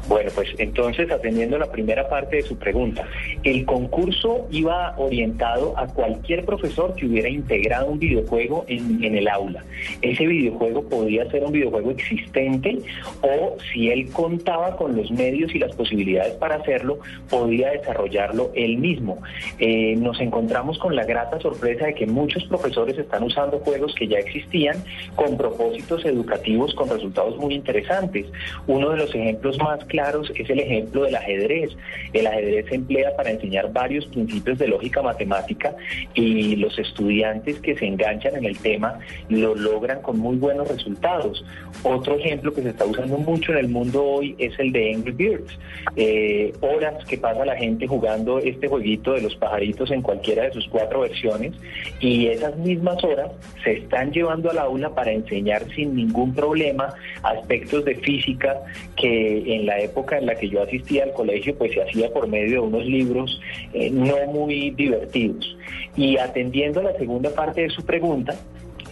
Bueno, 0.07 0.31
pues 0.33 0.49
entonces, 0.57 1.11
atendiendo 1.11 1.57
la 1.57 1.69
primera 1.69 2.07
parte 2.07 2.37
de 2.37 2.41
su 2.43 2.57
pregunta, 2.57 3.05
el 3.43 3.65
concurso 3.65 4.47
iba 4.49 4.95
orientado 4.97 5.77
a 5.77 5.87
cualquier 5.87 6.45
profesor 6.45 6.95
que 6.95 7.07
hubiera 7.07 7.27
integrado 7.27 7.87
un 7.87 7.99
videojuego 7.99 8.63
en, 8.69 9.03
el 9.03 9.27
aula. 9.27 9.63
Ese 10.01 10.25
videojuego 10.25 10.83
podía 10.83 11.29
ser 11.29 11.43
un 11.43 11.51
videojuego 11.51 11.91
existente 11.91 12.79
o 13.21 13.57
si 13.71 13.89
él 13.89 14.09
contaba 14.11 14.77
con 14.77 14.95
los 14.95 15.11
medios 15.11 15.53
y 15.53 15.59
las 15.59 15.75
posibilidades 15.75 16.33
para 16.35 16.55
hacerlo, 16.55 16.99
podía 17.29 17.71
desarrollarlo 17.71 18.51
él 18.55 18.77
mismo. 18.77 19.17
Eh, 19.59 19.95
nos 19.97 20.19
encontramos 20.21 20.77
con 20.79 20.95
la 20.95 21.03
grata 21.03 21.39
sorpresa 21.41 21.87
de 21.87 21.95
que 21.95 22.05
muchos 22.05 22.45
profesores 22.45 22.97
están 22.97 23.23
usando 23.23 23.59
juegos 23.59 23.93
que 23.95 24.07
ya 24.07 24.19
existían 24.19 24.77
con 25.15 25.35
propósitos 25.35 26.05
educativos 26.05 26.73
con 26.75 26.89
resultados 26.89 27.37
muy 27.37 27.55
interesantes. 27.55 28.25
Uno 28.67 28.91
de 28.91 28.97
los 28.97 29.13
ejemplos 29.13 29.57
más 29.57 29.83
claros 29.85 29.96
claros 29.97 30.31
es 30.35 30.47
el 30.47 30.59
ejemplo 30.59 31.03
del 31.03 31.15
ajedrez. 31.15 31.71
El 32.13 32.27
ajedrez 32.27 32.67
se 32.67 32.75
emplea 32.75 33.15
para 33.15 33.31
enseñar 33.31 33.73
varios 33.73 34.05
principios 34.05 34.59
de 34.59 34.67
lógica 34.67 35.01
matemática 35.01 35.75
y 36.13 36.55
los 36.57 36.77
estudiantes 36.77 37.59
que 37.61 37.75
se 37.75 37.87
enganchan 37.87 38.35
en 38.35 38.45
el 38.45 38.55
tema 38.59 38.99
lo 39.29 39.55
logran 39.55 40.03
con 40.03 40.19
muy 40.19 40.37
buenos 40.37 40.67
resultados. 40.67 41.43
Otro 41.81 42.15
ejemplo 42.19 42.53
que 42.53 42.61
se 42.61 42.69
está 42.69 42.85
usando 42.85 43.17
mucho 43.17 43.53
en 43.53 43.57
el 43.57 43.69
mundo 43.69 44.03
hoy 44.03 44.35
es 44.37 44.53
el 44.59 44.71
de 44.71 44.93
Angry 44.93 45.13
Birds. 45.13 45.57
Eh, 45.95 46.53
horas 46.61 47.03
que 47.05 47.17
pasa 47.17 47.43
la 47.43 47.55
gente 47.55 47.87
jugando 47.87 48.37
este 48.37 48.67
jueguito 48.67 49.13
de 49.13 49.21
los 49.21 49.35
pajaritos 49.35 49.89
en 49.89 50.03
cualquiera 50.03 50.43
de 50.43 50.51
sus 50.51 50.67
cuatro 50.67 50.99
versiones 50.99 51.53
y 51.99 52.27
esas 52.27 52.55
mismas 52.57 53.03
horas 53.03 53.31
se 53.63 53.79
están 53.79 54.11
llevando 54.11 54.51
al 54.51 54.59
aula 54.59 54.93
para 54.93 55.11
enseñar 55.11 55.63
sin 55.73 55.95
ningún 55.95 56.35
problema 56.35 56.93
aspectos 57.23 57.83
de 57.85 57.95
física 57.95 58.57
que 58.95 59.55
en 59.55 59.65
la 59.65 59.79
época 59.79 59.86
en 60.17 60.25
la 60.25 60.35
que 60.35 60.49
yo 60.49 60.61
asistía 60.61 61.03
al 61.03 61.13
colegio, 61.13 61.55
pues 61.57 61.73
se 61.73 61.81
hacía 61.81 62.11
por 62.11 62.27
medio 62.27 62.61
de 62.61 62.67
unos 62.67 62.85
libros 62.85 63.39
eh, 63.73 63.89
no 63.89 64.15
muy 64.31 64.71
divertidos. 64.71 65.57
Y 65.95 66.17
atendiendo 66.17 66.79
a 66.79 66.83
la 66.83 66.97
segunda 66.97 67.29
parte 67.31 67.61
de 67.61 67.69
su 67.69 67.83
pregunta, 67.85 68.35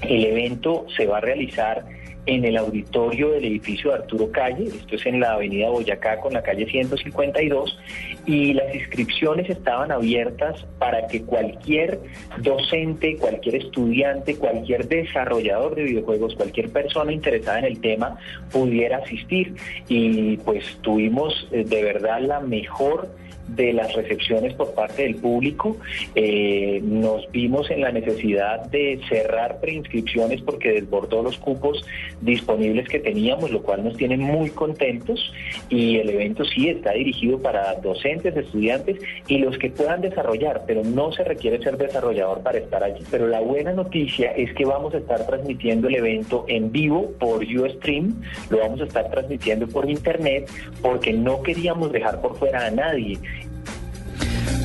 el 0.02 0.26
evento 0.26 0.86
se 0.96 1.06
va 1.06 1.18
a 1.18 1.22
realizar 1.22 1.86
en 2.26 2.46
el 2.46 2.58
auditorio 2.58 3.32
del 3.32 3.46
edificio 3.46 3.92
de 3.92 3.98
Arturo 3.98 4.32
Calle, 4.32 4.66
esto 4.66 4.96
es 4.96 5.06
en 5.06 5.20
la 5.20 5.34
avenida 5.34 5.70
Boyacá 5.70 6.20
con 6.20 6.34
la 6.34 6.42
calle 6.42 6.66
152, 6.66 7.78
y 8.26 8.54
las 8.54 8.74
inscripciones 8.74 9.50
estaban 9.50 9.92
abiertas 9.92 10.66
para 10.80 11.08
que 11.08 11.22
cualquier 11.24 12.00
docente, 12.42 13.18
cualquier 13.18 13.56
estudiante, 13.56 14.36
cualquier 14.38 14.88
desarrollador 14.88 15.76
de 15.76 15.84
videojuegos, 15.84 16.36
cualquier 16.36 16.70
persona 16.70 17.12
interesada 17.12 17.60
en 17.60 17.66
el 17.66 17.80
tema 17.80 18.18
pudiera 18.52 18.98
asistir. 18.98 19.56
Y 19.88 20.38
pues 20.38 20.78
tuvimos 20.82 21.48
eh, 21.52 21.64
de 21.64 21.84
verdad 21.84 22.22
la 22.22 22.40
mejor 22.40 23.10
de 23.48 23.74
las 23.74 23.94
recepciones 23.94 24.54
por 24.54 24.74
parte 24.74 25.04
del 25.04 25.16
público. 25.16 25.78
Eh, 26.16 26.82
nos 26.84 27.30
vimos 27.32 27.70
en 27.70 27.82
la 27.82 27.92
necesidad 27.92 28.66
de 28.68 29.00
cerrar 29.10 29.60
preinscripciones 29.60 30.42
porque 30.42 30.72
desbordó 30.72 31.22
los 31.24 31.38
cupos 31.38 31.86
disponibles 32.22 32.88
que 32.88 33.00
teníamos, 33.00 33.52
lo 33.52 33.62
cual 33.62 33.84
nos 33.84 33.98
tiene 33.98 34.18
muy 34.18 34.50
contentos 34.50 35.34
y 35.70 35.98
el 35.98 36.10
evento 36.10 36.44
sí 36.46 36.70
está 36.70 36.94
dirigido 36.94 37.40
para 37.40 37.76
docentes, 37.76 38.36
estudiantes 38.36 38.98
y 39.28 39.38
los 39.38 39.58
que 39.58 39.70
puedan 39.70 40.02
desarrollar, 40.02 40.64
pero 40.66 40.84
no 40.84 41.12
se 41.12 41.24
requiere 41.24 41.62
ser 41.64 41.78
desarrollador 41.78 42.42
para 42.42 42.58
estar 42.58 42.84
allí. 42.84 43.04
Pero 43.12 43.28
la 43.28 43.40
buena 43.40 43.74
noticia 43.74 44.32
es 44.32 44.54
que 44.54 44.66
vamos 44.66 44.94
a 44.94 44.98
estar 44.98 45.26
transmitiendo 45.26 45.88
el 45.88 45.96
evento 45.96 46.46
en 46.48 46.72
vivo 46.72 47.12
por 47.20 47.44
Ustream, 47.44 48.22
lo 48.50 48.60
vamos 48.60 48.82
a 48.82 48.86
estar 48.86 49.10
transmitiendo 49.10 49.68
por 49.68 49.90
internet 49.90 50.50
porque 50.82 51.14
no 51.14 51.42
queríamos 51.42 51.92
dejar 51.92 52.22
por 52.22 52.38
fuera 52.38 52.66
a 52.66 52.72
nadie. 52.72 53.18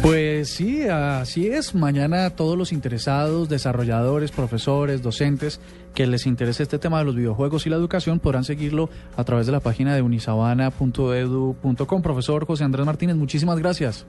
Pues 0.03 0.48
sí, 0.48 0.88
así 0.88 1.48
es. 1.48 1.74
Mañana 1.74 2.30
todos 2.30 2.57
los 2.57 2.72
interesados, 2.72 3.51
desarrolladores, 3.51 4.32
profesores, 4.32 5.03
docentes 5.03 5.61
que 5.94 6.07
les 6.07 6.26
interese 6.26 6.62
este 6.62 6.78
tema 6.78 7.01
de 7.01 7.05
los 7.05 7.14
videojuegos 7.14 7.66
y 7.66 7.70
la 7.70 7.76
educación 7.76 8.18
podrán 8.18 8.44
seguirlo 8.44 8.88
a 9.16 9.24
través 9.24 9.44
de 9.44 9.53
la 9.53 9.61
página 9.61 9.94
de 9.94 10.01
unisabana.edu.com. 10.01 12.03
Profesor 12.03 12.46
José 12.46 12.64
Andrés 12.64 12.86
Martínez, 12.86 13.16
muchísimas 13.16 13.59
gracias. 13.59 14.07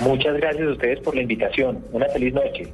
Muchas 0.00 0.36
gracias 0.36 0.68
a 0.68 0.72
ustedes 0.72 1.00
por 1.00 1.16
la 1.16 1.22
invitación. 1.22 1.84
Una 1.92 2.06
feliz 2.06 2.34
noche. 2.34 2.72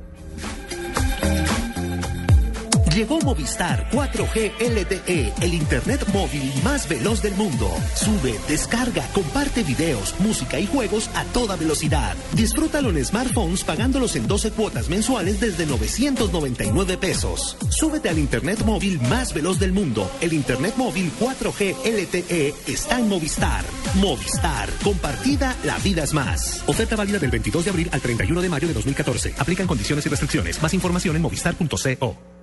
Llegó 2.99 3.21
Movistar 3.21 3.89
4G 3.93 4.55
LTE, 4.59 5.33
el 5.41 5.55
Internet 5.55 6.05
móvil 6.13 6.53
más 6.65 6.89
veloz 6.89 7.23
del 7.23 7.33
mundo. 7.35 7.71
Sube, 7.95 8.37
descarga, 8.49 9.07
comparte 9.13 9.63
videos, 9.63 10.17
música 10.19 10.59
y 10.59 10.67
juegos 10.67 11.09
a 11.15 11.23
toda 11.27 11.55
velocidad. 11.55 12.17
Disfrútalo 12.33 12.91
en 12.91 13.05
smartphones 13.05 13.63
pagándolos 13.63 14.17
en 14.17 14.27
12 14.27 14.51
cuotas 14.51 14.89
mensuales 14.89 15.39
desde 15.39 15.65
999 15.65 16.99
pesos. 16.99 17.57
Súbete 17.71 18.09
al 18.09 18.19
Internet 18.19 18.65
móvil 18.65 19.01
más 19.03 19.33
veloz 19.33 19.61
del 19.61 19.71
mundo. 19.71 20.11
El 20.21 20.33
Internet 20.33 20.75
móvil 20.77 21.13
4G 21.21 21.77
LTE 21.85 22.53
está 22.67 22.99
en 22.99 23.09
Movistar. 23.09 23.65
Movistar, 23.95 24.69
compartida, 24.83 25.55
la 25.63 25.79
vida 25.79 26.03
es 26.03 26.13
más. 26.15 26.65
Oferta 26.67 26.97
válida 26.97 27.21
del 27.21 27.31
22 27.31 27.65
de 27.65 27.71
abril 27.71 27.91
al 27.93 28.01
31 28.01 28.43
de 28.43 28.49
mayo 28.49 28.67
de 28.67 28.75
2014. 28.75 29.35
Aplican 29.39 29.69
condiciones 29.69 30.05
y 30.05 30.09
restricciones. 30.09 30.61
Más 30.61 30.75
información 30.75 31.15
en 31.15 31.23
movistar.co. 31.23 32.38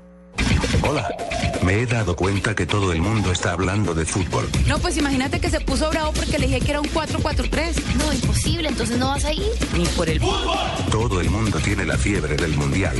Hola. 0.81 1.07
Me 1.65 1.81
he 1.81 1.85
dado 1.87 2.15
cuenta 2.15 2.53
que 2.53 2.67
todo 2.67 2.91
el 2.91 3.01
mundo 3.01 3.31
está 3.31 3.53
hablando 3.53 3.95
de 3.95 4.05
fútbol. 4.05 4.47
No, 4.67 4.77
pues 4.77 4.97
imagínate 4.97 5.39
que 5.39 5.49
se 5.49 5.59
puso 5.59 5.89
bravo 5.89 6.11
porque 6.13 6.37
le 6.37 6.45
dije 6.45 6.61
que 6.61 6.69
era 6.71 6.79
un 6.79 6.87
4-4-3. 6.87 7.95
No, 7.95 8.13
imposible, 8.13 8.69
entonces 8.69 8.99
no 8.99 9.09
vas 9.09 9.25
a 9.25 9.33
ir. 9.33 9.51
Ni 9.75 9.85
por 9.87 10.07
el 10.07 10.19
fútbol. 10.19 10.57
Todo 10.91 11.21
el 11.21 11.29
mundo 11.31 11.59
tiene 11.59 11.85
la 11.85 11.97
fiebre 11.97 12.35
del 12.35 12.55
mundial. 12.55 12.95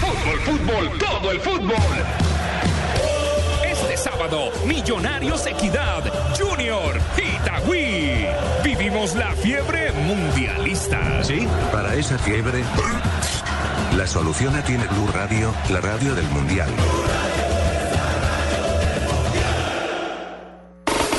Fútbol, 0.00 0.40
fútbol, 0.40 0.98
todo 0.98 1.32
el 1.32 1.40
fútbol. 1.40 1.74
Este 3.64 3.96
sábado, 3.96 4.52
Millonarios 4.64 5.44
Equidad, 5.46 6.04
Junior, 6.38 7.00
Itagüí. 7.18 8.26
Vivimos 8.62 9.14
la 9.16 9.34
fiebre 9.34 9.90
mundialista. 9.92 11.24
¿Sí? 11.24 11.48
Para 11.72 11.96
esa 11.96 12.16
fiebre 12.18 12.62
la 13.96 14.06
solución 14.06 14.52
la 14.52 14.62
tiene 14.62 14.86
Blue 14.86 15.08
Radio, 15.12 15.54
la 15.70 15.80
radio 15.80 16.14
del 16.14 16.28
Mundial. 16.30 16.68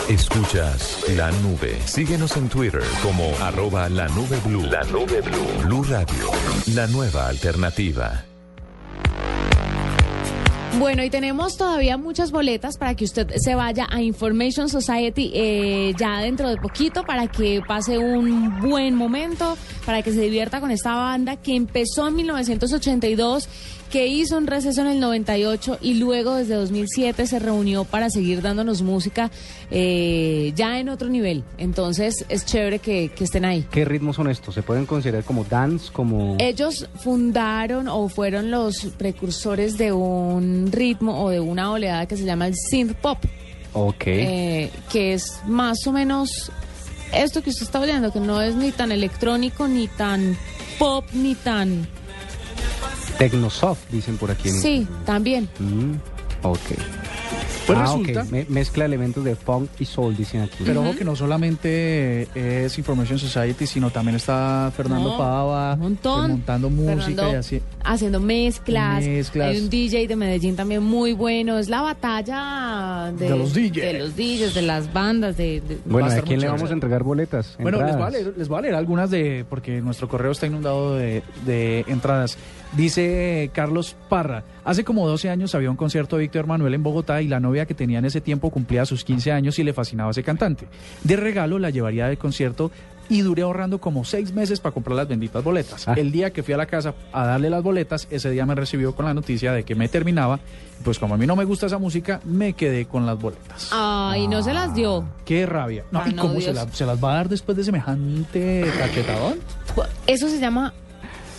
Escuchas 0.09 1.03
la 1.15 1.31
nube. 1.31 1.79
Síguenos 1.85 2.37
en 2.37 2.49
Twitter 2.49 2.83
como 3.01 3.33
arroba 3.41 3.89
la 3.89 4.07
nube 4.09 4.39
blue. 4.45 4.63
La 4.63 4.83
nube 4.83 5.21
blue. 5.21 5.63
Blue 5.63 5.83
Radio. 5.83 6.31
La 6.73 6.87
nueva 6.87 7.27
alternativa. 7.27 8.25
Bueno, 10.77 11.05
y 11.05 11.09
tenemos 11.09 11.55
todavía 11.55 11.95
muchas 11.95 12.31
boletas 12.31 12.77
para 12.77 12.95
que 12.95 13.05
usted 13.05 13.33
se 13.37 13.55
vaya 13.55 13.87
a 13.89 14.01
Information 14.01 14.67
Society 14.67 15.31
eh, 15.33 15.93
ya 15.97 16.19
dentro 16.19 16.49
de 16.49 16.57
poquito, 16.57 17.05
para 17.05 17.27
que 17.27 17.61
pase 17.65 17.97
un 17.97 18.59
buen 18.59 18.93
momento, 18.93 19.57
para 19.85 20.01
que 20.01 20.11
se 20.11 20.19
divierta 20.19 20.59
con 20.59 20.71
esta 20.71 20.93
banda 20.93 21.37
que 21.37 21.55
empezó 21.55 22.09
en 22.09 22.15
1982 22.15 23.47
que 23.95 24.07
hizo 24.07 24.37
un 24.37 24.45
receso 24.45 24.81
en 24.81 24.87
el 24.87 24.99
98 24.99 25.77
y 25.81 25.93
luego 25.93 26.35
desde 26.35 26.55
2007 26.55 27.27
se 27.27 27.39
reunió 27.39 27.85
para 27.85 28.09
seguir 28.09 28.41
dándonos 28.41 28.81
música 28.81 29.31
eh, 29.71 30.51
ya 30.53 30.79
en 30.81 30.89
otro 30.89 31.07
nivel. 31.07 31.45
Entonces 31.57 32.25
es 32.27 32.43
chévere 32.43 32.79
que, 32.79 33.07
que 33.15 33.23
estén 33.23 33.45
ahí. 33.45 33.65
¿Qué 33.71 33.85
ritmos 33.85 34.17
son 34.17 34.29
estos? 34.29 34.53
¿Se 34.53 34.63
pueden 34.63 34.85
considerar 34.85 35.23
como 35.23 35.45
dance, 35.45 35.93
como...? 35.93 36.35
Ellos 36.39 36.89
fundaron 36.95 37.87
o 37.87 38.09
fueron 38.09 38.51
los 38.51 38.79
precursores 38.97 39.77
de 39.77 39.93
un 39.93 40.73
ritmo 40.73 41.23
o 41.23 41.29
de 41.29 41.39
una 41.39 41.71
oleada 41.71 42.05
que 42.05 42.17
se 42.17 42.25
llama 42.25 42.47
el 42.47 42.53
synth 42.69 42.95
pop, 42.97 43.19
Ok. 43.71 44.07
eh, 44.07 44.71
que 44.91 45.13
es 45.13 45.39
más 45.47 45.87
o 45.87 45.93
menos 45.93 46.51
esto 47.13 47.41
que 47.41 47.49
usted 47.49 47.63
está 47.63 47.79
oyendo, 47.79 48.11
que 48.11 48.19
no 48.19 48.41
es 48.41 48.55
ni 48.55 48.73
tan 48.73 48.91
electrónico, 48.91 49.69
ni 49.69 49.87
tan 49.87 50.35
pop, 50.79 51.05
ni 51.13 51.33
tan... 51.33 51.87
Tecnosoft, 53.17 53.89
dicen 53.91 54.17
por 54.17 54.31
aquí. 54.31 54.49
en 54.49 54.55
Sí, 54.55 54.87
también. 55.05 55.47
Mm, 55.59 55.93
ok. 56.43 56.59
Pues 57.65 57.79
Ah, 57.79 57.83
resulta- 57.85 58.21
ok. 58.21 58.29
Me- 58.29 58.45
mezcla 58.47 58.85
elementos 58.85 59.23
de 59.23 59.35
funk 59.35 59.69
y 59.79 59.85
soul, 59.85 60.15
dicen 60.15 60.41
aquí. 60.41 60.57
Pero 60.63 60.81
ojo 60.81 60.95
que 60.95 61.03
no 61.03 61.15
solamente 61.15 62.27
es 62.35 62.77
Information 62.77 63.17
Society, 63.17 63.65
sino 63.65 63.89
también 63.89 64.17
está 64.17 64.71
Fernando 64.77 65.09
No, 65.13 65.17
Pava 65.17 65.73
un 65.73 65.79
montón. 65.79 66.25
eh, 66.25 66.33
montando 66.33 66.69
música 66.69 67.05
Fernando 67.05 67.31
y 67.31 67.35
así. 67.37 67.61
haciendo 67.83 68.19
mezclas. 68.19 69.03
Mezclas. 69.03 69.47
Hay 69.47 69.61
un 69.61 69.69
DJ 69.71 70.07
de 70.07 70.15
Medellín 70.15 70.55
también 70.55 70.83
muy 70.83 71.13
bueno. 71.13 71.57
Es 71.57 71.67
la 71.67 71.81
batalla 71.81 73.11
de, 73.17 73.29
De 73.29 73.35
los 73.35 73.53
DJs. 73.55 73.81
de 73.81 73.93
los 73.93 74.15
DJs, 74.15 74.53
de 74.53 74.61
las 74.61 74.93
bandas. 74.93 75.35
De, 75.35 75.61
de- 75.61 75.79
Bueno, 75.85 76.05
Va 76.05 76.11
a 76.11 76.15
¿a 76.15 76.17
estar 76.17 76.27
quién 76.27 76.41
le 76.41 76.47
vamos 76.47 76.69
a 76.69 76.73
entregar 76.73 77.01
boletas? 77.01 77.55
Bueno, 77.59 77.81
les 77.83 77.95
voy, 77.95 78.03
a 78.05 78.09
leer, 78.11 78.33
les 78.37 78.47
voy 78.47 78.59
a 78.59 78.61
leer 78.61 78.75
algunas 78.75 79.09
de, 79.09 79.43
porque 79.49 79.81
nuestro 79.81 80.07
correo 80.07 80.33
está 80.33 80.45
inundado 80.45 80.93
de, 80.95 81.23
de 81.47 81.83
entradas. 81.87 82.37
Dice 82.75 83.49
Carlos 83.53 83.95
Parra, 84.09 84.43
hace 84.65 84.83
como 84.83 85.07
12 85.07 85.29
años 85.29 85.55
había 85.55 85.71
un 85.71 85.77
concierto 85.77 86.17
de 86.17 86.23
Víctor 86.23 86.45
Manuel 86.45 86.73
en 86.73 86.83
Bogotá 86.83 87.21
y 87.21 87.27
la 87.29 87.39
novia 87.39 87.65
que 87.65 87.73
tenía 87.73 87.99
en 87.99 88.05
ese 88.05 88.19
tiempo 88.19 88.49
cumplía 88.49 88.85
sus 88.85 89.05
15 89.05 89.31
años 89.31 89.57
y 89.59 89.63
le 89.63 89.71
fascinaba 89.73 90.11
ese 90.11 90.23
cantante. 90.23 90.67
De 91.03 91.15
regalo 91.15 91.57
la 91.57 91.69
llevaría 91.69 92.07
del 92.07 92.17
concierto 92.17 92.71
y 93.07 93.21
duré 93.21 93.43
ahorrando 93.43 93.79
como 93.79 94.03
seis 94.03 94.33
meses 94.33 94.59
para 94.59 94.73
comprar 94.73 94.97
las 94.97 95.07
benditas 95.07 95.41
boletas. 95.43 95.87
Ah. 95.87 95.93
El 95.95 96.11
día 96.11 96.31
que 96.33 96.43
fui 96.43 96.53
a 96.53 96.57
la 96.57 96.65
casa 96.65 96.95
a 97.13 97.25
darle 97.25 97.49
las 97.51 97.61
boletas, 97.63 98.07
ese 98.09 98.29
día 98.31 98.45
me 98.45 98.55
recibió 98.55 98.93
con 98.95 99.05
la 99.05 99.13
noticia 99.13 99.53
de 99.53 99.63
que 99.63 99.75
me 99.75 99.87
terminaba. 99.87 100.39
Pues 100.83 100.99
como 100.99 101.13
a 101.13 101.17
mí 101.17 101.25
no 101.25 101.35
me 101.37 101.45
gusta 101.45 101.67
esa 101.67 101.77
música, 101.77 102.19
me 102.25 102.53
quedé 102.53 102.85
con 102.87 103.05
las 103.05 103.17
boletas. 103.17 103.69
Ay, 103.71 104.27
no 104.27 104.41
se 104.43 104.53
las 104.53 104.73
dio. 104.73 105.05
Qué 105.23 105.45
rabia. 105.45 105.85
No, 105.91 105.99
Ah, 105.99 106.09
¿Y 106.09 106.13
no, 106.13 106.23
cómo 106.23 106.41
se, 106.41 106.51
la- 106.51 106.67
se 106.71 106.85
las 106.85 107.01
va 107.01 107.13
a 107.13 107.15
dar 107.17 107.29
después 107.29 107.55
de 107.55 107.63
semejante 107.63 108.65
cachetadón? 108.77 109.37
Eso 110.07 110.27
se 110.27 110.39
llama 110.39 110.73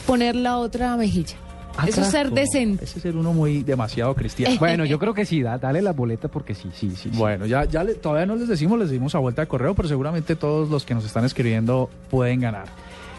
poner 0.06 0.36
la 0.36 0.58
otra 0.58 0.96
mejilla. 0.96 1.36
Ah, 1.78 1.84
Eso 1.88 2.00
es 2.00 2.06
ser 2.06 2.30
decente. 2.30 2.84
Ese 2.84 2.98
es 2.98 3.02
ser 3.02 3.16
uno 3.16 3.34
muy 3.34 3.62
demasiado 3.62 4.14
cristiano. 4.14 4.56
Bueno, 4.58 4.86
yo 4.86 4.98
creo 4.98 5.12
que 5.12 5.26
sí, 5.26 5.42
da- 5.42 5.58
dale 5.58 5.82
las 5.82 5.94
boletas 5.94 6.30
porque 6.30 6.54
sí, 6.54 6.70
sí, 6.72 6.90
sí. 6.92 7.10
sí. 7.10 7.10
Bueno, 7.12 7.44
ya, 7.44 7.64
ya 7.66 7.84
le- 7.84 7.94
todavía 7.96 8.24
no 8.24 8.34
les 8.36 8.48
decimos, 8.48 8.78
les 8.78 8.88
dimos 8.90 9.14
a 9.14 9.18
vuelta 9.18 9.42
de 9.42 9.48
correo, 9.48 9.74
pero 9.74 9.86
seguramente 9.86 10.36
todos 10.36 10.70
los 10.70 10.86
que 10.86 10.94
nos 10.94 11.04
están 11.04 11.26
escribiendo 11.26 11.90
pueden 12.08 12.40
ganar. 12.40 12.64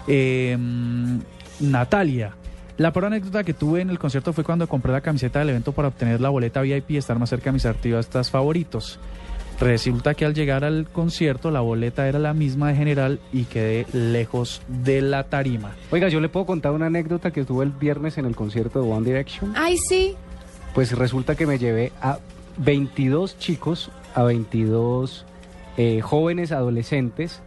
Eh, 0.08 0.58
Natalia, 1.60 2.34
la 2.78 2.92
peor 2.94 3.06
anécdota 3.06 3.44
que 3.44 3.54
tuve 3.54 3.82
en 3.82 3.90
el 3.90 4.00
concierto 4.00 4.34
fue 4.34 4.44
cuando 4.44 4.68
compré 4.68 4.92
la 4.92 5.02
camiseta 5.02 5.40
del 5.40 5.50
evento 5.50 5.72
para 5.72 5.88
obtener 5.90 6.20
la 6.22 6.30
boleta 6.30 6.62
VIP 6.62 6.92
y 6.92 6.98
estar 6.98 7.18
más 7.20 7.30
cerca 7.30 7.46
de 7.46 7.54
mis 7.54 7.66
artistas 7.66 8.32
favoritos. 8.32 9.00
Resulta 9.60 10.14
que 10.14 10.26
al 10.26 10.36
llegar 10.36 10.64
al 10.64 10.88
concierto 10.88 11.50
la 11.50 11.62
boleta 11.62 12.08
era 12.08 12.20
la 12.20 12.34
misma 12.34 12.70
de 12.70 12.76
general 12.76 13.20
y 13.34 13.46
quedé 13.46 13.88
lejos 13.92 14.62
de 14.68 15.02
la 15.02 15.24
tarima. 15.24 15.76
Oiga, 15.92 16.10
yo 16.10 16.20
le 16.20 16.30
puedo 16.30 16.46
contar 16.46 16.74
una 16.74 16.88
anécdota 16.88 17.32
que 17.32 17.42
estuve 17.42 17.66
el 17.66 17.72
viernes 17.72 18.18
en 18.20 18.26
el 18.26 18.36
concierto 18.36 18.82
de 18.82 18.90
One 18.90 19.06
Direction. 19.06 19.54
Ay, 19.56 19.78
sí. 19.78 20.16
Pues 20.76 20.92
resulta 20.92 21.36
que 21.36 21.48
me 21.48 21.58
llevé 21.58 21.92
a 22.02 22.20
22 22.58 23.40
chicos, 23.40 23.90
a 24.14 24.24
22 24.24 25.26
eh, 25.78 26.02
jóvenes 26.02 26.52
adolescentes 26.52 27.42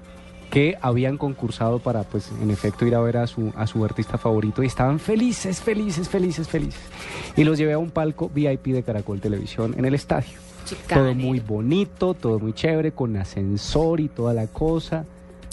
que 0.51 0.77
habían 0.81 1.17
concursado 1.17 1.79
para, 1.79 2.03
pues, 2.03 2.31
en 2.43 2.51
efecto, 2.51 2.85
ir 2.85 2.97
a 2.97 3.01
ver 3.01 3.19
a 3.19 3.29
su, 3.29 3.53
a 3.57 3.69
su 3.69 3.85
artista 3.85 4.19
favorito 4.19 4.65
y 4.65 4.67
estaban 4.67 4.99
felices, 4.99 5.61
felices, 5.61 6.09
felices, 6.09 6.49
felices. 6.49 6.83
Y 7.37 7.45
los 7.45 7.57
llevé 7.57 7.75
a 7.75 7.79
un 7.79 7.91
palco 7.91 8.29
VIP 8.29 8.67
de 8.67 8.83
Caracol 8.83 9.21
Televisión 9.21 9.75
en 9.79 9.85
el 9.85 9.95
estadio. 9.95 10.50
Todo 10.89 11.15
muy 11.15 11.41
bonito, 11.41 12.15
todo 12.15 12.39
muy 12.39 12.53
chévere, 12.53 12.93
con 12.93 13.17
ascensor 13.17 14.01
y 14.01 14.09
toda 14.09 14.35
la 14.35 14.47
cosa. 14.47 15.05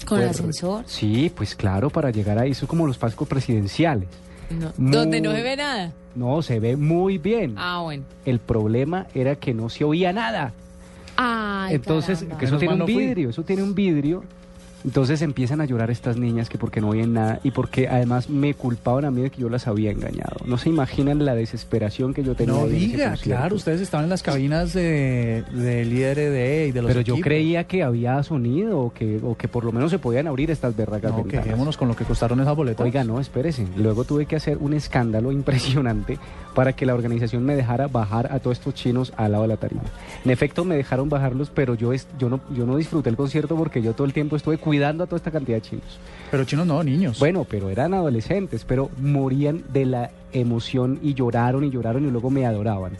¿Con 0.06 0.18
Pues, 0.18 0.30
ascensor? 0.30 0.84
Sí, 0.86 1.30
pues 1.34 1.54
claro, 1.54 1.90
para 1.90 2.10
llegar 2.10 2.38
ahí, 2.38 2.52
eso 2.52 2.64
es 2.66 2.68
como 2.68 2.86
los 2.86 2.98
palcos 2.98 3.26
presidenciales. 3.28 4.08
No. 4.50 4.72
Muy- 4.78 4.92
Donde 4.92 5.20
no 5.20 5.32
se 5.32 5.42
ve 5.42 5.56
nada. 5.56 5.92
No, 6.14 6.40
se 6.42 6.58
ve 6.60 6.76
muy 6.76 7.18
bien. 7.18 7.54
Ah, 7.58 7.80
bueno. 7.82 8.04
El 8.24 8.38
problema 8.38 9.06
era 9.14 9.34
que 9.36 9.52
no 9.54 9.68
se 9.68 9.84
oía 9.84 10.12
nada. 10.12 10.52
Ay, 11.16 11.74
Entonces, 11.74 12.20
caramba. 12.20 12.38
que 12.38 12.44
eso 12.46 12.54
Menos 12.58 12.60
tiene 12.60 12.74
un 12.84 12.90
fui. 12.90 13.06
vidrio, 13.06 13.30
eso 13.30 13.42
tiene 13.42 13.62
un 13.62 13.74
vidrio. 13.74 14.24
Entonces 14.84 15.22
empiezan 15.22 15.60
a 15.60 15.64
llorar 15.64 15.90
estas 15.90 16.16
niñas 16.16 16.48
que 16.48 16.56
porque 16.58 16.80
no 16.80 16.90
oyen 16.90 17.12
nada 17.12 17.40
y 17.42 17.50
porque 17.50 17.88
además 17.88 18.30
me 18.30 18.54
culpaban 18.54 19.04
a 19.04 19.10
mí 19.10 19.22
de 19.22 19.30
que 19.30 19.40
yo 19.40 19.48
las 19.48 19.66
había 19.66 19.90
engañado. 19.90 20.36
No 20.46 20.56
se 20.56 20.68
imaginan 20.68 21.24
la 21.24 21.34
desesperación 21.34 22.14
que 22.14 22.22
yo 22.22 22.34
tenía. 22.34 22.54
No 22.54 22.66
diga, 22.66 23.14
claro, 23.20 23.56
ustedes 23.56 23.80
estaban 23.80 24.04
en 24.04 24.10
las 24.10 24.22
cabinas 24.22 24.72
de, 24.72 25.42
del 25.52 25.92
IRD 25.92 26.68
y 26.68 26.72
de 26.72 26.82
los 26.82 26.88
Pero 26.88 27.00
yo 27.00 27.16
creía 27.20 27.64
que 27.64 27.82
había 27.82 28.22
sonido 28.22 28.78
o 28.80 28.92
que, 28.92 29.20
o 29.22 29.36
que 29.36 29.48
por 29.48 29.64
lo 29.64 29.72
menos 29.72 29.90
se 29.90 29.98
podían 29.98 30.26
abrir 30.26 30.50
estas 30.50 30.76
berracas 30.76 31.10
No, 31.10 31.18
ventanas. 31.18 31.44
quedémonos 31.44 31.76
con 31.76 31.88
lo 31.88 31.96
que 31.96 32.04
costaron 32.04 32.40
esas 32.40 32.56
boletas. 32.56 32.84
Oiga, 32.84 33.04
no, 33.04 33.20
espérese. 33.20 33.66
Luego 33.76 34.04
tuve 34.04 34.26
que 34.26 34.36
hacer 34.36 34.58
un 34.58 34.74
escándalo 34.74 35.32
impresionante 35.38 36.18
para 36.54 36.72
que 36.72 36.86
la 36.86 36.94
organización 36.94 37.44
me 37.44 37.54
dejara 37.54 37.86
bajar 37.88 38.32
a 38.32 38.40
todos 38.40 38.58
estos 38.58 38.74
chinos 38.74 39.12
al 39.16 39.32
lado 39.32 39.42
de 39.42 39.48
la 39.48 39.56
tarima. 39.58 39.82
En 40.24 40.30
efecto, 40.30 40.64
me 40.64 40.76
dejaron 40.76 41.08
bajarlos, 41.08 41.50
pero 41.50 41.74
yo, 41.74 41.92
es, 41.92 42.08
yo, 42.18 42.28
no, 42.28 42.40
yo 42.54 42.66
no 42.66 42.76
disfruté 42.76 43.10
el 43.10 43.16
concierto 43.16 43.54
porque 43.56 43.82
yo 43.82 43.92
todo 43.92 44.06
el 44.06 44.12
tiempo 44.12 44.34
estuve 44.34 44.58
cuidando 44.58 44.77
a 45.04 45.06
toda 45.06 45.16
esta 45.16 45.30
cantidad 45.30 45.56
de 45.58 45.62
chinos. 45.62 45.98
Pero 46.30 46.44
chinos 46.44 46.66
no, 46.66 46.82
niños. 46.82 47.18
Bueno, 47.18 47.46
pero 47.48 47.70
eran 47.70 47.94
adolescentes, 47.94 48.64
pero 48.64 48.90
morían 49.00 49.64
de 49.72 49.86
la 49.86 50.10
emoción 50.32 50.98
y 51.02 51.14
lloraron 51.14 51.64
y 51.64 51.70
lloraron 51.70 52.06
y 52.06 52.10
luego 52.10 52.30
me 52.30 52.46
adoraban. 52.46 52.92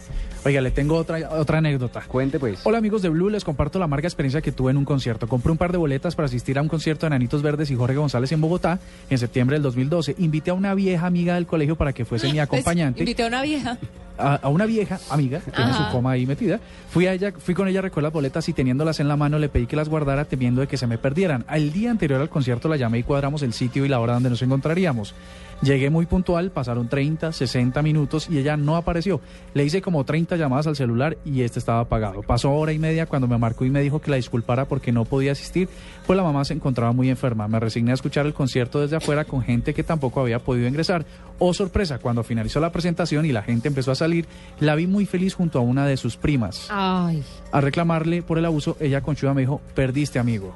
Oiga, 0.44 0.60
le 0.60 0.70
tengo 0.70 0.96
otra, 0.96 1.18
otra 1.30 1.58
anécdota. 1.58 2.02
Cuente 2.06 2.38
pues. 2.38 2.60
Hola 2.64 2.78
amigos 2.78 3.02
de 3.02 3.08
Blue, 3.08 3.28
les 3.28 3.44
comparto 3.44 3.78
la 3.78 3.86
amarga 3.86 4.06
experiencia 4.08 4.40
que 4.40 4.52
tuve 4.52 4.70
en 4.70 4.76
un 4.76 4.84
concierto. 4.84 5.26
Compré 5.28 5.52
un 5.52 5.58
par 5.58 5.72
de 5.72 5.78
boletas 5.78 6.14
para 6.14 6.26
asistir 6.26 6.58
a 6.58 6.62
un 6.62 6.68
concierto 6.68 7.06
de 7.06 7.10
Nanitos 7.10 7.42
Verdes 7.42 7.70
y 7.70 7.74
Jorge 7.76 7.96
González 7.96 8.30
en 8.32 8.40
Bogotá 8.40 8.78
en 9.10 9.18
septiembre 9.18 9.56
del 9.56 9.62
2012. 9.64 10.14
Invité 10.18 10.50
a 10.50 10.54
una 10.54 10.74
vieja 10.74 11.06
amiga 11.06 11.34
del 11.34 11.46
colegio 11.46 11.76
para 11.76 11.92
que 11.92 12.04
fuese 12.04 12.30
mi 12.32 12.38
acompañante. 12.40 13.00
Invité 13.00 13.24
a 13.24 13.26
una 13.26 13.42
vieja. 13.42 13.78
a, 14.16 14.36
a 14.36 14.48
una 14.48 14.66
vieja 14.66 14.98
amiga, 15.10 15.40
tiene 15.40 15.70
Ajá. 15.70 15.86
su 15.86 15.92
coma 15.92 16.12
ahí 16.12 16.26
metida. 16.26 16.60
Fui 16.90 17.06
a 17.06 17.12
ella, 17.12 17.32
fui 17.36 17.54
con 17.54 17.68
ella 17.68 17.80
a 17.80 17.82
recoger 17.82 18.04
las 18.04 18.12
boletas 18.12 18.48
y 18.48 18.52
teniéndolas 18.52 19.00
en 19.00 19.08
la 19.08 19.16
mano 19.16 19.38
le 19.38 19.48
pedí 19.48 19.66
que 19.66 19.76
las 19.76 19.88
guardara 19.88 20.24
temiendo 20.24 20.60
de 20.60 20.66
que 20.66 20.76
se 20.76 20.86
me 20.86 20.98
perdieran. 20.98 21.44
Al 21.48 21.72
día 21.72 21.90
anterior 21.90 22.20
al 22.20 22.28
concierto 22.28 22.68
la 22.68 22.76
llamé 22.76 22.98
y 22.98 23.02
cuadramos 23.02 23.42
el 23.42 23.52
sitio 23.52 23.84
y 23.84 23.88
la 23.88 24.00
hora 24.00 24.14
donde 24.14 24.30
nos 24.30 24.40
encontraríamos. 24.42 25.14
Llegué 25.60 25.90
muy 25.90 26.06
puntual, 26.06 26.52
pasaron 26.52 26.88
30, 26.88 27.32
60 27.32 27.82
minutos 27.82 28.28
y 28.30 28.38
ella 28.38 28.56
no 28.56 28.76
apareció. 28.76 29.20
Le 29.54 29.64
hice 29.64 29.82
como 29.82 30.04
30 30.04 30.36
llamadas 30.36 30.68
al 30.68 30.76
celular 30.76 31.18
y 31.24 31.42
este 31.42 31.58
estaba 31.58 31.80
apagado. 31.80 32.22
Pasó 32.22 32.52
hora 32.52 32.72
y 32.72 32.78
media 32.78 33.06
cuando 33.06 33.26
me 33.26 33.38
marcó 33.38 33.64
y 33.64 33.70
me 33.70 33.80
dijo 33.80 34.00
que 34.00 34.10
la 34.10 34.18
disculpara 34.18 34.66
porque 34.66 34.92
no 34.92 35.04
podía 35.04 35.32
asistir, 35.32 35.68
pues 36.06 36.16
la 36.16 36.22
mamá 36.22 36.44
se 36.44 36.54
encontraba 36.54 36.92
muy 36.92 37.10
enferma. 37.10 37.48
Me 37.48 37.58
resigné 37.58 37.90
a 37.90 37.94
escuchar 37.94 38.24
el 38.26 38.34
concierto 38.34 38.80
desde 38.80 38.96
afuera 38.96 39.24
con 39.24 39.42
gente 39.42 39.74
que 39.74 39.82
tampoco 39.82 40.20
había 40.20 40.38
podido 40.38 40.68
ingresar. 40.68 41.04
Oh 41.40 41.52
sorpresa, 41.52 41.98
cuando 41.98 42.22
finalizó 42.22 42.60
la 42.60 42.70
presentación 42.70 43.26
y 43.26 43.32
la 43.32 43.42
gente 43.42 43.66
empezó 43.66 43.90
a 43.90 43.96
salir, 43.96 44.26
la 44.60 44.76
vi 44.76 44.86
muy 44.86 45.06
feliz 45.06 45.34
junto 45.34 45.58
a 45.58 45.62
una 45.62 45.86
de 45.86 45.96
sus 45.96 46.16
primas. 46.16 46.68
Ay. 46.70 47.24
A 47.50 47.60
reclamarle 47.60 48.22
por 48.22 48.38
el 48.38 48.44
abuso, 48.44 48.76
ella 48.78 49.00
conchuda 49.00 49.34
me 49.34 49.40
dijo, 49.40 49.60
perdiste 49.74 50.20
amigo. 50.20 50.54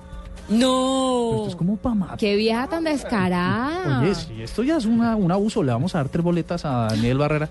No. 0.49 1.36
Esto 1.36 1.49
es 1.49 1.57
como 1.57 1.76
para 1.76 1.95
matar. 1.95 2.18
Qué 2.18 2.36
vieja 2.36 2.66
tan 2.68 2.84
descarada. 2.84 4.01
Oye, 4.01 4.14
si 4.14 4.43
esto 4.43 4.62
ya 4.62 4.76
es 4.76 4.84
una, 4.86 5.16
un 5.16 5.30
abuso, 5.32 5.62
le 5.62 5.72
vamos 5.72 5.95
a 5.95 5.99
dar 5.99 6.09
tres 6.09 6.24
boletas 6.24 6.64
a 6.64 6.88
Daniel 6.90 7.18
Barrera. 7.18 7.49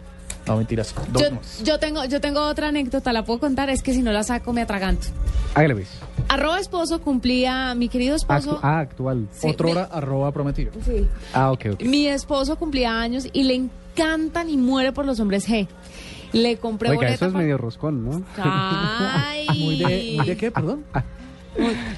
No, 0.47 0.57
mentiras. 0.57 0.93
Dos 1.11 1.21
Yo, 1.21 1.31
más. 1.35 1.63
yo 1.63 1.79
tengo, 1.79 2.03
yo 2.05 2.19
tengo 2.19 2.41
otra 2.41 2.69
anécdota, 2.69 3.13
la 3.13 3.23
puedo 3.23 3.39
contar, 3.39 3.69
es 3.69 3.83
que 3.83 3.93
si 3.93 4.01
no 4.01 4.11
la 4.11 4.23
saco 4.23 4.53
me 4.53 4.61
atraganto. 4.61 5.07
Hágale 5.53 5.75
pues. 5.75 5.89
Arroba 6.29 6.59
esposo 6.59 6.99
cumplía, 7.01 7.75
mi 7.75 7.89
querido 7.89 8.15
esposo. 8.15 8.55
Actu- 8.57 8.59
ah, 8.63 8.79
actual. 8.79 9.27
Sí, 9.31 9.47
Otra 9.49 9.67
hora, 9.69 9.83
arroba 9.91 10.31
prometido. 10.31 10.71
Sí. 10.83 11.07
Ah, 11.33 11.51
ok, 11.51 11.65
ok. 11.73 11.83
Mi 11.83 12.07
esposo 12.07 12.55
cumplía 12.57 12.99
años 12.99 13.27
y 13.31 13.43
le 13.43 13.53
encantan 13.53 14.49
y 14.49 14.57
muere 14.57 14.91
por 14.93 15.05
los 15.05 15.19
hombres 15.19 15.47
G. 15.47 15.67
Le 16.33 16.57
compré 16.57 16.89
Oiga, 16.89 16.97
boleta 17.01 17.13
eso 17.15 17.25
es 17.27 17.33
medio 17.33 17.57
roscón, 17.57 18.03
¿no? 18.03 18.23
Ay. 18.41 19.45
¿Muy 19.59 19.77
de, 19.77 20.13
muy 20.17 20.25
de 20.25 20.37
qué, 20.37 20.49
perdón? 20.49 20.85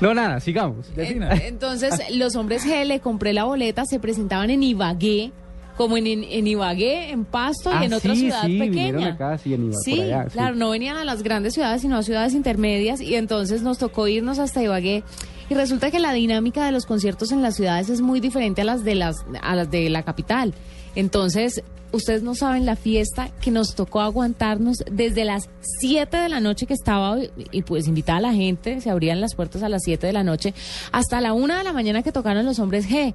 No, 0.02 0.14
nada, 0.14 0.40
sigamos. 0.40 0.88
En- 0.98 1.24
Entonces, 1.24 1.94
los 2.12 2.36
hombres 2.36 2.66
G 2.66 2.86
le 2.86 3.00
compré 3.00 3.34
la 3.34 3.44
boleta, 3.46 3.86
se 3.86 4.00
presentaban 4.00 4.50
en 4.50 4.64
Ibagué, 4.64 5.32
como 5.78 5.98
en, 5.98 6.06
en, 6.08 6.24
en 6.24 6.48
Ibagué, 6.48 7.10
en 7.12 7.26
Pasto 7.26 7.72
y 7.72 7.76
Ah, 7.76 7.86
en 7.86 7.94
otra 7.94 8.14
sí, 8.14 8.22
ciudad 8.22 8.46
sí, 8.46 8.60
pequeña. 8.60 9.08
acá, 9.10 9.38
sí, 9.38 9.54
en 9.54 9.66
Iba- 9.72 9.78
Sí, 9.84 9.96
por 9.96 10.06
allá, 10.06 10.24
sí. 10.26 10.30
claro, 10.34 10.56
no 10.56 10.70
venían 10.70 10.98
a 10.98 11.04
las 11.06 11.24
grandes 11.24 11.54
ciudades, 11.54 11.82
sino 11.82 11.98
a 11.98 12.04
ciudades 12.04 12.34
intermedias 12.34 13.02
y 13.02 13.16
entonces 13.16 13.62
nos 13.64 13.78
tocó 13.80 14.08
irnos 14.08 14.38
hasta 14.40 14.62
Ibagué 14.62 15.04
Y 15.50 15.56
resulta 15.56 15.92
que 15.92 16.00
la 16.00 16.14
dinámica 16.14 16.66
de 16.66 16.72
los 16.72 16.86
conciertos 16.86 17.32
en 17.32 17.42
las 17.42 17.56
ciudades 17.56 17.90
es 17.90 18.02
muy 18.02 18.20
diferente 18.22 18.62
a 18.62 18.66
las 18.66 18.84
de 18.84 18.96
las 18.96 19.18
a 19.42 19.56
las 19.56 19.70
de 19.70 19.90
la 19.90 20.04
capital. 20.04 20.54
Entonces, 20.96 21.64
ustedes 21.92 22.24
no 22.24 22.36
saben 22.36 22.66
la 22.66 22.76
fiesta 22.76 23.30
que 23.42 23.52
nos 23.52 23.76
tocó 23.76 24.02
aguantarnos 24.02 24.84
desde 24.92 25.26
las 25.26 25.50
7 25.80 26.18
de 26.18 26.30
la 26.30 26.40
noche 26.40 26.66
que 26.66 26.74
estaba 26.74 27.18
y 27.52 27.62
pues 27.62 27.88
invitaba 27.88 28.18
a 28.18 28.22
la 28.22 28.34
gente, 28.34 28.82
se 28.82 28.90
abrían 28.90 29.22
las 29.22 29.36
puertas 29.36 29.64
a 29.64 29.70
las 29.70 29.84
7 29.84 30.08
de 30.08 30.14
la 30.14 30.24
noche 30.24 30.54
hasta 30.92 31.22
la 31.22 31.34
1 31.34 31.58
de 31.58 31.64
la 31.64 31.74
mañana 31.74 32.04
que 32.04 32.12
tocaron 32.12 32.46
los 32.46 32.60
hombres 32.60 32.90
G. 32.90 33.14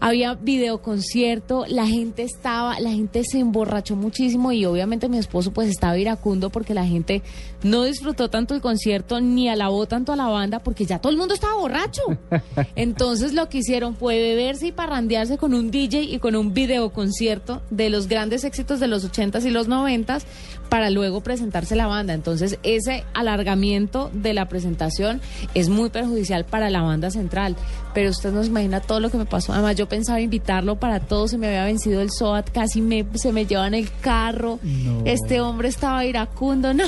Había 0.00 0.34
videoconcierto, 0.34 1.64
la 1.66 1.86
gente 1.86 2.22
estaba, 2.22 2.78
la 2.80 2.90
gente 2.90 3.24
se 3.24 3.40
emborrachó 3.40 3.96
muchísimo 3.96 4.52
y 4.52 4.64
obviamente 4.64 5.08
mi 5.08 5.18
esposo 5.18 5.52
pues 5.52 5.68
estaba 5.68 5.98
iracundo 5.98 6.50
porque 6.50 6.74
la 6.74 6.86
gente 6.86 7.22
no 7.62 7.84
disfrutó 7.84 8.30
tanto 8.30 8.54
el 8.54 8.60
concierto 8.60 9.20
ni 9.20 9.48
alabó 9.48 9.86
tanto 9.86 10.12
a 10.12 10.16
la 10.16 10.26
banda 10.26 10.60
porque 10.60 10.86
ya 10.86 11.00
todo 11.00 11.10
el 11.10 11.18
mundo 11.18 11.34
estaba 11.34 11.56
borracho. 11.56 12.02
Entonces 12.76 13.32
lo 13.32 13.48
que 13.48 13.58
hicieron 13.58 13.96
fue 13.96 14.18
beberse 14.20 14.68
y 14.68 14.72
parrandearse 14.72 15.38
con 15.38 15.54
un 15.54 15.70
DJ 15.70 16.02
y 16.02 16.18
con 16.18 16.36
un 16.36 16.54
videoconcierto 16.54 17.62
de 17.70 17.90
los 17.90 18.06
grandes 18.06 18.44
éxitos 18.44 18.80
de 18.80 18.86
los 18.86 19.10
80s 19.10 19.44
y 19.44 19.50
los 19.50 19.68
90s 19.68 20.22
para 20.68 20.90
luego 20.90 21.22
presentarse 21.22 21.76
la 21.76 21.86
banda. 21.86 22.14
Entonces 22.14 22.58
ese 22.62 23.04
alargamiento 23.14 24.10
de 24.12 24.34
la 24.34 24.48
presentación 24.48 25.20
es 25.54 25.68
muy 25.68 25.90
perjudicial 25.90 26.44
para 26.44 26.70
la 26.70 26.82
banda 26.82 27.10
central. 27.10 27.56
Pero 27.98 28.10
usted 28.10 28.30
no 28.30 28.42
se 28.44 28.48
imagina 28.48 28.78
todo 28.80 29.00
lo 29.00 29.10
que 29.10 29.16
me 29.16 29.24
pasó. 29.26 29.52
Además 29.52 29.74
yo 29.74 29.88
pensaba 29.88 30.20
invitarlo 30.20 30.76
para 30.76 31.00
todo, 31.00 31.26
se 31.26 31.36
me 31.36 31.48
había 31.48 31.64
vencido 31.64 32.00
el 32.00 32.12
SOAT, 32.12 32.48
casi 32.50 32.80
me, 32.80 33.04
se 33.16 33.32
me 33.32 33.44
lleva 33.44 33.66
en 33.66 33.74
el 33.74 33.90
carro. 34.00 34.60
Este 35.04 35.40
hombre 35.40 35.66
estaba 35.68 36.04
iracundo, 36.04 36.72
no. 36.72 36.84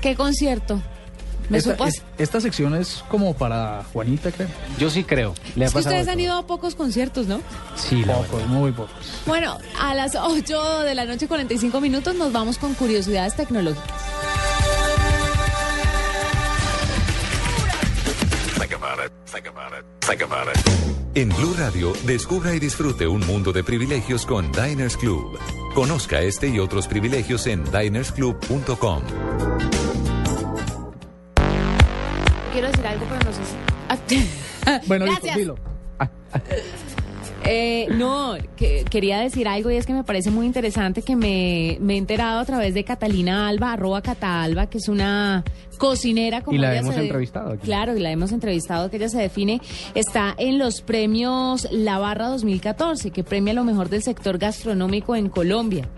¿Qué 0.00 0.14
concierto? 0.14 0.80
¿Me 1.48 1.58
Esta, 1.58 1.72
supo 1.72 1.86
es- 1.86 2.00
esta 2.18 2.40
sección 2.40 2.76
es 2.76 3.02
como 3.08 3.34
para 3.34 3.82
Juanita, 3.92 4.30
creo. 4.30 4.46
Yo 4.78 4.88
sí 4.88 5.02
creo. 5.02 5.34
Le 5.56 5.64
ha 5.64 5.66
Es 5.66 5.72
que 5.72 5.78
pasado 5.80 5.96
ustedes 5.96 6.06
de 6.06 6.12
han 6.12 6.18
todo. 6.18 6.24
ido 6.26 6.34
a 6.36 6.46
pocos 6.46 6.76
conciertos, 6.76 7.26
¿no? 7.26 7.40
Sí, 7.74 8.04
Pocos, 8.04 8.46
muy 8.46 8.70
pocos. 8.70 8.94
Bueno, 9.26 9.58
a 9.80 9.94
las 9.96 10.14
8 10.14 10.82
de 10.84 10.94
la 10.94 11.06
noche 11.06 11.26
45 11.26 11.80
minutos 11.80 12.14
nos 12.14 12.30
vamos 12.30 12.56
con 12.58 12.72
curiosidades 12.74 13.34
tecnológicas. 13.34 13.84
En 21.14 21.30
Blue 21.30 21.54
Radio, 21.58 21.92
descubra 22.04 22.54
y 22.54 22.58
disfrute 22.58 23.06
un 23.06 23.26
mundo 23.26 23.52
de 23.52 23.64
privilegios 23.64 24.26
con 24.26 24.52
Diners 24.52 24.96
Club. 24.96 25.38
Conozca 25.74 26.20
este 26.20 26.48
y 26.48 26.58
otros 26.58 26.86
privilegios 26.86 27.46
en 27.46 27.64
dinersclub.com. 27.64 29.02
Quiero 32.52 32.68
decir 32.68 32.86
algo, 32.86 33.06
pero 33.08 33.20
no 33.24 33.32
sé 33.32 33.40
si... 34.08 34.28
Bueno, 34.86 35.06
listo, 35.06 35.20
Gracias. 35.22 35.36
dilo. 35.36 35.58
Eh, 37.48 37.86
no, 37.92 38.34
que, 38.56 38.84
quería 38.90 39.20
decir 39.20 39.46
algo 39.46 39.70
y 39.70 39.76
es 39.76 39.86
que 39.86 39.92
me 39.92 40.02
parece 40.02 40.32
muy 40.32 40.46
interesante 40.46 41.02
que 41.02 41.14
me, 41.14 41.78
me 41.80 41.94
he 41.94 41.96
enterado 41.96 42.40
a 42.40 42.44
través 42.44 42.74
de 42.74 42.82
Catalina 42.82 43.46
Alba, 43.46 43.72
arroba 43.72 44.02
Cata 44.02 44.42
Alba, 44.42 44.66
que 44.68 44.78
es 44.78 44.88
una 44.88 45.44
cocinera 45.76 46.42
como 46.42 46.56
Y 46.56 46.60
la 46.60 46.72
ella 46.72 46.80
hemos 46.80 46.94
se- 46.94 47.02
entrevistado 47.02 47.52
aquí. 47.52 47.64
Claro, 47.64 47.96
y 47.96 48.00
la 48.00 48.10
hemos 48.10 48.32
entrevistado, 48.32 48.90
que 48.90 48.96
ella 48.96 49.08
se 49.08 49.18
define, 49.18 49.60
está 49.94 50.34
en 50.38 50.58
los 50.58 50.80
premios 50.82 51.68
La 51.70 51.98
Barra 51.98 52.28
2014, 52.28 53.10
que 53.10 53.22
premia 53.24 53.52
lo 53.54 53.64
mejor 53.64 53.88
del 53.88 54.02
sector 54.02 54.38
gastronómico 54.38 55.14
en 55.16 55.28
Colombia. 55.28 55.88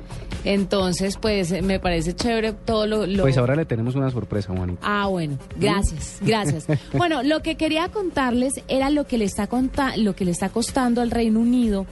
Entonces, 0.45 1.16
pues 1.20 1.51
me 1.62 1.81
parece 1.81 2.14
chévere 2.14 2.53
todo 2.53 2.87
lo... 2.87 3.07
lo- 3.07 3.22
Pues 3.22 3.37
ahora 3.39 3.57
le 3.57 3.64
tenemos 3.66 3.95
una 3.97 4.11
sorpresa, 4.11 4.55
Juanita. 4.57 4.81
Ah, 4.83 5.07
bueno, 5.09 5.37
gracias, 5.59 6.18
gracias. 6.20 6.66
Bueno, 6.95 7.22
lo 7.22 7.43
que 7.43 7.57
quería 7.57 7.89
contarles 7.89 8.62
era 8.68 8.89
lo 8.91 9.07
que 9.07 9.18
le 9.18 9.24
está 9.24 9.47
conta 9.49 9.97
lo 9.97 10.14
que 10.14 10.24
le 10.24 10.31
está 10.31 10.49
costando 10.49 11.01
al 11.03 11.11
Reino 11.11 11.41
Unido 11.41 11.87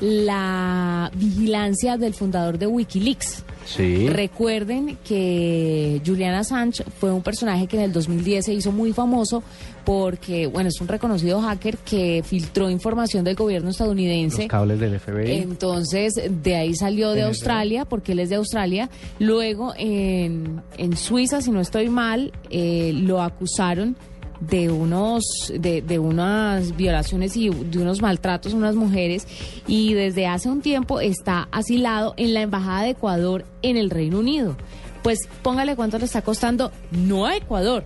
la 0.00 1.10
vigilancia 1.14 1.96
del 1.98 2.14
fundador 2.14 2.58
de 2.58 2.66
WikiLeaks. 2.66 3.44
Sí. 3.76 4.08
Recuerden 4.08 4.98
que 5.04 6.02
Julian 6.04 6.34
Assange 6.34 6.82
fue 6.98 7.12
un 7.12 7.22
personaje 7.22 7.66
que 7.68 7.76
en 7.76 7.84
el 7.84 7.92
2010 7.92 8.44
se 8.44 8.52
hizo 8.52 8.72
muy 8.72 8.92
famoso 8.92 9.42
porque, 9.84 10.46
bueno, 10.46 10.68
es 10.68 10.80
un 10.80 10.88
reconocido 10.88 11.40
hacker 11.40 11.78
que 11.78 12.22
filtró 12.24 12.68
información 12.68 13.24
del 13.24 13.36
gobierno 13.36 13.70
estadounidense. 13.70 14.42
Los 14.42 14.50
cables 14.50 14.80
del 14.80 14.98
FBI. 14.98 15.32
Entonces, 15.38 16.14
de 16.42 16.56
ahí 16.56 16.74
salió 16.74 17.12
de. 17.12 17.20
Australia, 17.30 17.84
porque 17.84 18.12
él 18.12 18.18
es 18.20 18.30
de 18.30 18.36
Australia. 18.36 18.90
Luego, 19.18 19.72
en, 19.76 20.62
en 20.78 20.96
Suiza, 20.96 21.40
si 21.40 21.50
no 21.50 21.60
estoy 21.60 21.88
mal, 21.88 22.32
eh, 22.50 22.92
lo 22.94 23.22
acusaron 23.22 23.96
de 24.40 24.70
unos 24.70 25.24
de, 25.54 25.82
de 25.82 25.98
unas 25.98 26.76
violaciones 26.76 27.36
y 27.36 27.50
de 27.50 27.78
unos 27.78 28.00
maltratos 28.00 28.54
a 28.54 28.56
unas 28.56 28.74
mujeres 28.74 29.26
y 29.66 29.94
desde 29.94 30.26
hace 30.26 30.48
un 30.48 30.62
tiempo 30.62 31.00
está 31.00 31.48
asilado 31.52 32.14
en 32.16 32.34
la 32.34 32.42
embajada 32.42 32.82
de 32.82 32.90
Ecuador 32.90 33.44
en 33.62 33.76
el 33.76 33.90
Reino 33.90 34.18
Unido. 34.18 34.56
Pues 35.02 35.18
póngale 35.42 35.76
cuánto 35.76 35.98
le 35.98 36.04
está 36.04 36.22
costando 36.22 36.72
no 36.90 37.26
a 37.26 37.36
Ecuador, 37.36 37.84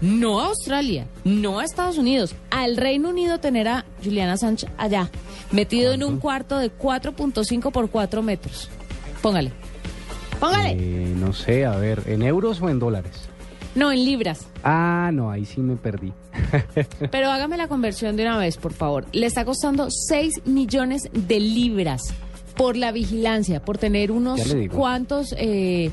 no 0.00 0.40
a 0.40 0.46
Australia, 0.46 1.06
no 1.24 1.58
a 1.58 1.64
Estados 1.64 1.98
Unidos, 1.98 2.34
al 2.50 2.76
Reino 2.76 3.08
Unido 3.08 3.38
tener 3.38 3.68
a 3.68 3.84
Juliana 4.04 4.36
Sánchez 4.36 4.70
allá, 4.76 5.10
metido 5.52 5.92
en 5.92 6.04
un 6.04 6.18
cuarto 6.18 6.58
de 6.58 6.70
4.5 6.70 7.72
por 7.72 7.90
4 7.90 8.22
metros. 8.22 8.68
Póngale. 9.22 9.52
Póngale. 10.38 10.72
Eh, 10.72 11.14
no 11.16 11.32
sé, 11.34 11.66
a 11.66 11.76
ver, 11.76 12.02
¿en 12.06 12.22
euros 12.22 12.60
o 12.62 12.68
en 12.70 12.78
dólares? 12.78 13.29
No, 13.74 13.92
en 13.92 14.04
libras. 14.04 14.46
Ah, 14.64 15.10
no, 15.12 15.30
ahí 15.30 15.44
sí 15.44 15.60
me 15.60 15.76
perdí. 15.76 16.12
Pero 17.10 17.30
hágame 17.30 17.56
la 17.56 17.68
conversión 17.68 18.16
de 18.16 18.24
una 18.24 18.38
vez, 18.38 18.56
por 18.56 18.72
favor. 18.72 19.06
Le 19.12 19.26
está 19.26 19.44
costando 19.44 19.88
6 19.90 20.46
millones 20.46 21.02
de 21.12 21.40
libras 21.40 22.02
por 22.56 22.76
la 22.76 22.92
vigilancia, 22.92 23.62
por 23.62 23.78
tener 23.78 24.12
unos 24.12 24.40
cuantos 24.70 25.34
eh, 25.38 25.90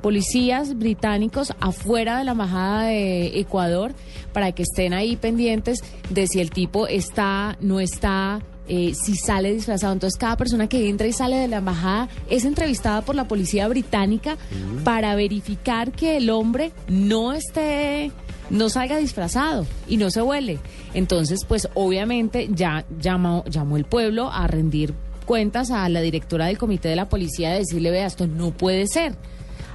policías 0.00 0.76
británicos 0.78 1.52
afuera 1.60 2.18
de 2.18 2.24
la 2.24 2.32
embajada 2.32 2.84
de 2.84 3.38
Ecuador 3.38 3.92
para 4.32 4.52
que 4.52 4.62
estén 4.62 4.94
ahí 4.94 5.16
pendientes 5.16 5.80
de 6.10 6.26
si 6.26 6.40
el 6.40 6.50
tipo 6.50 6.86
está, 6.86 7.56
no 7.60 7.80
está. 7.80 8.40
Eh, 8.68 8.92
si 8.94 9.16
sale 9.16 9.52
disfrazado. 9.52 9.92
Entonces, 9.92 10.18
cada 10.18 10.36
persona 10.36 10.68
que 10.68 10.88
entra 10.88 11.06
y 11.06 11.12
sale 11.12 11.36
de 11.36 11.48
la 11.48 11.58
embajada 11.58 12.08
es 12.28 12.44
entrevistada 12.44 13.02
por 13.02 13.14
la 13.14 13.26
policía 13.26 13.66
británica 13.68 14.36
para 14.84 15.14
verificar 15.14 15.92
que 15.92 16.16
el 16.16 16.30
hombre 16.30 16.72
no 16.88 17.32
esté 17.32 18.12
no 18.50 18.70
salga 18.70 18.96
disfrazado 18.96 19.66
y 19.86 19.96
no 19.96 20.10
se 20.10 20.22
huele. 20.22 20.58
Entonces, 20.94 21.40
pues 21.46 21.68
obviamente 21.74 22.48
ya 22.52 22.84
llamó, 22.98 23.44
llamó 23.48 23.76
el 23.76 23.84
pueblo 23.84 24.30
a 24.32 24.46
rendir 24.46 24.94
cuentas 25.26 25.70
a 25.70 25.88
la 25.90 26.00
directora 26.00 26.46
del 26.46 26.56
comité 26.56 26.88
de 26.88 26.96
la 26.96 27.08
policía 27.08 27.50
de 27.50 27.58
decirle, 27.58 27.90
vea, 27.90 28.06
esto 28.06 28.26
no 28.26 28.50
puede 28.50 28.86
ser. 28.86 29.14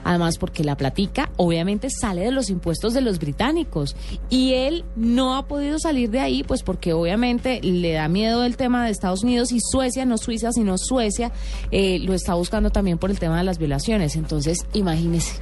Además, 0.04 0.38
porque 0.38 0.64
la 0.64 0.76
platica 0.78 1.30
obviamente 1.38 1.90
sale 1.90 2.22
de 2.22 2.32
los 2.32 2.50
impuestos 2.50 2.94
de 2.94 3.02
los 3.02 3.20
británicos 3.20 3.96
y 4.30 4.54
él 4.54 4.84
no 4.96 5.36
ha 5.36 5.48
podido 5.48 5.80
salir 5.80 6.10
de 6.10 6.20
ahí, 6.20 6.44
pues 6.44 6.64
porque 6.64 6.94
obviamente 6.94 7.62
le 7.62 7.94
da 7.94 8.08
miedo 8.08 8.44
el 8.44 8.58
tema 8.58 8.86
de 8.86 8.92
Estados 8.92 9.24
Unidos 9.24 9.52
y 9.52 9.60
Suecia, 9.60 10.06
no 10.06 10.18
Suiza, 10.18 10.52
sino 10.52 10.78
Suecia, 10.78 11.32
eh, 11.72 12.00
lo 12.00 12.14
está 12.14 12.34
buscando 12.34 12.70
también 12.70 12.98
por 12.98 13.12
el 13.12 13.20
tema 13.20 13.38
de 13.38 13.44
las 13.44 13.58
violaciones. 13.58 14.16
Entonces, 14.16 14.58
imagínese. 14.74 15.40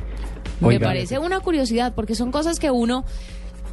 Me 0.60 0.80
parece 0.80 1.18
una 1.18 1.40
curiosidad 1.40 1.94
porque 1.96 2.14
son 2.16 2.32
cosas 2.32 2.60
que 2.60 2.70
uno 2.70 3.04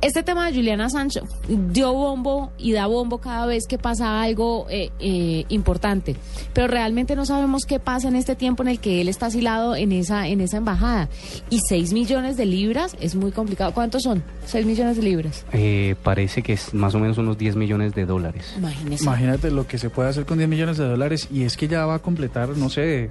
este 0.01 0.23
tema 0.23 0.47
de 0.47 0.55
Juliana 0.55 0.87
Assange 0.87 1.21
dio 1.49 1.93
bombo 1.93 2.53
y 2.59 2.73
da 2.73 2.87
bombo 2.87 3.19
cada 3.19 3.47
vez 3.47 3.67
que 3.67 3.79
pasa 3.79 4.23
algo 4.23 4.67
eh, 4.71 4.91
eh, 5.01 5.45
importante, 5.49 6.17
pero 6.53 6.69
realmente 6.69 7.17
no 7.17 7.27
sabemos 7.27 7.65
qué 7.65 7.81
pasa 7.81 8.09
en 8.09 8.17
este 8.17 8.37
tiempo 8.37 8.63
en 8.63 8.69
el 8.69 8.81
que 8.81 9.01
él 9.01 9.09
está 9.09 9.27
asilado 9.27 9.77
en 9.77 9.93
esa 9.93 10.29
en 10.29 10.41
esa 10.41 10.59
embajada 10.59 11.09
y 11.51 11.61
6 11.69 11.93
millones 11.93 12.37
de 12.37 12.47
libras 12.47 12.97
es 13.01 13.15
muy 13.15 13.33
complicado. 13.33 13.73
¿Cuántos 13.73 14.03
son? 14.03 14.23
6 14.47 14.67
millones 14.67 14.97
de 14.97 15.03
libras. 15.03 15.45
Eh, 15.53 15.97
parece 16.03 16.43
que 16.43 16.55
es 16.55 16.75
más 16.75 16.95
o 16.95 16.99
menos 16.99 17.19
unos 17.19 17.39
10 17.39 17.57
millones 17.57 17.95
de 17.95 18.07
dólares. 18.07 18.55
Imagínese. 18.57 19.05
Imagínate 19.05 19.51
lo 19.51 19.67
que 19.67 19.79
se 19.79 19.91
puede 19.91 20.09
hacer 20.09 20.25
con 20.25 20.39
10 20.39 20.49
millones 20.49 20.77
de 20.77 20.85
dólares 20.85 21.29
y 21.33 21.43
es 21.43 21.57
que 21.57 21.69
ya 21.69 21.87
va 21.87 21.97
a 21.97 21.99
completar, 21.99 22.51
no 22.51 22.71
sé, 22.71 23.09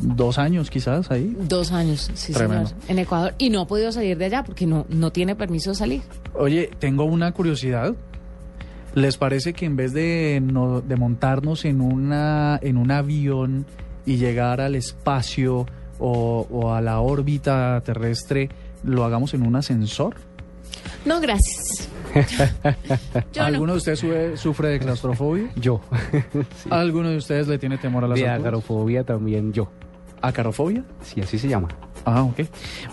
dos 0.00 0.38
años 0.38 0.70
quizás 0.70 1.10
ahí. 1.10 1.36
Dos 1.48 1.72
años, 1.72 2.10
sí 2.14 2.32
Tremendo. 2.32 2.68
señor, 2.68 2.82
en 2.88 2.98
Ecuador 2.98 3.34
y 3.38 3.50
no 3.50 3.60
ha 3.62 3.66
podido 3.66 3.92
salir 3.92 4.18
de 4.18 4.24
allá 4.26 4.42
porque 4.44 4.66
no 4.66 4.86
no 4.88 5.10
tiene 5.12 5.34
permiso 5.36 5.70
de 5.70 5.76
salir. 5.76 6.02
Oye, 6.34 6.70
tengo 6.78 7.04
una 7.04 7.32
curiosidad. 7.32 7.94
¿Les 8.94 9.16
parece 9.16 9.54
que 9.54 9.66
en 9.66 9.74
vez 9.76 9.92
de, 9.92 10.40
no- 10.42 10.80
de 10.80 10.94
montarnos 10.96 11.64
en, 11.64 11.80
una, 11.80 12.60
en 12.62 12.76
un 12.76 12.92
avión 12.92 13.66
y 14.06 14.16
llegar 14.18 14.60
al 14.60 14.76
espacio 14.76 15.66
o, 15.98 16.46
o 16.50 16.72
a 16.72 16.80
la 16.80 17.00
órbita 17.00 17.80
terrestre, 17.84 18.50
lo 18.84 19.04
hagamos 19.04 19.34
en 19.34 19.44
un 19.44 19.56
ascensor? 19.56 20.14
No, 21.04 21.20
gracias. 21.20 21.88
Yo 23.32 23.42
no. 23.42 23.46
¿Alguno 23.46 23.72
de 23.72 23.78
ustedes 23.78 24.00
sube- 24.00 24.36
sufre 24.36 24.68
de 24.68 24.78
claustrofobia? 24.78 25.50
Yo. 25.56 25.80
¿Alguno 26.70 27.10
de 27.10 27.16
ustedes 27.16 27.48
le 27.48 27.58
tiene 27.58 27.78
temor 27.78 28.04
a 28.04 28.08
las 28.08 28.16
De 28.18 28.22
alturas? 28.28 28.40
agarofobia 28.40 29.02
también 29.02 29.52
yo. 29.52 29.68
¿Acarofobia? 30.22 30.84
Sí, 31.02 31.20
así 31.20 31.38
se 31.38 31.48
llama. 31.48 31.68
Ah, 32.04 32.22
ok. 32.22 32.40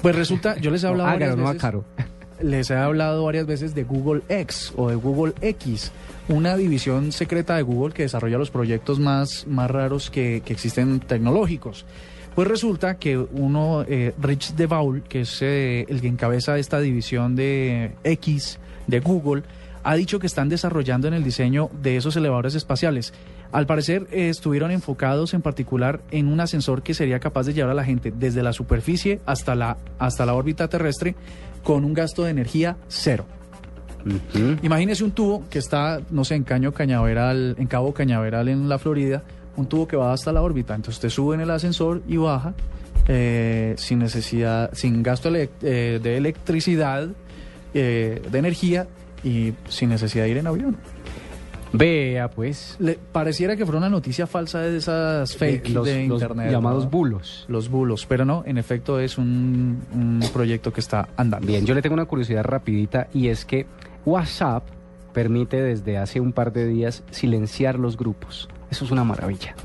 Pues 0.01 0.15
resulta, 0.15 0.57
yo 0.57 0.71
les 0.71 0.83
he 0.83 0.87
hablado 0.89 1.09
ágaro, 1.09 1.35
no 1.35 1.47
acaro. 1.47 1.85
les 2.41 2.69
he 2.69 2.75
hablado 2.75 3.25
varias 3.25 3.45
veces 3.45 3.75
de 3.75 3.83
Google 3.83 4.21
X 4.29 4.73
o 4.75 4.89
de 4.89 4.95
Google 4.95 5.33
X, 5.41 5.91
una 6.27 6.57
división 6.57 7.11
secreta 7.11 7.55
de 7.55 7.61
Google 7.61 7.93
que 7.93 8.03
desarrolla 8.03 8.37
los 8.37 8.51
proyectos 8.51 8.99
más, 8.99 9.45
más 9.47 9.69
raros 9.69 10.09
que, 10.09 10.41
que 10.45 10.53
existen 10.53 10.99
tecnológicos. 10.99 11.85
Pues 12.35 12.47
resulta 12.47 12.97
que 12.97 13.17
uno, 13.17 13.83
eh, 13.87 14.13
Rich 14.21 14.55
DeVaul, 14.55 15.03
que 15.03 15.21
es 15.21 15.41
eh, 15.41 15.85
el 15.89 15.99
que 15.99 16.07
encabeza 16.07 16.57
esta 16.57 16.79
división 16.79 17.35
de 17.35 17.91
X 18.05 18.57
de 18.87 19.01
Google, 19.01 19.43
ha 19.83 19.95
dicho 19.95 20.19
que 20.19 20.27
están 20.27 20.47
desarrollando 20.47 21.07
en 21.07 21.13
el 21.13 21.23
diseño 21.23 21.69
de 21.81 21.97
esos 21.97 22.15
elevadores 22.15 22.55
espaciales. 22.55 23.13
Al 23.51 23.65
parecer 23.65 24.07
eh, 24.11 24.29
estuvieron 24.29 24.71
enfocados 24.71 25.33
en 25.33 25.41
particular 25.41 26.01
en 26.11 26.27
un 26.27 26.39
ascensor 26.39 26.83
que 26.83 26.93
sería 26.93 27.19
capaz 27.19 27.45
de 27.45 27.53
llevar 27.53 27.71
a 27.71 27.75
la 27.75 27.83
gente 27.83 28.13
desde 28.15 28.43
la 28.43 28.53
superficie 28.53 29.19
hasta 29.25 29.55
la, 29.55 29.77
hasta 29.99 30.25
la 30.25 30.33
órbita 30.33 30.67
terrestre 30.67 31.15
con 31.63 31.83
un 31.85 31.93
gasto 31.93 32.23
de 32.23 32.31
energía 32.31 32.77
cero. 32.87 33.25
Imagínese 34.63 35.03
un 35.03 35.11
tubo 35.11 35.43
que 35.49 35.59
está, 35.59 36.01
no 36.09 36.23
sé, 36.23 36.35
en 36.35 36.43
Caño 36.43 36.71
Cañaveral, 36.71 37.55
en 37.59 37.67
Cabo 37.67 37.93
Cañaveral 37.93 38.47
en 38.47 38.67
la 38.67 38.79
Florida, 38.79 39.23
un 39.55 39.67
tubo 39.67 39.87
que 39.87 39.95
va 39.95 40.13
hasta 40.13 40.31
la 40.31 40.41
órbita. 40.41 40.73
Entonces 40.73 40.95
usted 40.95 41.09
sube 41.09 41.35
en 41.35 41.41
el 41.41 41.51
ascensor 41.51 42.01
y 42.07 42.17
baja 42.17 42.53
eh, 43.07 43.75
sin 43.77 43.99
necesidad, 43.99 44.71
sin 44.73 45.03
gasto 45.03 45.33
eh, 45.35 45.49
de 45.61 46.17
electricidad, 46.17 47.09
eh, 47.73 48.21
de 48.29 48.39
energía 48.39 48.87
y 49.23 49.53
sin 49.67 49.89
necesidad 49.89 50.25
de 50.25 50.29
ir 50.31 50.37
en 50.37 50.47
avión. 50.47 50.77
Vea, 51.73 52.29
pues. 52.29 52.75
Le 52.79 52.95
pareciera 53.11 53.55
que 53.55 53.65
fuera 53.65 53.77
una 53.77 53.89
noticia 53.89 54.27
falsa 54.27 54.59
de 54.59 54.75
esas 54.77 55.35
fake 55.37 55.69
los- 55.69 55.85
de 55.85 56.07
los 56.07 56.21
internet. 56.21 56.51
llamados 56.51 56.83
¿no? 56.85 56.89
bulos. 56.89 57.45
Los 57.47 57.69
bulos, 57.69 58.05
pero 58.05 58.25
no, 58.25 58.43
en 58.45 58.57
efecto 58.57 58.99
es 58.99 59.17
un, 59.17 59.81
un 59.93 60.19
proyecto 60.33 60.73
que 60.73 60.81
está 60.81 61.07
andando. 61.15 61.47
Bien, 61.47 61.65
yo 61.65 61.73
le 61.73 61.81
tengo 61.81 61.93
una 61.93 62.05
curiosidad 62.05 62.43
rapidita 62.43 63.07
y 63.13 63.29
es 63.29 63.45
que 63.45 63.67
WhatsApp 64.05 64.63
permite 65.13 65.61
desde 65.61 65.97
hace 65.97 66.19
un 66.19 66.33
par 66.33 66.51
de 66.51 66.67
días 66.67 67.03
silenciar 67.11 67.79
los 67.79 67.95
grupos. 67.95 68.49
Eso 68.69 68.83
es 68.83 68.91
una 68.91 69.05
maravilla. 69.05 69.55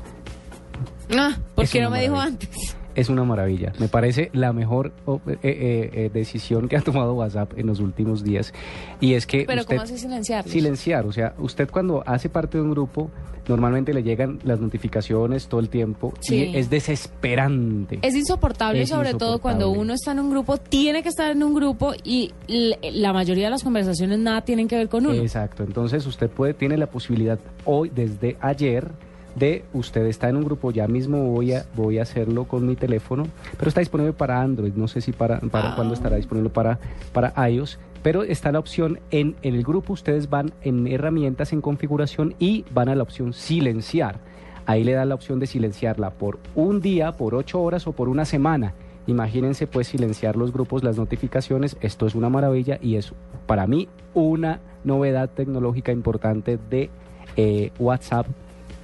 Ah, 1.13 1.37
¿por 1.55 1.67
qué 1.67 1.81
no 1.81 1.89
me 1.89 2.01
dijo 2.01 2.17
antes? 2.17 2.76
Es 2.97 3.09
una 3.09 3.23
maravilla. 3.23 3.73
Me 3.79 3.87
parece 3.87 4.31
la 4.33 4.51
mejor 4.53 4.91
oh, 5.05 5.21
eh, 5.27 5.37
eh, 5.43 5.89
eh, 5.93 6.09
decisión 6.11 6.67
que 6.67 6.77
ha 6.77 6.81
tomado 6.81 7.13
WhatsApp 7.13 7.53
en 7.55 7.67
los 7.67 7.79
últimos 7.79 8.23
días. 8.23 8.53
Y 8.99 9.13
es 9.13 9.27
que 9.27 9.45
Pero 9.45 9.61
usted 9.61 9.75
¿cómo 9.75 9.83
hace 9.83 9.97
silenciarlos? 9.99 10.51
silenciar, 10.51 11.05
o 11.05 11.11
sea, 11.11 11.35
usted 11.37 11.69
cuando 11.69 12.03
hace 12.07 12.27
parte 12.27 12.57
de 12.57 12.63
un 12.63 12.71
grupo, 12.71 13.11
normalmente 13.47 13.93
le 13.93 14.01
llegan 14.01 14.39
las 14.43 14.59
notificaciones 14.59 15.47
todo 15.47 15.59
el 15.59 15.69
tiempo 15.69 16.11
Sí. 16.21 16.45
y 16.53 16.57
es 16.57 16.69
desesperante. 16.71 17.99
Es 18.01 18.15
insoportable, 18.15 18.81
Es 18.81 18.89
sobre 18.89 19.13
todo 19.13 19.39
cuando 19.39 19.69
uno 19.69 19.93
está 19.93 20.11
en 20.13 20.19
un 20.19 20.31
grupo, 20.31 20.57
tiene 20.57 21.03
que 21.03 21.09
estar 21.09 21.31
en 21.31 21.43
un 21.43 21.53
grupo 21.53 21.93
y 22.03 22.33
la 22.47 23.13
mayoría 23.13 23.45
de 23.45 23.51
las 23.51 23.63
conversaciones 23.63 24.17
nada 24.19 24.41
tienen 24.41 24.67
que 24.67 24.75
ver 24.75 24.89
con 24.89 25.05
uno. 25.05 25.21
Exacto, 25.21 25.63
entonces 25.63 26.05
usted 26.07 26.29
puede 26.29 26.55
tiene 26.55 26.77
la 26.77 26.87
posibilidad 26.87 27.39
hoy 27.63 27.89
desde 27.93 28.37
ayer 28.41 28.91
de 29.37 29.65
usted 29.73 30.05
está 30.05 30.29
en 30.29 30.37
un 30.37 30.43
grupo, 30.43 30.71
ya 30.71 30.87
mismo 30.87 31.31
voy 31.31 31.53
a 31.53 31.65
voy 31.75 31.99
a 31.99 32.03
hacerlo 32.03 32.45
con 32.45 32.65
mi 32.65 32.75
teléfono, 32.75 33.27
pero 33.57 33.69
está 33.69 33.81
disponible 33.81 34.13
para 34.13 34.41
Android, 34.41 34.73
no 34.75 34.87
sé 34.87 35.01
si 35.01 35.11
para 35.11 35.39
para 35.39 35.75
cuándo 35.75 35.93
estará 35.93 36.17
disponible 36.17 36.49
para 36.49 36.79
para 37.13 37.33
iOS, 37.49 37.79
pero 38.03 38.23
está 38.23 38.51
la 38.51 38.59
opción 38.59 38.99
en, 39.11 39.35
en 39.41 39.55
el 39.55 39.63
grupo 39.63 39.93
ustedes 39.93 40.29
van 40.29 40.51
en 40.61 40.87
herramientas 40.87 41.53
en 41.53 41.61
configuración 41.61 42.35
y 42.39 42.65
van 42.71 42.89
a 42.89 42.95
la 42.95 43.03
opción 43.03 43.33
silenciar. 43.33 44.19
Ahí 44.65 44.83
le 44.83 44.93
da 44.93 45.05
la 45.05 45.15
opción 45.15 45.39
de 45.39 45.47
silenciarla 45.47 46.11
por 46.11 46.39
un 46.53 46.81
día, 46.81 47.13
por 47.13 47.35
ocho 47.35 47.61
horas 47.61 47.87
o 47.87 47.93
por 47.93 48.09
una 48.09 48.25
semana. 48.25 48.73
Imagínense 49.07 49.65
pues 49.65 49.87
silenciar 49.87 50.35
los 50.35 50.51
grupos, 50.51 50.83
las 50.83 50.97
notificaciones. 50.97 51.77
Esto 51.79 52.05
es 52.05 52.15
una 52.15 52.29
maravilla 52.29 52.77
y 52.81 52.97
es 52.97 53.13
para 53.45 53.65
mí 53.65 53.87
una 54.13 54.59
novedad 54.83 55.29
tecnológica 55.29 55.93
importante 55.93 56.59
de 56.69 56.89
eh, 57.37 57.71
WhatsApp, 57.79 58.27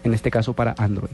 en 0.04 0.14
este 0.14 0.32
caso 0.32 0.54
para 0.54 0.74
Android. 0.78 1.12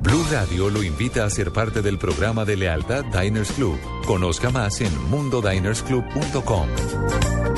Blue 0.00 0.24
Radio 0.32 0.70
lo 0.70 0.82
invita 0.82 1.24
a 1.24 1.30
ser 1.30 1.52
parte 1.52 1.82
del 1.82 1.98
programa 1.98 2.44
de 2.44 2.56
lealtad 2.56 3.04
Diners 3.04 3.52
Club. 3.52 3.78
Conozca 4.06 4.50
más 4.50 4.80
en 4.80 5.10
mundodinersclub.com. 5.10 7.49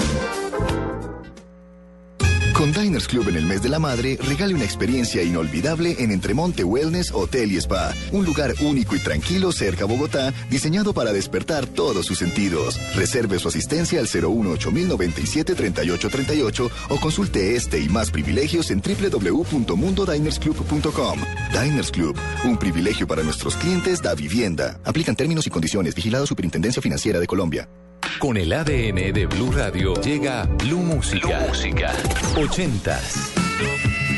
Con 2.63 2.73
Diners 2.73 3.09
Club 3.09 3.29
en 3.29 3.35
el 3.35 3.45
mes 3.45 3.61
de 3.61 3.69
la 3.69 3.81
madre, 3.81 4.17
regale 4.23 4.55
una 4.55 4.63
experiencia 4.63 5.21
inolvidable 5.21 5.97
en 5.99 6.13
Entremonte 6.13 6.63
Wellness 6.63 7.11
Hotel 7.11 7.51
y 7.51 7.57
Spa. 7.57 7.93
Un 8.13 8.25
lugar 8.25 8.55
único 8.61 8.95
y 8.95 9.01
tranquilo 9.01 9.51
cerca 9.51 9.83
a 9.83 9.89
Bogotá, 9.89 10.33
diseñado 10.49 10.95
para 10.95 11.13
despertar 11.13 11.67
todos 11.67 12.07
sus 12.07 12.19
sentidos. 12.19 12.79
Reserve 12.95 13.41
su 13.41 13.49
asistencia 13.49 13.99
al 13.99 14.07
018-097-3838 14.07 16.71
o 16.91 17.01
consulte 17.01 17.57
este 17.57 17.81
y 17.81 17.89
más 17.89 18.13
privilegios 18.13 18.71
en 18.71 18.81
www.mundodinersclub.com. 18.81 21.19
Diners 21.61 21.91
Club, 21.91 22.17
un 22.45 22.57
privilegio 22.59 23.09
para 23.09 23.25
nuestros 23.25 23.57
clientes 23.57 24.01
da 24.01 24.15
vivienda. 24.15 24.79
Aplican 24.85 25.17
términos 25.17 25.49
y 25.49 25.51
condiciones. 25.51 25.97
Vigilado 25.97 26.29
Superintendencia 26.29 26.81
Financiera 26.81 27.19
de 27.19 27.27
Colombia. 27.27 27.69
Con 28.19 28.37
el 28.37 28.53
ADN 28.53 29.13
de 29.13 29.27
Blue 29.27 29.53
Radio 29.53 29.95
llega 30.01 30.45
Blue 30.45 30.79
Música. 30.79 31.41
Música. 31.49 31.93
80s, 32.35 33.33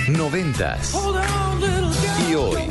90s 0.08 0.94
y 2.28 2.34
hoy. 2.34 2.62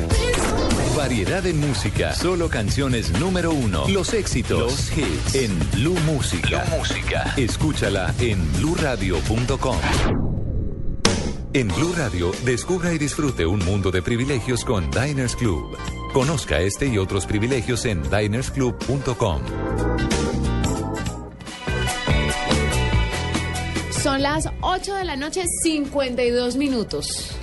Variedad 0.96 1.44
en 1.46 1.60
música, 1.60 2.14
solo 2.14 2.48
canciones 2.48 3.10
número 3.18 3.52
uno, 3.52 3.88
los 3.88 4.14
éxitos, 4.14 4.58
los 4.58 4.96
hits 4.96 5.34
en 5.34 5.58
Blue 5.72 5.98
Música. 6.06 6.64
Música. 6.76 7.34
Escúchala 7.36 8.14
en 8.20 8.52
bluradio.com. 8.54 9.78
En 11.52 11.68
Blue 11.68 11.94
Radio, 11.96 12.32
descubra 12.44 12.92
y 12.92 12.98
disfrute 12.98 13.46
un 13.46 13.64
mundo 13.64 13.90
de 13.90 14.02
privilegios 14.02 14.64
con 14.64 14.90
Diners 14.90 15.36
Club. 15.36 15.76
Conozca 16.12 16.60
este 16.60 16.86
y 16.86 16.98
otros 16.98 17.26
privilegios 17.26 17.84
en 17.86 18.02
dinersclub.com. 18.02 19.40
Son 24.04 24.20
las 24.20 24.46
8 24.60 24.96
de 24.96 25.04
la 25.04 25.16
noche, 25.16 25.44
52 25.62 26.56
minutos. 26.56 27.33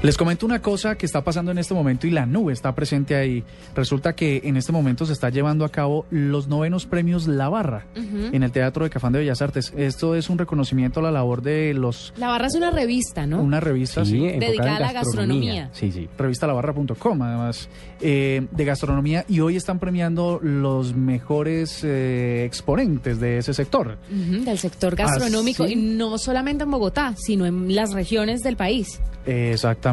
Les 0.00 0.16
comento 0.16 0.46
una 0.46 0.62
cosa 0.62 0.94
que 0.96 1.06
está 1.06 1.24
pasando 1.24 1.50
en 1.50 1.58
este 1.58 1.74
momento 1.74 2.06
y 2.06 2.12
la 2.12 2.24
nube 2.24 2.52
está 2.52 2.72
presente 2.72 3.16
ahí. 3.16 3.42
Resulta 3.74 4.14
que 4.14 4.42
en 4.44 4.56
este 4.56 4.70
momento 4.70 5.04
se 5.04 5.12
está 5.12 5.28
llevando 5.28 5.64
a 5.64 5.70
cabo 5.70 6.06
los 6.10 6.46
novenos 6.46 6.86
premios 6.86 7.26
La 7.26 7.48
Barra 7.48 7.84
en 7.96 8.44
el 8.44 8.52
Teatro 8.52 8.84
de 8.84 8.90
Cafán 8.90 9.12
de 9.12 9.18
Bellas 9.18 9.42
Artes. 9.42 9.72
Esto 9.76 10.14
es 10.14 10.30
un 10.30 10.38
reconocimiento 10.38 11.00
a 11.00 11.02
la 11.02 11.10
labor 11.10 11.42
de 11.42 11.74
los 11.74 12.12
La 12.16 12.28
barra 12.28 12.46
es 12.46 12.54
una 12.54 12.70
revista, 12.70 13.26
¿no? 13.26 13.42
una 13.42 13.58
revista 13.58 14.04
Sí, 14.04 14.12
sí, 14.12 14.16
enfocada 14.18 14.46
Dedicada 14.46 14.76
a 14.76 14.80
la 14.80 14.92
gastronomía. 14.92 15.70
Sí, 15.72 15.90
sí. 15.90 16.08
revistalabarra.com 16.16 17.22
además 17.22 17.68
eh, 18.00 18.46
de 18.52 18.64
gastronomía 18.64 19.24
y 19.28 19.40
hoy 19.40 19.56
están 19.56 19.80
premiando 19.80 20.38
los 20.40 20.94
mejores 20.94 21.82
eh, 21.82 22.44
exponentes 22.44 23.18
de 23.18 23.38
ese 23.38 23.52
sector. 23.52 23.98
Del 24.08 24.58
sector 24.58 24.94
gastronómico 24.94 25.64
Así. 25.64 25.72
y 25.72 25.76
no 25.76 26.18
solamente 26.18 26.62
en 26.62 26.70
Bogotá, 26.70 27.14
sino 27.16 27.46
en 27.46 27.74
las 27.74 27.92
regiones 27.92 28.42
del 28.42 28.56
país. 28.56 29.00
Exactamente. 29.26 29.87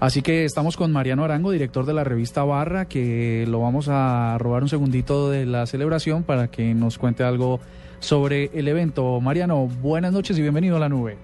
Así 0.00 0.22
que 0.22 0.44
estamos 0.44 0.76
con 0.76 0.92
Mariano 0.92 1.24
Arango, 1.24 1.50
director 1.50 1.84
de 1.86 1.94
la 1.94 2.04
revista 2.04 2.44
Barra, 2.44 2.86
que 2.86 3.44
lo 3.48 3.60
vamos 3.60 3.88
a 3.90 4.36
robar 4.38 4.62
un 4.62 4.68
segundito 4.68 5.30
de 5.30 5.46
la 5.46 5.66
celebración 5.66 6.22
para 6.22 6.48
que 6.48 6.74
nos 6.74 6.98
cuente 6.98 7.22
algo 7.24 7.60
sobre 8.00 8.50
el 8.54 8.68
evento. 8.68 9.20
Mariano, 9.20 9.66
buenas 9.66 10.12
noches 10.12 10.38
y 10.38 10.42
bienvenido 10.42 10.76
a 10.76 10.80
la 10.80 10.88
nube. 10.88 11.16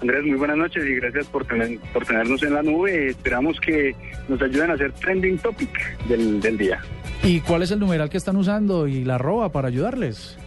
Andrés, 0.00 0.24
muy 0.24 0.38
buenas 0.38 0.56
noches 0.56 0.82
y 0.86 0.94
gracias 0.94 1.26
por, 1.26 1.44
tener- 1.44 1.78
por 1.92 2.04
tenernos 2.06 2.42
en 2.42 2.54
la 2.54 2.62
nube. 2.62 3.08
Esperamos 3.08 3.60
que 3.60 3.94
nos 4.28 4.40
ayuden 4.40 4.70
a 4.70 4.74
hacer 4.74 4.90
trending 4.92 5.36
topic 5.38 5.68
del, 6.08 6.40
del 6.40 6.56
día. 6.56 6.80
¿Y 7.22 7.40
cuál 7.40 7.62
es 7.62 7.70
el 7.70 7.78
numeral 7.80 8.08
que 8.08 8.16
están 8.16 8.36
usando 8.36 8.86
y 8.88 9.04
la 9.04 9.16
arroba 9.16 9.50
para 9.52 9.68
ayudarles? 9.68 10.38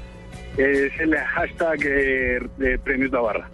Es 0.57 0.91
el 0.99 1.15
hashtag 1.15 1.79
eh, 1.85 2.39
de 2.57 2.79
Premios 2.79 3.11
La 3.11 3.19
Barra. 3.21 3.49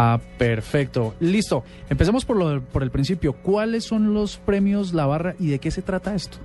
Ah, 0.00 0.20
perfecto. 0.38 1.16
Listo. 1.18 1.64
Empecemos 1.90 2.24
por, 2.24 2.36
lo, 2.36 2.60
por 2.60 2.84
el 2.84 2.92
principio. 2.92 3.32
¿Cuáles 3.32 3.82
son 3.82 4.14
los 4.14 4.36
premios 4.36 4.94
La 4.94 5.06
Barra 5.06 5.34
y 5.40 5.48
de 5.48 5.58
qué 5.58 5.72
se 5.72 5.82
trata 5.82 6.14
esto? 6.14 6.38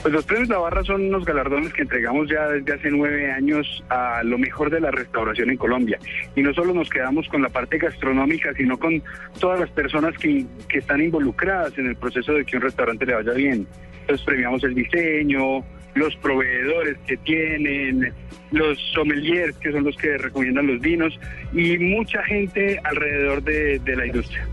Pues 0.00 0.14
los 0.14 0.24
premios 0.24 0.48
La 0.48 0.56
Barra 0.56 0.82
son 0.84 1.02
unos 1.02 1.26
galardones 1.26 1.74
que 1.74 1.82
entregamos 1.82 2.26
ya 2.30 2.48
desde 2.48 2.72
hace 2.72 2.90
nueve 2.90 3.30
años 3.30 3.84
a 3.90 4.22
lo 4.22 4.38
mejor 4.38 4.70
de 4.70 4.80
la 4.80 4.90
restauración 4.90 5.50
en 5.50 5.58
Colombia. 5.58 5.98
Y 6.34 6.40
no 6.40 6.54
solo 6.54 6.72
nos 6.72 6.88
quedamos 6.88 7.28
con 7.28 7.42
la 7.42 7.50
parte 7.50 7.76
gastronómica, 7.76 8.54
sino 8.54 8.78
con 8.78 9.02
todas 9.38 9.60
las 9.60 9.68
personas 9.68 10.16
que, 10.16 10.46
que 10.66 10.78
están 10.78 11.02
involucradas 11.02 11.76
en 11.76 11.88
el 11.88 11.96
proceso 11.96 12.32
de 12.32 12.46
que 12.46 12.56
un 12.56 12.62
restaurante 12.62 13.04
le 13.04 13.16
vaya 13.16 13.32
bien. 13.32 13.66
Entonces 14.00 14.24
premiamos 14.24 14.64
el 14.64 14.74
diseño, 14.74 15.62
los 15.94 16.14
proveedores 16.16 16.96
que 17.06 17.16
tienen, 17.18 18.12
los 18.50 18.78
sommeliers, 18.94 19.56
que 19.58 19.72
son 19.72 19.84
los 19.84 19.96
que 19.96 20.16
recomiendan 20.18 20.66
los 20.66 20.80
vinos, 20.80 21.18
y 21.52 21.78
mucha 21.78 22.22
gente 22.24 22.80
alrededor 22.84 23.42
de, 23.42 23.78
de 23.78 23.96
la 23.96 24.06
industria. 24.06 24.46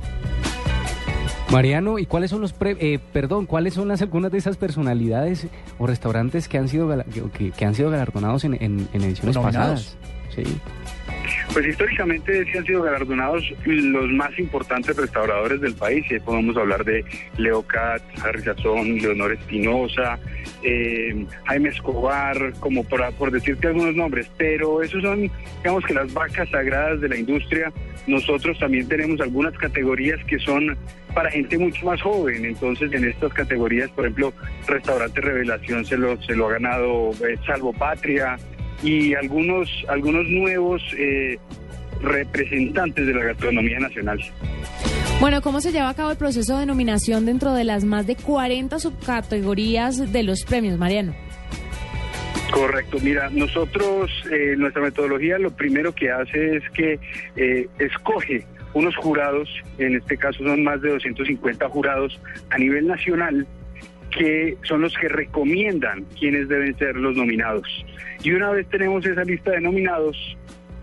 Mariano, 1.51 1.99
¿y 1.99 2.05
cuáles 2.05 2.29
son 2.29 2.39
los 2.41 2.53
pre- 2.53 2.77
eh, 2.79 2.99
perdón, 3.11 3.45
cuáles 3.45 3.73
son 3.73 3.89
las 3.89 4.01
algunas 4.01 4.31
de 4.31 4.37
esas 4.37 4.55
personalidades 4.55 5.47
o 5.79 5.85
restaurantes 5.87 6.47
que 6.47 6.57
han 6.57 6.69
sido 6.69 6.87
que, 7.13 7.23
que- 7.37 7.51
que 7.51 7.65
han 7.65 7.75
sido 7.75 7.89
galardonados 7.89 8.45
en, 8.45 8.53
en- 8.53 8.87
en 8.93 9.01
ediciones 9.01 9.35
Nominados. 9.35 9.95
pasadas? 9.95 9.97
Sí. 10.33 10.43
Pues 11.53 11.67
históricamente 11.67 12.45
sí 12.45 12.57
han 12.57 12.65
sido 12.65 12.83
galardonados 12.83 13.43
los 13.65 14.09
más 14.11 14.37
importantes 14.39 14.95
restauradores 14.95 15.59
del 15.59 15.75
país. 15.75 16.05
Y 16.09 16.17
podemos 16.19 16.55
hablar 16.55 16.85
de 16.85 17.03
Leo 17.37 17.61
Katz, 17.63 18.03
Harry 18.23 18.41
Sazón, 18.41 18.97
Leonor 18.97 19.33
Espinosa, 19.33 20.17
eh, 20.63 21.25
Jaime 21.45 21.69
Escobar, 21.69 22.53
como 22.61 22.85
por, 22.85 23.01
por 23.15 23.31
decirte 23.31 23.67
algunos 23.67 23.95
nombres. 23.95 24.31
Pero 24.37 24.81
esos 24.81 25.01
son, 25.01 25.29
digamos 25.57 25.83
que 25.83 25.93
las 25.93 26.13
vacas 26.13 26.49
sagradas 26.49 27.01
de 27.01 27.09
la 27.09 27.17
industria. 27.17 27.73
Nosotros 28.07 28.57
también 28.57 28.87
tenemos 28.87 29.19
algunas 29.19 29.53
categorías 29.57 30.23
que 30.25 30.39
son 30.39 30.77
para 31.13 31.29
gente 31.31 31.57
mucho 31.57 31.85
más 31.85 32.01
joven. 32.01 32.45
Entonces, 32.45 32.93
en 32.93 33.03
estas 33.03 33.33
categorías, 33.33 33.91
por 33.91 34.05
ejemplo, 34.05 34.33
Restaurante 34.67 35.19
Revelación 35.19 35.83
se 35.83 35.97
lo, 35.97 36.19
se 36.21 36.33
lo 36.33 36.47
ha 36.47 36.53
ganado 36.53 37.11
eh, 37.27 37.37
Salvo 37.45 37.73
Patria 37.73 38.37
y 38.83 39.13
algunos, 39.13 39.69
algunos 39.87 40.27
nuevos 40.27 40.81
eh, 40.97 41.37
representantes 42.01 43.05
de 43.05 43.13
la 43.13 43.23
gastronomía 43.25 43.79
nacional. 43.79 44.19
Bueno, 45.19 45.41
¿cómo 45.41 45.61
se 45.61 45.71
lleva 45.71 45.89
a 45.89 45.93
cabo 45.93 46.11
el 46.11 46.17
proceso 46.17 46.57
de 46.57 46.65
nominación 46.65 47.25
dentro 47.25 47.53
de 47.53 47.63
las 47.63 47.83
más 47.83 48.07
de 48.07 48.15
40 48.15 48.79
subcategorías 48.79 50.11
de 50.11 50.23
los 50.23 50.43
premios, 50.43 50.79
Mariano? 50.79 51.13
Correcto, 52.51 52.97
mira, 53.01 53.29
nosotros, 53.29 54.11
eh, 54.31 54.55
nuestra 54.57 54.81
metodología 54.81 55.37
lo 55.37 55.51
primero 55.51 55.93
que 55.93 56.11
hace 56.11 56.57
es 56.57 56.63
que 56.71 56.99
eh, 57.35 57.67
escoge 57.79 58.45
unos 58.73 58.95
jurados, 58.97 59.47
en 59.77 59.95
este 59.95 60.17
caso 60.17 60.43
son 60.43 60.63
más 60.63 60.81
de 60.81 60.89
250 60.89 61.69
jurados 61.69 62.19
a 62.49 62.57
nivel 62.57 62.87
nacional, 62.87 63.47
que 64.11 64.57
son 64.63 64.81
los 64.81 64.93
que 64.95 65.07
recomiendan 65.07 66.05
quiénes 66.19 66.49
deben 66.49 66.77
ser 66.77 66.95
los 66.95 67.15
nominados. 67.15 67.67
Y 68.23 68.31
una 68.31 68.51
vez 68.51 68.67
tenemos 68.67 69.05
esa 69.05 69.23
lista 69.23 69.51
de 69.51 69.61
nominados, 69.61 70.17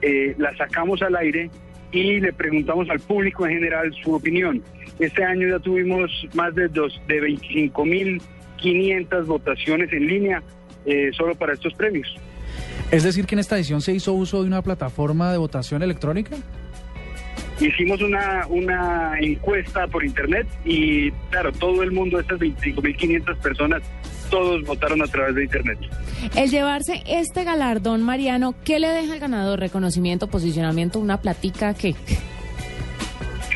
eh, 0.03 0.35
la 0.39 0.57
sacamos 0.57 1.03
al 1.03 1.17
aire 1.17 1.51
y 1.93 2.21
le 2.21 2.33
preguntamos 2.33 2.89
al 2.91 3.01
público 3.01 3.47
en 3.47 3.55
general 3.55 3.93
su 4.03 4.15
opinión. 4.15 4.63
Este 4.99 5.25
año 5.25 5.49
ya 5.49 5.59
tuvimos 5.59 6.11
más 6.35 6.55
de, 6.55 6.69
dos, 6.69 7.01
de 7.07 7.23
25.500 7.23 9.27
votaciones 9.27 9.93
en 9.93 10.07
línea 10.07 10.43
eh, 10.85 11.11
solo 11.17 11.35
para 11.35 11.53
estos 11.53 11.75
premios. 11.75 12.09
Es 12.91 13.03
decir, 13.03 13.27
que 13.27 13.35
en 13.35 13.41
esta 13.41 13.57
edición 13.57 13.83
se 13.83 13.93
hizo 13.93 14.15
uso 14.15 14.43
de 14.43 14.49
una 14.49 14.63
plataforma 14.63 15.31
de 15.31 15.39
votación 15.39 15.83
electrónica. 15.83 16.37
Hicimos 17.61 18.01
una, 18.03 18.47
una 18.49 19.19
encuesta 19.21 19.87
por 19.89 20.05
internet 20.05 20.47
y 20.65 21.11
claro, 21.31 21.53
todo 21.53 21.83
el 21.83 21.91
mundo, 21.91 22.21
estas 22.21 22.39
25.500 22.39 23.37
personas, 23.39 23.83
todos 24.31 24.65
votaron 24.65 25.03
a 25.03 25.07
través 25.07 25.35
de 25.35 25.45
internet. 25.45 25.79
El 26.37 26.51
llevarse 26.51 27.03
este 27.07 27.45
galardón, 27.45 28.03
Mariano, 28.03 28.55
¿qué 28.65 28.79
le 28.79 28.89
deja 28.89 29.15
al 29.15 29.21
ganador? 29.21 29.59
¿Reconocimiento, 29.59 30.29
posicionamiento, 30.29 30.99
una 31.01 31.21
platica? 31.21 31.75
¿Qué? 31.75 31.95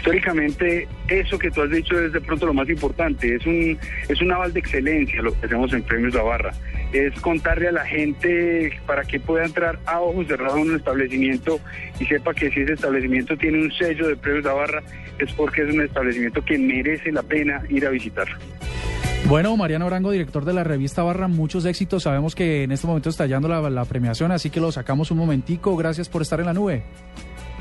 Históricamente, 0.03 0.89
eso 1.07 1.39
que 1.39 1.49
tú 1.53 1.63
has 1.63 1.71
dicho 1.71 1.97
es 1.97 2.13
de 2.13 2.21
pronto 2.21 2.47
lo 2.47 2.53
más 2.53 2.69
importante. 2.69 3.37
Es 3.37 3.47
un, 3.47 3.79
es 4.09 4.21
un 4.21 4.33
aval 4.33 4.53
de 4.53 4.59
excelencia 4.59 5.23
lo 5.23 5.33
que 5.33 5.47
hacemos 5.47 5.73
en 5.73 5.85
Premios 5.85 6.13
La 6.13 6.23
Barra. 6.25 6.53
Es 6.93 7.15
contarle 7.21 7.69
a 7.69 7.73
la 7.73 7.87
gente 7.87 8.73
para 8.85 9.05
que 9.05 9.21
pueda 9.21 9.45
entrar 9.45 9.79
a 9.87 10.01
ojos 10.01 10.27
cerrados 10.27 10.59
en 10.59 10.71
un 10.71 10.77
establecimiento 10.77 11.61
y 12.01 12.07
sepa 12.07 12.35
que 12.35 12.51
si 12.51 12.63
ese 12.63 12.73
establecimiento 12.73 13.37
tiene 13.37 13.63
un 13.63 13.71
sello 13.71 14.09
de 14.09 14.17
Premios 14.17 14.45
La 14.45 14.55
Barra 14.55 14.83
es 15.21 15.33
porque 15.35 15.63
es 15.63 15.73
un 15.73 15.83
establecimiento 15.83 16.45
que 16.45 16.59
merece 16.59 17.13
la 17.13 17.23
pena 17.23 17.63
ir 17.69 17.87
a 17.87 17.91
visitar. 17.91 18.27
Bueno, 19.29 19.57
Mariano 19.57 19.87
Arango, 19.87 20.11
director 20.11 20.45
de 20.45 20.53
la 20.53 20.65
revista 20.65 21.05
Barra, 21.05 21.29
muchos 21.29 21.65
éxitos. 21.65 22.03
Sabemos 22.03 22.35
que 22.35 22.65
en 22.65 22.73
este 22.73 22.89
momento 22.89 23.09
está 23.09 23.23
hallando 23.23 23.47
la, 23.47 23.71
la 23.71 23.85
premiación, 23.85 24.33
así 24.33 24.51
que 24.51 24.59
lo 24.59 24.73
sacamos 24.73 25.13
un 25.13 25.19
momentico. 25.19 25.77
Gracias 25.77 26.09
por 26.09 26.23
estar 26.23 26.41
en 26.41 26.47
la 26.47 26.55
nube. 26.55 26.83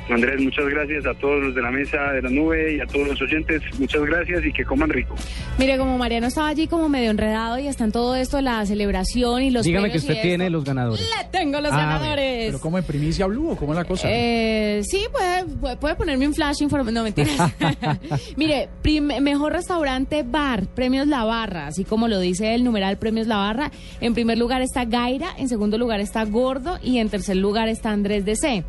Andrés, 0.10 0.42
muchas 0.42 0.66
gracias 0.68 1.06
a 1.06 1.14
todos 1.14 1.42
los 1.42 1.56
de 1.56 1.62
la 1.62 1.72
mesa 1.72 2.12
de 2.14 2.22
la 2.22 2.30
nube 2.30 2.76
y 2.76 2.82
a 2.82 2.86
todos 2.86 3.08
los 3.08 3.22
oyentes. 3.22 3.62
Muchas 3.80 4.02
gracias 4.02 4.44
y 4.46 4.52
que 4.52 4.66
coman 4.66 4.90
rico. 4.90 5.16
Mire, 5.58 5.78
como 5.78 5.98
Mariano 5.98 6.28
estaba 6.28 6.50
allí 6.50 6.68
como 6.68 6.90
medio 6.90 7.12
enredado 7.12 7.60
y 7.60 7.68
está 7.68 7.86
en 7.86 7.92
todo 7.94 8.16
esto 8.16 8.42
la 8.42 8.66
celebración 8.66 9.42
y 9.44 9.52
los 9.52 9.64
Dígame 9.64 9.90
que 9.92 10.00
usted 10.00 10.22
tiene 10.22 10.50
los 10.50 10.66
ganadores. 10.66 11.00
Le 11.02 11.30
tengo 11.32 11.62
los 11.62 11.72
Ah, 11.72 11.78
ganadores. 11.78 12.48
Pero 12.48 12.60
como 12.60 12.78
en 12.78 12.84
primicia 12.84 13.26
Blue 13.28 13.52
o 13.52 13.56
cómo 13.56 13.72
es 13.74 13.78
la 13.78 13.86
cosa. 13.86 14.08
Eh, 14.12 14.82
sí, 14.84 15.06
puede, 15.12 15.46
puede, 15.46 15.78
puede 15.78 15.96
ponerme 15.96 16.28
un 16.28 16.34
flash 16.34 16.62
informe. 16.62 16.92
No, 16.92 17.04
mentiras. 17.04 17.38
Mire, 18.36 18.68
prim- 18.82 19.14
mejor 19.22 19.54
restaurante 19.54 20.24
bar, 20.24 20.66
premios 20.68 21.08
La 21.08 21.24
Barra, 21.24 21.68
así 21.68 21.86
como 21.86 22.08
lo 22.08 22.20
dice 22.20 22.54
el 22.54 22.64
numeral 22.64 22.98
premios 22.98 23.28
La 23.28 23.38
Barra. 23.38 23.72
En 24.02 24.14
primer 24.14 24.38
lugar 24.38 24.62
está 24.62 24.84
Gaira, 24.86 25.28
en 25.38 25.48
segundo 25.48 25.78
lugar 25.78 26.02
está 26.02 26.26
Gordo 26.26 26.80
y 26.84 26.98
en 26.98 27.10
tercer 27.10 27.38
lugar 27.38 27.70
está 27.70 27.92
Andrés 27.92 28.26
DC. 28.26 28.64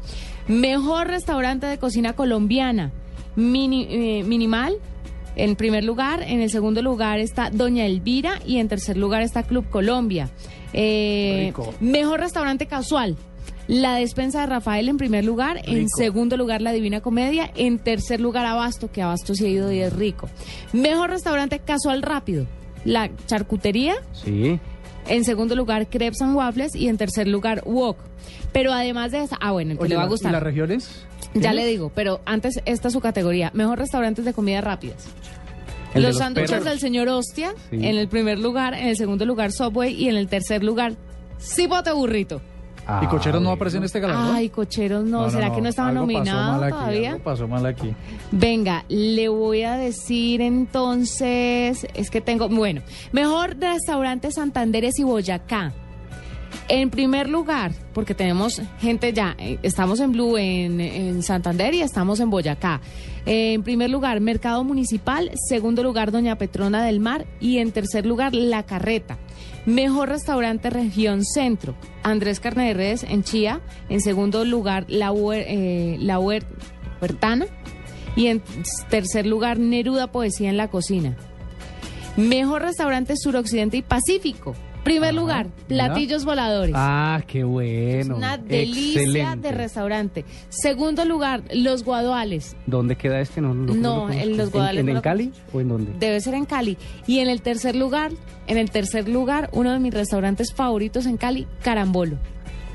Mejor 0.49 1.07
restaurante 1.09 1.67
de 1.67 1.79
cocina 1.79 2.13
colombiana, 2.15 2.91
Mini- 3.37 3.87
eh, 3.91 4.25
Minimal. 4.25 4.75
En 5.35 5.57
primer 5.57 5.83
lugar, 5.85 6.23
en 6.23 6.41
el 6.43 6.51
segundo 6.51 6.83
lugar 6.83 7.19
está 7.19 7.49
Doña 7.51 7.87
Elvira 7.87 8.35
y 8.47 8.59
en 8.59 8.69
tercer 8.69 8.99
lugar 8.99 9.23
está 9.23 9.43
Club 9.45 9.69
Colombia. 9.71 10.29
Eh, 10.75 11.45
Rico. 11.47 11.73
mejor 11.81 12.21
restaurante 12.21 12.67
casual. 12.67 13.17
La 13.69 13.95
despensa 13.95 14.41
de 14.41 14.47
Rafael 14.49 14.89
en 14.89 14.97
primer 14.99 15.25
lugar, 15.25 15.63
en 15.65 15.89
segundo 15.89 16.37
lugar 16.37 16.61
la 16.61 16.73
Divina 16.73 17.01
Comedia, 17.01 17.51
en 17.55 17.79
tercer 17.79 18.21
lugar 18.21 18.45
Abasto, 18.45 18.91
que 18.91 19.01
Abasto 19.03 19.35
sí 19.35 19.47
ha 19.47 19.49
ido 19.49 19.73
y 19.73 19.79
es 19.79 19.93
rico. 19.93 20.29
Mejor 20.73 21.11
restaurante 21.11 21.61
casual 21.61 22.03
rápido, 22.03 22.47
la 22.85 23.09
charcutería, 23.27 23.95
Sí. 24.13 24.59
En 25.09 25.25
segundo 25.25 25.55
lugar 25.57 25.89
Crepes 25.89 26.21
and 26.23 26.35
Waffles 26.37 26.75
y 26.75 26.89
en 26.89 26.97
tercer 26.97 27.29
lugar 27.29 27.63
Wok. 27.65 27.99
Pero 28.53 28.73
además 28.73 29.13
de 29.13 29.23
esa, 29.23 29.37
ah 29.41 29.53
bueno, 29.53 29.73
el 29.73 29.79
que 29.79 29.85
Oye, 29.85 29.91
le 29.91 29.97
va 29.97 30.03
a 30.03 30.07
¿y 30.07 30.09
gustar. 30.11 30.33
las 30.33 30.43
regiones? 30.43 31.05
Ya 31.35 31.53
le 31.55 31.65
digo, 31.67 31.91
pero 31.95 32.21
antes 32.27 32.61
esta 32.67 32.89
es 32.89 32.93
su 32.95 33.01
categoría, 33.01 33.51
mejor 33.55 33.79
restaurantes 33.79 34.25
de 34.25 34.33
comidas 34.35 34.63
rápidas. 34.63 35.07
De 35.95 36.01
los 36.01 36.17
sándwiches 36.19 36.65
del 36.65 36.79
señor 36.79 37.09
Hostia, 37.09 37.55
Sí. 37.71 37.77
en 37.77 37.97
el 37.97 38.09
primer 38.09 38.39
lugar, 38.39 38.75
en 38.75 38.89
el 38.89 38.97
segundo 38.97 39.25
lugar 39.27 39.53
Subway 39.53 39.93
y 39.95 40.09
en 40.09 40.17
el 40.17 40.29
tercer 40.29 40.63
lugar 40.65 40.95
Cipote 41.41 41.93
Burrito. 41.93 42.41
¿Y 43.01 43.07
Cocheros 43.07 43.41
no 43.41 43.51
Ah, 43.51 43.53
aparece 43.55 43.77
en 43.77 43.85
este 43.85 44.01
galardón? 44.01 44.35
Ay, 44.35 44.49
cocheros 44.49 45.05
no, 45.05 45.31
¿será 45.31 45.53
que 45.55 45.61
no 45.61 45.69
estaba 45.69 45.89
pasó 45.89 46.01
nominado 46.01 46.53
mal 46.53 46.65
aquí, 46.65 46.73
todavía? 46.73 47.19
pasó 47.23 47.47
mal 47.49 47.65
aquí. 47.67 47.95
Venga, 48.33 48.85
le 48.89 49.29
voy 49.29 49.63
a 49.63 49.77
decir 49.77 50.41
entonces, 50.41 51.87
es 51.95 52.11
que 52.11 52.21
tengo, 52.21 52.49
bueno, 52.49 52.83
mejor 53.13 53.57
restaurante 53.59 54.31
Santanderes 54.33 54.99
y 54.99 55.05
Boyacá. 55.05 55.73
En 56.69 56.91
primer 56.91 57.29
lugar, 57.29 57.73
porque 57.95 58.15
tenemos 58.15 58.61
gente 58.81 59.13
ya, 59.13 59.35
eh, 59.39 59.59
estamos 59.63 60.01
en 60.01 60.13
Blue 60.13 60.37
en, 60.37 60.81
en 60.81 61.23
Santander 61.23 61.73
y 61.75 61.83
estamos 61.83 62.21
en 62.21 62.31
Boyacá. 62.31 62.81
Eh, 63.25 63.55
en 63.55 63.63
primer 63.63 63.91
lugar, 63.91 64.21
Mercado 64.21 64.63
Municipal. 64.65 65.31
Segundo 65.49 65.83
lugar, 65.83 66.11
Doña 66.13 66.37
Petrona 66.37 66.85
del 66.85 67.01
Mar. 67.01 67.27
Y 67.41 67.59
en 67.59 67.73
tercer 67.73 68.05
lugar, 68.05 68.35
La 68.35 68.65
Carreta. 68.65 69.17
Mejor 69.67 70.09
restaurante 70.09 70.71
Región 70.71 71.25
Centro. 71.25 71.75
Andrés 72.03 72.41
Carne 72.41 72.69
de 72.69 72.75
Redes 72.75 73.05
en 73.05 73.23
Chía. 73.23 73.61
En 73.89 74.01
segundo 74.01 74.45
lugar, 74.45 74.87
La, 74.89 75.13
eh, 75.35 75.97
la 76.01 76.19
Huer- 76.19 76.45
Huertana. 77.01 77.47
Y 78.17 78.27
en 78.27 78.43
tercer 78.91 79.27
lugar, 79.27 79.59
Neruda 79.59 80.11
Poesía 80.13 80.51
en 80.51 80.57
la 80.57 80.69
Cocina. 80.69 81.17
Mejor 82.17 82.63
restaurante 82.63 83.15
Suroccidente 83.17 83.79
y 83.79 83.83
Pacífico. 83.83 84.55
Primer 84.85 85.15
lugar. 85.15 85.47
Platillos 85.69 86.25
Voladores. 86.25 86.75
Ah, 86.77 87.23
qué 87.27 87.45
bueno. 87.45 88.17
Una 88.17 88.37
delicia 88.37 89.03
Excelente. 89.03 89.49
de 89.49 89.55
restaurante. 89.55 90.25
Segundo 90.49 91.05
lugar, 91.05 91.43
Los 91.55 91.85
Guaduales. 91.85 92.57
¿Dónde 92.67 92.97
queda 92.97 93.21
este? 93.21 93.41
No, 93.41 93.55
no, 93.55 93.75
No, 93.75 94.11
en. 94.11 94.37
Los 94.37 94.51
Guadales 94.51 94.87
¿En, 94.87 94.95
no 94.95 95.03
Cali 95.03 95.31
o 95.53 95.61
en 95.61 95.69
dónde? 95.69 95.93
Debe 95.99 96.21
ser 96.21 96.35
en 96.35 96.47
Cali. 96.47 96.77
Y 97.07 97.21
en 97.21 97.29
el 97.29 97.43
tercer 97.43 97.77
lugar, 97.77 98.11
en 98.49 98.59
el 98.59 98.71
tercer 98.71 99.09
lugar, 99.09 99.51
uno 99.53 99.73
de 99.73 99.79
mis 99.79 99.95
restaurantes 99.95 100.53
favoritos 100.53 101.07
en 101.07 101.17
Cali, 101.17 101.47
Carambolo. 101.63 102.19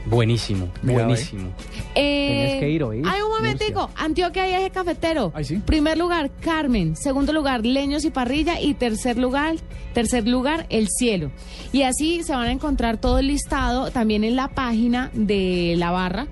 Buenísimo, 0.09 0.69
Mira, 0.81 1.03
buenísimo. 1.03 1.49
Eh, 1.95 2.45
Tenés 2.47 2.59
que 2.61 2.69
ir, 2.69 2.83
¿oís? 2.83 3.03
Ay, 3.05 3.21
un 3.21 3.29
momentico. 3.29 3.89
Antioquia 3.95 4.49
y 4.49 4.53
eje 4.53 4.69
cafetero. 4.69 5.31
Ay, 5.35 5.43
sí. 5.43 5.57
Primer 5.57 5.97
lugar, 5.97 6.31
Carmen. 6.39 6.95
Segundo 6.95 7.33
lugar, 7.33 7.65
Leños 7.65 8.05
y 8.05 8.09
Parrilla. 8.09 8.61
Y 8.61 8.73
tercer 8.73 9.17
lugar, 9.17 9.55
tercer 9.93 10.27
lugar, 10.27 10.65
El 10.69 10.87
Cielo. 10.87 11.31
Y 11.73 11.81
así 11.83 12.23
se 12.23 12.33
van 12.33 12.47
a 12.47 12.51
encontrar 12.51 12.97
todo 12.97 13.19
el 13.19 13.27
listado 13.27 13.91
también 13.91 14.23
en 14.23 14.35
la 14.35 14.47
página 14.47 15.11
de 15.13 15.75
la 15.77 15.91
barra, 15.91 16.27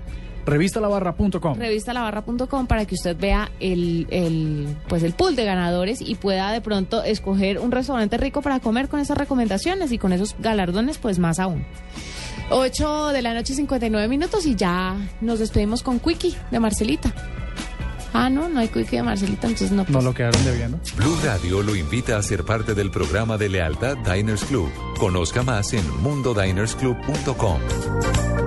Revistalabarra.com. 0.46 1.58
revistalabarra.com, 1.58 2.66
para 2.68 2.84
que 2.84 2.94
usted 2.94 3.16
vea 3.18 3.50
el, 3.58 4.06
el, 4.10 4.76
pues 4.88 5.02
el 5.02 5.12
pool 5.12 5.34
de 5.34 5.44
ganadores 5.44 6.00
y 6.00 6.14
pueda 6.14 6.52
de 6.52 6.60
pronto 6.60 7.02
escoger 7.02 7.58
un 7.58 7.72
restaurante 7.72 8.16
rico 8.16 8.42
para 8.42 8.60
comer 8.60 8.88
con 8.88 9.00
esas 9.00 9.18
recomendaciones 9.18 9.90
y 9.90 9.98
con 9.98 10.12
esos 10.12 10.36
galardones, 10.38 10.98
pues 10.98 11.18
más 11.18 11.40
aún. 11.40 11.64
8 12.50 13.08
de 13.08 13.22
la 13.22 13.34
noche, 13.34 13.54
59 13.54 14.08
minutos 14.08 14.46
y 14.46 14.54
ya 14.54 14.96
nos 15.20 15.38
despedimos 15.38 15.82
con 15.82 15.98
Quickie 15.98 16.36
de 16.50 16.60
Marcelita. 16.60 17.12
Ah, 18.12 18.30
no, 18.30 18.48
no 18.48 18.60
hay 18.60 18.68
quickie 18.68 18.96
de 18.96 19.02
Marcelita, 19.02 19.46
entonces 19.46 19.72
no. 19.72 19.84
No 19.88 20.00
lo 20.00 20.14
quedaron 20.14 20.42
debiendo. 20.42 20.80
Blue 20.96 21.18
Radio 21.22 21.62
lo 21.62 21.76
invita 21.76 22.16
a 22.16 22.22
ser 22.22 22.44
parte 22.44 22.74
del 22.74 22.90
programa 22.90 23.36
de 23.36 23.50
lealtad 23.50 23.98
Diners 23.98 24.44
Club. 24.44 24.70
Conozca 24.98 25.42
más 25.42 25.74
en 25.74 25.84
mundodinersclub.com. 26.00 28.45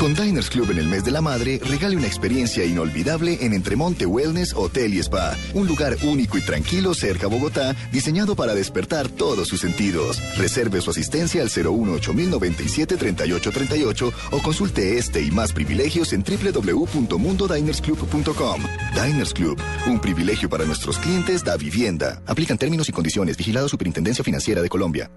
Con 0.00 0.14
Diners 0.14 0.48
Club 0.48 0.70
en 0.70 0.78
el 0.78 0.88
mes 0.88 1.04
de 1.04 1.10
la 1.10 1.20
madre, 1.20 1.60
regale 1.62 1.94
una 1.94 2.06
experiencia 2.06 2.64
inolvidable 2.64 3.36
en 3.42 3.52
Entremonte 3.52 4.06
Wellness 4.06 4.54
Hotel 4.54 4.94
y 4.94 4.98
Spa. 5.00 5.36
Un 5.52 5.66
lugar 5.66 5.94
único 6.04 6.38
y 6.38 6.40
tranquilo 6.40 6.94
cerca 6.94 7.26
a 7.26 7.28
Bogotá, 7.28 7.76
diseñado 7.92 8.34
para 8.34 8.54
despertar 8.54 9.10
todos 9.10 9.46
sus 9.46 9.60
sentidos. 9.60 10.18
Reserve 10.38 10.80
su 10.80 10.88
asistencia 10.88 11.42
al 11.42 11.50
018-097-3838 11.50 14.12
o 14.30 14.38
consulte 14.38 14.96
este 14.96 15.20
y 15.20 15.30
más 15.30 15.52
privilegios 15.52 16.14
en 16.14 16.24
www.mundodinersclub.com. 16.24 18.62
Diners 18.94 19.34
Club, 19.34 19.60
un 19.86 20.00
privilegio 20.00 20.48
para 20.48 20.64
nuestros 20.64 20.96
clientes 20.96 21.44
da 21.44 21.58
vivienda. 21.58 22.22
Aplican 22.26 22.56
términos 22.56 22.88
y 22.88 22.92
condiciones. 22.92 23.36
Vigilado 23.36 23.68
Superintendencia 23.68 24.24
Financiera 24.24 24.62
de 24.62 24.70
Colombia. 24.70 25.10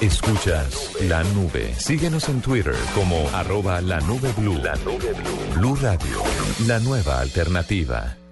Escuchas 0.00 0.90
La 1.08 1.22
Nube. 1.22 1.72
Síguenos 1.78 2.28
en 2.28 2.40
Twitter 2.40 2.74
como 2.96 3.28
arroba 3.32 3.80
la 3.80 4.00
nube 4.00 4.23
blue. 4.32 4.58
La 4.62 4.74
nube 4.76 5.12
blue. 5.12 5.54
Blue 5.54 5.76
Radio, 5.80 6.22
la 6.66 6.78
nueva 6.78 7.18
alternativa. 7.18 8.23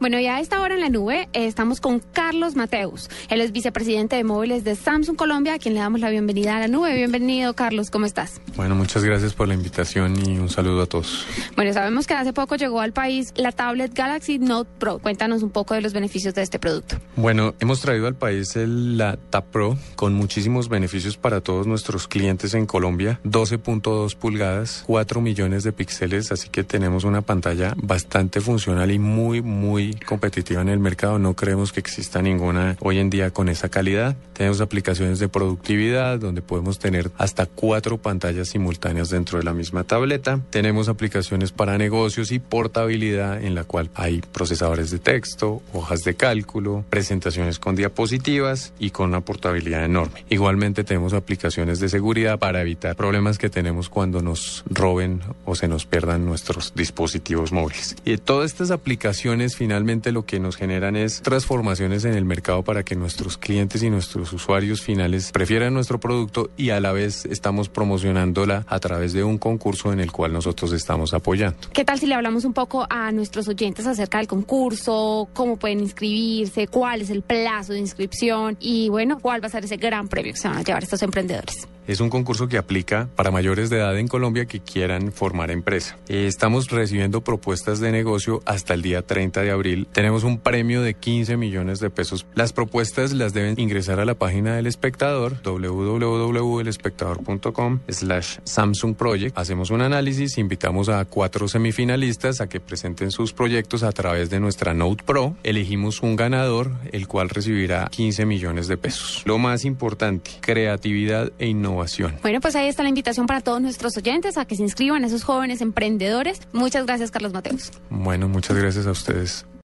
Bueno, 0.00 0.18
ya 0.20 0.36
a 0.36 0.40
esta 0.40 0.60
hora 0.60 0.74
en 0.74 0.80
la 0.80 0.90
nube 0.90 1.28
eh, 1.32 1.46
estamos 1.46 1.80
con 1.80 2.00
Carlos 2.00 2.56
Mateus. 2.56 3.08
Él 3.30 3.40
es 3.40 3.52
vicepresidente 3.52 4.16
de 4.16 4.24
móviles 4.24 4.64
de 4.64 4.74
Samsung 4.74 5.16
Colombia, 5.16 5.54
a 5.54 5.58
quien 5.58 5.74
le 5.74 5.80
damos 5.80 6.00
la 6.00 6.10
bienvenida 6.10 6.56
a 6.56 6.60
la 6.60 6.68
nube. 6.68 6.94
Bienvenido, 6.94 7.54
Carlos, 7.54 7.90
¿cómo 7.90 8.04
estás? 8.04 8.40
Bueno, 8.56 8.74
muchas 8.74 9.04
gracias 9.04 9.34
por 9.34 9.48
la 9.48 9.54
invitación 9.54 10.16
y 10.18 10.38
un 10.38 10.48
saludo 10.48 10.82
a 10.82 10.86
todos. 10.86 11.26
Bueno, 11.56 11.72
sabemos 11.72 12.06
que 12.06 12.14
hace 12.14 12.32
poco 12.32 12.56
llegó 12.56 12.80
al 12.80 12.92
país 12.92 13.32
la 13.36 13.52
tablet 13.52 13.94
Galaxy 13.94 14.38
Note 14.38 14.70
Pro. 14.78 14.98
Cuéntanos 14.98 15.42
un 15.42 15.50
poco 15.50 15.74
de 15.74 15.80
los 15.80 15.92
beneficios 15.92 16.34
de 16.34 16.42
este 16.42 16.58
producto. 16.58 16.96
Bueno, 17.16 17.54
hemos 17.60 17.80
traído 17.80 18.06
al 18.06 18.16
país 18.16 18.56
el, 18.56 18.98
la 18.98 19.16
Tab 19.16 19.44
Pro 19.44 19.78
con 19.94 20.12
muchísimos 20.14 20.68
beneficios 20.68 21.16
para 21.16 21.40
todos 21.40 21.66
nuestros 21.66 22.08
clientes 22.08 22.54
en 22.54 22.66
Colombia. 22.66 23.20
12.2 23.24 24.16
pulgadas, 24.16 24.82
4 24.86 25.20
millones 25.20 25.62
de 25.62 25.72
píxeles, 25.72 26.32
así 26.32 26.48
que 26.48 26.64
tenemos 26.64 27.04
una 27.04 27.22
pantalla 27.22 27.74
bastante 27.76 28.40
funcional 28.40 28.90
y 28.90 28.98
muy, 28.98 29.40
muy 29.40 29.83
competitiva 29.92 30.62
en 30.62 30.68
el 30.68 30.78
mercado. 30.78 31.18
No 31.18 31.34
creemos 31.34 31.72
que 31.72 31.80
exista 31.80 32.22
ninguna 32.22 32.76
hoy 32.80 32.98
en 32.98 33.10
día 33.10 33.30
con 33.30 33.48
esa 33.48 33.68
calidad. 33.68 34.16
Tenemos 34.32 34.60
aplicaciones 34.60 35.18
de 35.18 35.28
productividad 35.28 36.18
donde 36.18 36.42
podemos 36.42 36.78
tener 36.78 37.10
hasta 37.18 37.46
cuatro 37.46 37.98
pantallas 37.98 38.48
simultáneas 38.48 39.10
dentro 39.10 39.38
de 39.38 39.44
la 39.44 39.52
misma 39.52 39.84
tableta. 39.84 40.40
Tenemos 40.50 40.88
aplicaciones 40.88 41.52
para 41.52 41.78
negocios 41.78 42.32
y 42.32 42.38
portabilidad 42.38 43.42
en 43.42 43.54
la 43.54 43.64
cual 43.64 43.90
hay 43.94 44.22
procesadores 44.32 44.90
de 44.90 44.98
texto, 44.98 45.62
hojas 45.72 46.00
de 46.00 46.14
cálculo, 46.14 46.84
presentaciones 46.90 47.58
con 47.58 47.76
diapositivas 47.76 48.72
y 48.78 48.90
con 48.90 49.10
una 49.10 49.20
portabilidad 49.20 49.84
enorme. 49.84 50.24
Igualmente 50.30 50.84
tenemos 50.84 51.12
aplicaciones 51.12 51.80
de 51.80 51.88
seguridad 51.88 52.38
para 52.38 52.60
evitar 52.60 52.96
problemas 52.96 53.38
que 53.38 53.50
tenemos 53.50 53.88
cuando 53.88 54.22
nos 54.22 54.64
roben 54.68 55.20
o 55.44 55.54
se 55.54 55.68
nos 55.68 55.86
pierdan 55.86 56.24
nuestros 56.24 56.72
dispositivos 56.74 57.52
móviles. 57.52 57.96
Y 58.04 58.16
todas 58.16 58.50
estas 58.50 58.70
aplicaciones 58.70 59.56
finalmente 59.56 59.73
lo 60.12 60.24
que 60.24 60.40
nos 60.40 60.56
generan 60.56 60.96
es 60.96 61.20
transformaciones 61.22 62.04
en 62.04 62.14
el 62.14 62.24
mercado 62.24 62.62
para 62.62 62.84
que 62.84 62.94
nuestros 62.94 63.36
clientes 63.38 63.82
y 63.82 63.90
nuestros 63.90 64.32
usuarios 64.32 64.80
finales 64.80 65.32
prefieran 65.32 65.74
nuestro 65.74 65.98
producto 65.98 66.50
y 66.56 66.70
a 66.70 66.80
la 66.80 66.92
vez 66.92 67.24
estamos 67.26 67.68
promocionándola 67.68 68.64
a 68.68 68.78
través 68.78 69.12
de 69.12 69.24
un 69.24 69.38
concurso 69.38 69.92
en 69.92 70.00
el 70.00 70.12
cual 70.12 70.32
nosotros 70.32 70.72
estamos 70.72 71.12
apoyando. 71.12 71.58
¿Qué 71.72 71.84
tal 71.84 71.98
si 71.98 72.06
le 72.06 72.14
hablamos 72.14 72.44
un 72.44 72.52
poco 72.52 72.86
a 72.88 73.10
nuestros 73.12 73.48
oyentes 73.48 73.86
acerca 73.86 74.18
del 74.18 74.28
concurso, 74.28 75.28
cómo 75.32 75.56
pueden 75.56 75.80
inscribirse, 75.80 76.68
cuál 76.68 77.00
es 77.00 77.10
el 77.10 77.22
plazo 77.22 77.72
de 77.72 77.80
inscripción 77.80 78.56
y 78.60 78.88
bueno, 78.88 79.18
cuál 79.20 79.42
va 79.42 79.48
a 79.48 79.50
ser 79.50 79.64
ese 79.64 79.76
gran 79.76 80.08
premio 80.08 80.32
que 80.32 80.38
se 80.38 80.48
van 80.48 80.58
a 80.58 80.62
llevar 80.62 80.82
estos 80.82 81.02
emprendedores? 81.02 81.66
Es 81.86 82.00
un 82.00 82.08
concurso 82.08 82.48
que 82.48 82.56
aplica 82.56 83.10
para 83.14 83.30
mayores 83.30 83.68
de 83.68 83.76
edad 83.76 83.98
en 83.98 84.08
Colombia 84.08 84.46
que 84.46 84.60
quieran 84.60 85.12
formar 85.12 85.50
empresa. 85.50 85.98
Eh, 86.08 86.26
estamos 86.26 86.70
recibiendo 86.70 87.20
propuestas 87.20 87.78
de 87.78 87.92
negocio 87.92 88.40
hasta 88.46 88.72
el 88.72 88.80
día 88.80 89.02
30 89.02 89.42
de 89.42 89.50
abril. 89.50 89.63
Tenemos 89.92 90.24
un 90.24 90.38
premio 90.38 90.82
de 90.82 90.94
15 90.94 91.36
millones 91.36 91.78
de 91.80 91.90
pesos. 91.90 92.26
Las 92.34 92.52
propuestas 92.52 93.12
las 93.12 93.32
deben 93.32 93.58
ingresar 93.58 93.98
a 94.00 94.04
la 94.04 94.14
página 94.14 94.56
del 94.56 94.66
espectador 94.66 95.40
www.elespectador.com 95.42 97.80
slash 97.88 98.38
Samsung 98.44 98.94
Project. 98.94 99.38
Hacemos 99.38 99.70
un 99.70 99.80
análisis, 99.82 100.38
invitamos 100.38 100.88
a 100.88 101.04
cuatro 101.04 101.48
semifinalistas 101.48 102.40
a 102.40 102.48
que 102.48 102.60
presenten 102.60 103.10
sus 103.10 103.32
proyectos 103.32 103.82
a 103.82 103.90
través 103.92 104.30
de 104.30 104.40
nuestra 104.40 104.74
Note 104.74 105.04
Pro. 105.04 105.36
Elegimos 105.42 106.02
un 106.02 106.16
ganador, 106.16 106.72
el 106.92 107.08
cual 107.08 107.28
recibirá 107.28 107.88
15 107.90 108.24
millones 108.26 108.68
de 108.68 108.76
pesos. 108.76 109.22
Lo 109.26 109.38
más 109.38 109.64
importante, 109.64 110.30
creatividad 110.40 111.32
e 111.38 111.46
innovación 111.46 111.84
bueno, 112.22 112.40
pues 112.40 112.56
ahí 112.56 112.68
está 112.68 112.82
la 112.82 112.88
invitación 112.88 113.26
para 113.26 113.40
todos 113.40 113.60
nuestros 113.60 113.96
oyentes 113.96 114.38
a 114.38 114.44
que 114.44 114.56
se 114.56 114.62
inscriban, 114.62 115.04
esos 115.04 115.24
jóvenes 115.24 115.60
emprendedores. 115.60 116.40
Muchas 116.52 116.86
gracias, 116.86 117.10
Carlos 117.10 117.32
Mateos. 117.32 117.70
Bueno, 117.90 118.28
muchas 118.28 118.56
gracias 118.56 118.86
a 118.86 118.90
ustedes. 118.90 119.46